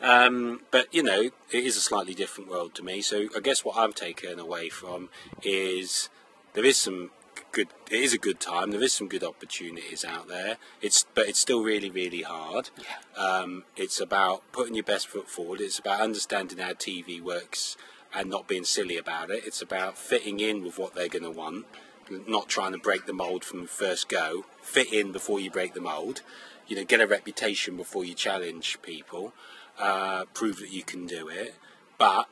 Yeah. 0.00 0.24
Um, 0.24 0.60
but 0.70 0.92
you 0.92 1.02
know, 1.02 1.22
it 1.22 1.64
is 1.64 1.76
a 1.76 1.80
slightly 1.80 2.14
different 2.14 2.50
world 2.50 2.74
to 2.76 2.82
me. 2.82 3.00
So 3.00 3.28
I 3.36 3.40
guess 3.40 3.64
what 3.64 3.76
I've 3.76 3.94
taken 3.94 4.38
away 4.38 4.68
from 4.68 5.10
is 5.42 6.08
there 6.54 6.64
is 6.64 6.76
some 6.76 7.10
good. 7.52 7.68
It 7.90 8.00
is 8.00 8.12
a 8.12 8.18
good 8.18 8.40
time. 8.40 8.70
There 8.70 8.82
is 8.82 8.92
some 8.92 9.08
good 9.08 9.24
opportunities 9.24 10.04
out 10.04 10.28
there. 10.28 10.56
It's 10.80 11.04
but 11.14 11.28
it's 11.28 11.38
still 11.38 11.62
really, 11.62 11.90
really 11.90 12.22
hard. 12.22 12.70
Um, 13.16 13.64
it's 13.76 14.00
about 14.00 14.42
putting 14.52 14.74
your 14.74 14.84
best 14.84 15.08
foot 15.08 15.28
forward. 15.28 15.60
It's 15.60 15.78
about 15.78 16.00
understanding 16.00 16.58
how 16.58 16.72
TV 16.72 17.20
works 17.20 17.76
and 18.14 18.30
not 18.30 18.48
being 18.48 18.64
silly 18.64 18.96
about 18.96 19.30
it. 19.30 19.44
It's 19.46 19.62
about 19.62 19.98
fitting 19.98 20.40
in 20.40 20.64
with 20.64 20.78
what 20.78 20.94
they're 20.94 21.08
going 21.08 21.24
to 21.24 21.30
want, 21.30 21.66
not 22.10 22.48
trying 22.48 22.72
to 22.72 22.78
break 22.78 23.06
the 23.06 23.12
mold 23.12 23.44
from 23.44 23.62
the 23.62 23.68
first 23.68 24.08
go. 24.08 24.44
Fit 24.62 24.92
in 24.92 25.12
before 25.12 25.40
you 25.40 25.50
break 25.50 25.74
the 25.74 25.80
mold. 25.80 26.22
You 26.66 26.76
know, 26.76 26.84
get 26.84 27.00
a 27.00 27.06
reputation 27.06 27.76
before 27.76 28.04
you 28.04 28.14
challenge 28.14 28.80
people. 28.82 29.32
Uh, 29.78 30.24
prove 30.34 30.58
that 30.58 30.70
you 30.70 30.82
can 30.82 31.06
do 31.06 31.28
it. 31.28 31.54
But 31.98 32.28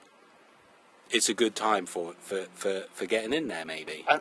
it's 1.10 1.28
a 1.28 1.34
good 1.34 1.54
time 1.54 1.86
for 1.86 2.14
for, 2.20 2.46
for, 2.54 2.84
for 2.92 3.06
getting 3.06 3.32
in 3.32 3.48
there, 3.48 3.64
maybe. 3.64 4.04
And, 4.08 4.20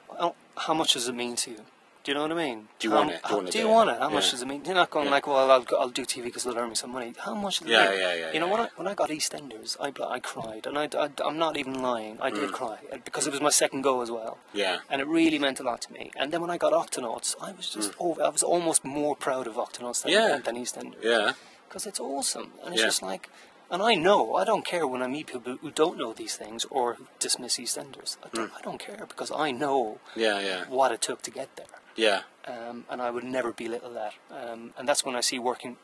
how 0.58 0.74
much 0.74 0.94
does 0.94 1.10
it 1.10 1.16
mean 1.16 1.36
to 1.38 1.52
you? 1.52 1.58
Do 2.06 2.12
you 2.12 2.16
know 2.18 2.22
what 2.22 2.34
I 2.34 2.36
mean? 2.36 2.68
Do 2.78 2.88
you 2.88 2.92
How- 2.92 2.98
want 3.00 3.10
it? 3.14 3.22
Do 3.24 3.30
you 3.34 3.36
how- 3.36 3.42
do 3.42 3.52
do 3.52 3.58
you 3.58 3.68
want 3.68 3.90
it? 3.90 3.98
How 3.98 4.10
much 4.10 4.30
does 4.30 4.42
it 4.44 4.48
mean? 4.48 4.64
You're 4.64 4.76
not 4.76 4.92
going 4.92 5.06
Yeah. 5.06 5.12
like, 5.12 5.26
well, 5.26 5.50
I'll, 5.50 5.66
I'll 5.80 5.90
do 5.90 6.06
TV 6.06 6.26
because 6.26 6.46
it'll 6.46 6.60
earn 6.60 6.70
me 6.70 6.76
some 6.76 6.92
money. 6.92 7.16
How 7.18 7.34
much? 7.34 7.58
Does 7.62 7.68
it 7.68 7.72
Yeah, 7.72 7.90
mean? 7.90 8.00
yeah, 8.00 8.14
yeah, 8.14 8.32
You 8.32 8.40
know, 8.42 8.46
yeah. 8.46 8.52
when 8.52 8.62
I 8.62 8.70
when 8.76 8.88
I 8.88 8.94
got 8.94 9.10
EastEnders, 9.10 9.76
I 9.82 9.88
I 10.16 10.20
cried, 10.20 10.68
and 10.68 10.78
I, 10.78 10.88
I 11.06 11.10
am 11.28 11.40
not 11.40 11.58
even 11.58 11.82
lying. 11.82 12.20
I 12.22 12.30
Mm. 12.30 12.36
did 12.42 12.52
cry 12.52 12.78
because 13.04 13.26
it 13.26 13.32
was 13.32 13.42
my 13.42 13.50
second 13.50 13.82
go 13.82 14.02
as 14.04 14.12
well. 14.12 14.38
Yeah. 14.54 14.78
and 14.92 15.02
it 15.02 15.08
really 15.08 15.40
meant 15.40 15.60
a 15.60 15.64
lot 15.64 15.82
to 15.86 15.94
me. 15.94 16.12
And 16.16 16.32
then 16.32 16.42
when 16.42 16.52
I 16.52 16.60
got 16.60 16.74
Octonauts, 16.74 17.30
I 17.42 17.54
was 17.54 17.68
just 17.76 17.92
oh, 18.00 18.16
I 18.24 18.30
was 18.30 18.44
almost 18.44 18.86
more 18.86 19.16
proud 19.16 19.48
of 19.48 19.56
Octonauts 19.56 20.04
than, 20.04 20.12
Mm. 20.12 20.16
Yeah. 20.30 20.38
than 20.46 20.56
EastEnders 20.64 21.04
Yeah. 21.04 21.32
because 21.68 21.88
it's 21.90 22.00
awesome 22.00 22.50
and 22.64 22.74
it's 22.76 22.82
Yeah. 22.84 22.90
just 22.92 23.02
like 23.02 23.30
and 23.72 23.82
I 23.82 23.96
know 23.96 24.36
I 24.36 24.44
don't 24.44 24.64
care 24.74 24.86
when 24.86 25.02
I 25.02 25.08
meet 25.08 25.26
people 25.34 25.58
who 25.64 25.72
don't 25.72 25.98
know 25.98 26.14
these 26.14 26.36
things 26.42 26.66
or 26.70 26.84
who 26.98 27.08
dismiss 27.18 27.58
EastEnders 27.58 28.18
I 28.24 28.28
Mm. 28.28 28.34
don't, 28.38 28.52
I 28.60 28.62
don't 28.68 28.78
care 28.88 29.04
because 29.14 29.32
I 29.32 29.50
know 29.64 29.98
Yeah, 30.16 30.38
yeah. 30.50 30.62
what 30.78 30.92
it 30.96 31.02
took 31.02 31.24
to 31.24 31.32
get 31.32 31.50
there 31.56 31.74
Yeah. 31.96 32.22
um, 32.48 32.86
and 32.90 33.02
I 33.02 33.10
would 33.10 33.24
never 33.24 33.52
belittle 33.52 33.94
that 33.94 34.14
um, 34.32 34.74
and 34.78 34.88
that's 34.88 35.04
when 35.06 35.16
I 35.16 35.22
see 35.22 35.40
working 35.40 35.78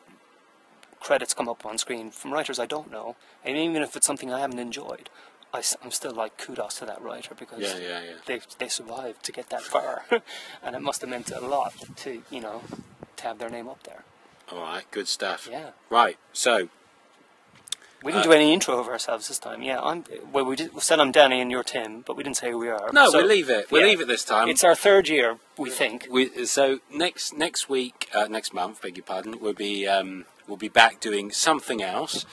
credits 0.99 1.33
come 1.33 1.49
up 1.49 1.65
on 1.65 1.77
screen 1.77 2.11
from 2.11 2.31
writers 2.31 2.59
I 2.59 2.65
don't 2.65 2.91
know 2.91 3.15
and 3.43 3.57
even 3.57 3.81
if 3.81 3.95
it's 3.95 4.05
something 4.05 4.31
I 4.31 4.39
haven't 4.39 4.59
enjoyed 4.59 5.09
I, 5.53 5.61
am 5.83 5.91
still 5.91 6.13
like 6.13 6.37
kudos 6.37 6.79
to 6.79 6.85
that 6.85 7.01
writer 7.01 7.33
because 7.35 7.59
Yeah, 7.61 7.77
yeah, 7.77 8.01
yeah. 8.03 8.11
they 8.25 8.39
they 8.59 8.67
survived 8.69 9.23
to 9.23 9.31
get 9.31 9.49
that 9.49 9.61
far 9.61 10.05
and 10.63 10.75
it 10.75 10.81
must 10.81 11.01
have 11.01 11.09
meant 11.09 11.31
a 11.31 11.41
lot 11.41 11.73
to 11.97 12.21
you 12.29 12.39
know 12.41 12.61
to 13.17 13.23
have 13.23 13.39
their 13.39 13.49
name 13.49 13.67
up 13.67 13.83
there 13.83 14.03
All 14.51 14.61
right. 14.61 14.85
Good 14.91 15.07
stuff. 15.07 15.47
Yeah. 15.49 15.69
Right. 15.89 16.17
So 16.33 16.69
We 18.03 18.11
didn't 18.11 18.25
Uh, 18.25 18.29
do 18.29 18.33
any 18.33 18.51
intro 18.53 18.79
of 18.79 18.87
ourselves 18.87 19.27
this 19.27 19.37
time. 19.39 19.61
Yeah, 19.61 19.79
I'm. 19.79 20.03
Well, 20.31 20.45
we, 20.45 20.55
did, 20.55 20.73
we 20.73 20.81
said 20.81 20.99
I'm 20.99 21.11
Danny 21.11 21.39
and 21.39 21.51
you're 21.51 21.63
Tim, 21.63 22.01
but 22.01 22.15
we 22.17 22.23
didn't 22.23 22.37
say 22.37 22.49
who 22.51 22.57
we 22.57 22.69
are. 22.69 22.89
no, 22.91 23.09
So, 23.09 23.19
we'll 23.19 23.27
leave 23.27 23.49
it. 23.49 23.69
We'll 23.71 23.81
yeah. 23.81 23.87
leave 23.89 24.01
it 24.01 24.07
this 24.07 24.25
time. 24.25 24.47
It's 24.49 24.63
our 24.63 24.75
third 24.75 25.07
year, 25.07 25.37
we 25.57 25.69
think. 25.69 26.07
We, 26.09 26.45
so 26.45 26.79
next 26.91 27.33
next 27.33 27.69
week, 27.69 28.09
uh, 28.13 28.25
next 28.27 28.53
month, 28.53 28.81
beg 28.81 28.97
your 28.97 29.03
pardon, 29.05 29.39
we'll 29.39 29.53
be 29.53 29.87
um, 29.87 30.25
we'll 30.47 30.57
be 30.57 30.69
back 30.69 30.99
doing 30.99 31.31
something 31.31 31.81
else. 31.83 32.25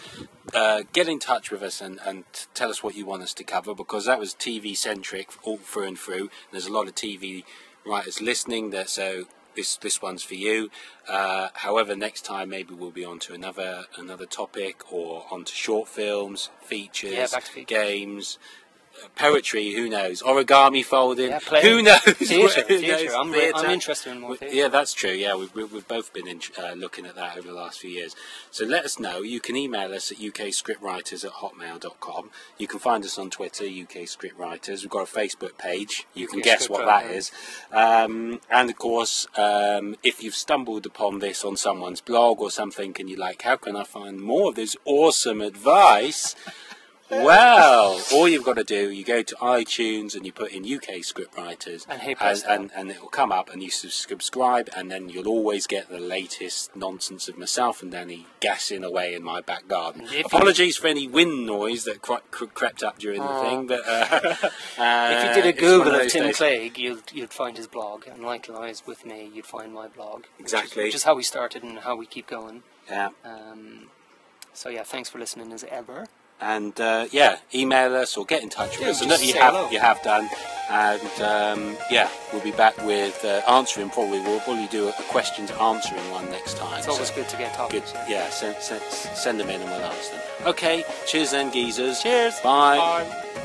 Uh, 0.54 0.82
get 0.94 1.06
in 1.08 1.18
touch 1.18 1.50
with 1.50 1.62
us 1.62 1.82
and, 1.82 2.00
and 2.06 2.24
tell 2.54 2.70
us 2.70 2.82
what 2.82 2.94
you 2.96 3.04
want 3.04 3.22
us 3.22 3.34
to 3.34 3.44
cover 3.44 3.74
because 3.74 4.06
that 4.06 4.18
was 4.18 4.34
TV 4.34 4.74
centric 4.74 5.28
all 5.42 5.58
through 5.58 5.84
and 5.84 5.98
through. 5.98 6.30
There's 6.50 6.64
a 6.66 6.72
lot 6.72 6.88
of 6.88 6.94
TV 6.94 7.44
writers 7.84 8.22
listening 8.22 8.70
there, 8.70 8.86
so 8.86 9.26
this 9.58 9.76
this 9.76 10.00
one's 10.00 10.22
for 10.22 10.34
you. 10.36 10.70
Uh, 11.08 11.48
however, 11.54 11.96
next 11.96 12.22
time 12.24 12.48
maybe 12.50 12.72
we'll 12.74 12.92
be 12.92 13.04
on 13.04 13.18
to 13.18 13.34
another 13.34 13.84
another 13.96 14.24
topic 14.24 14.92
or 14.92 15.26
onto 15.32 15.52
short 15.52 15.88
films, 15.88 16.48
features, 16.62 17.12
Yeah, 17.12 17.26
features. 17.26 17.64
games. 17.66 18.38
Poetry, 19.16 19.72
who 19.72 19.88
knows? 19.88 20.22
Origami 20.22 20.84
folding, 20.84 21.30
Yeah, 21.30 21.38
who 21.40 21.82
knows? 21.82 21.98
Theatre, 22.04 22.62
Who 22.68 22.78
theatre. 22.78 23.04
knows? 23.04 23.14
I'm, 23.14 23.30
re- 23.32 23.52
I'm 23.54 23.70
interested 23.70 24.12
in 24.12 24.20
more 24.20 24.36
theatre. 24.36 24.54
Yeah, 24.54 24.68
that's 24.68 24.92
true. 24.92 25.10
Yeah, 25.10 25.34
we've, 25.34 25.54
we've 25.54 25.86
both 25.88 26.12
been 26.12 26.26
in, 26.28 26.40
uh, 26.58 26.72
looking 26.72 27.06
at 27.06 27.14
that 27.16 27.36
over 27.36 27.48
the 27.48 27.54
last 27.54 27.80
few 27.80 27.90
years. 27.90 28.14
So 28.50 28.64
let 28.64 28.84
us 28.84 28.98
know. 28.98 29.22
You 29.22 29.40
can 29.40 29.56
email 29.56 29.92
us 29.92 30.10
at 30.12 30.18
ukscriptwriters 30.18 31.24
at 31.24 31.32
hotmail.com. 31.32 32.30
You 32.58 32.66
can 32.66 32.78
find 32.78 33.04
us 33.04 33.18
on 33.18 33.30
Twitter, 33.30 33.64
UK 33.64 34.04
Scriptwriters. 34.06 34.82
We've 34.82 34.90
got 34.90 35.08
a 35.12 35.16
Facebook 35.18 35.58
page. 35.58 36.06
You 36.14 36.26
can 36.28 36.38
UK 36.40 36.44
guess 36.44 36.68
what 36.68 36.86
that 36.86 37.10
is. 37.10 37.30
Um, 37.72 38.40
and 38.50 38.70
of 38.70 38.76
course, 38.76 39.26
um, 39.36 39.96
if 40.02 40.22
you've 40.22 40.34
stumbled 40.34 40.86
upon 40.86 41.18
this 41.18 41.44
on 41.44 41.56
someone's 41.56 42.00
blog 42.00 42.40
or 42.40 42.50
something 42.50 42.94
and 42.98 43.08
you're 43.08 43.18
like, 43.18 43.42
how 43.42 43.56
can 43.56 43.76
I 43.76 43.84
find 43.84 44.20
more 44.20 44.50
of 44.50 44.54
this 44.54 44.76
awesome 44.84 45.40
advice? 45.40 46.34
Well, 47.10 48.00
all 48.12 48.28
you've 48.28 48.44
got 48.44 48.56
to 48.56 48.64
do, 48.64 48.90
you 48.90 49.04
go 49.04 49.22
to 49.22 49.34
iTunes 49.36 50.14
and 50.14 50.26
you 50.26 50.32
put 50.32 50.52
in 50.52 50.62
UK 50.64 51.00
scriptwriters, 51.02 51.86
And 51.88 52.00
and, 52.20 52.42
and, 52.46 52.70
and 52.74 52.90
it 52.90 53.00
will 53.00 53.08
come 53.08 53.32
up, 53.32 53.50
and 53.50 53.62
you 53.62 53.70
subscribe, 53.70 54.68
and 54.76 54.90
then 54.90 55.08
you'll 55.08 55.28
always 55.28 55.66
get 55.66 55.88
the 55.88 55.98
latest 56.00 56.76
nonsense 56.76 57.28
of 57.28 57.38
myself 57.38 57.82
and 57.82 57.90
Danny 57.92 58.26
gassing 58.40 58.84
away 58.84 59.14
in 59.14 59.22
my 59.22 59.40
back 59.40 59.68
garden. 59.68 60.02
If 60.04 60.12
you- 60.12 60.20
Apologies 60.26 60.76
for 60.76 60.86
any 60.88 61.06
wind 61.08 61.46
noise 61.46 61.84
that 61.84 62.02
cre- 62.02 62.16
cre- 62.30 62.44
crept 62.46 62.82
up 62.82 62.98
during 62.98 63.22
the 63.22 63.40
thing, 63.40 63.66
but 63.66 63.80
uh, 63.88 64.08
if 64.22 65.36
you 65.36 65.42
did 65.42 65.46
uh, 65.46 65.48
a 65.48 65.52
Google 65.52 65.92
one 65.92 66.00
of 66.02 66.08
Tim 66.12 66.24
days. 66.26 66.36
Clegg, 66.36 66.78
you'd, 66.78 67.02
you'd 67.12 67.32
find 67.32 67.56
his 67.56 67.66
blog, 67.66 68.06
and 68.06 68.22
likewise 68.22 68.82
with 68.86 69.04
me, 69.06 69.30
you'd 69.34 69.46
find 69.46 69.72
my 69.72 69.88
blog. 69.88 70.24
which 70.36 70.46
is- 70.46 70.52
Exactly. 70.52 70.84
Which 70.84 70.94
is, 70.94 71.02
how 71.04 71.14
we 71.14 71.22
started 71.22 71.62
and 71.62 71.78
how 71.80 71.96
we 71.96 72.06
keep 72.06 72.26
going. 72.26 72.62
Yeah. 72.90 73.10
Um, 73.24 73.88
so 74.52 74.68
yeah, 74.68 74.82
thanks 74.82 75.08
for 75.08 75.18
listening 75.18 75.52
as 75.52 75.64
ever. 75.64 76.06
And 76.40 76.78
uh, 76.80 77.06
yeah, 77.10 77.38
email 77.54 77.94
us 77.96 78.16
or 78.16 78.24
get 78.24 78.42
in 78.42 78.48
touch 78.48 78.78
with 78.78 78.88
us. 78.88 79.02
And 79.02 79.10
you 79.22 79.34
have 79.34 79.54
hello. 79.54 79.70
you 79.70 79.80
have 79.80 80.00
done. 80.02 80.28
And 80.70 81.22
um, 81.22 81.76
yeah, 81.90 82.08
we'll 82.32 82.42
be 82.42 82.52
back 82.52 82.76
with 82.84 83.24
uh, 83.24 83.40
answering. 83.48 83.90
Probably 83.90 84.20
we'll 84.20 84.40
probably 84.40 84.66
do 84.66 84.88
a 84.88 84.92
questions 85.08 85.50
answering 85.50 86.10
one 86.10 86.30
next 86.30 86.56
time. 86.58 86.78
It's 86.78 86.88
always 86.88 87.08
So- 87.08 87.14
good 87.14 87.28
to 87.30 87.36
get 87.36 87.56
Good. 87.70 87.82
Yeah, 88.08 88.28
send, 88.30 88.56
send, 88.62 88.82
send 88.82 89.40
them 89.40 89.48
in 89.48 89.60
and 89.62 89.70
we'll 89.70 89.80
answer 89.80 90.12
them. 90.12 90.22
Okay, 90.46 90.84
cheers 91.06 91.30
then, 91.30 91.50
geezers. 91.50 92.02
Cheers. 92.02 92.38
Bye. 92.40 92.76
Bye. 92.76 93.44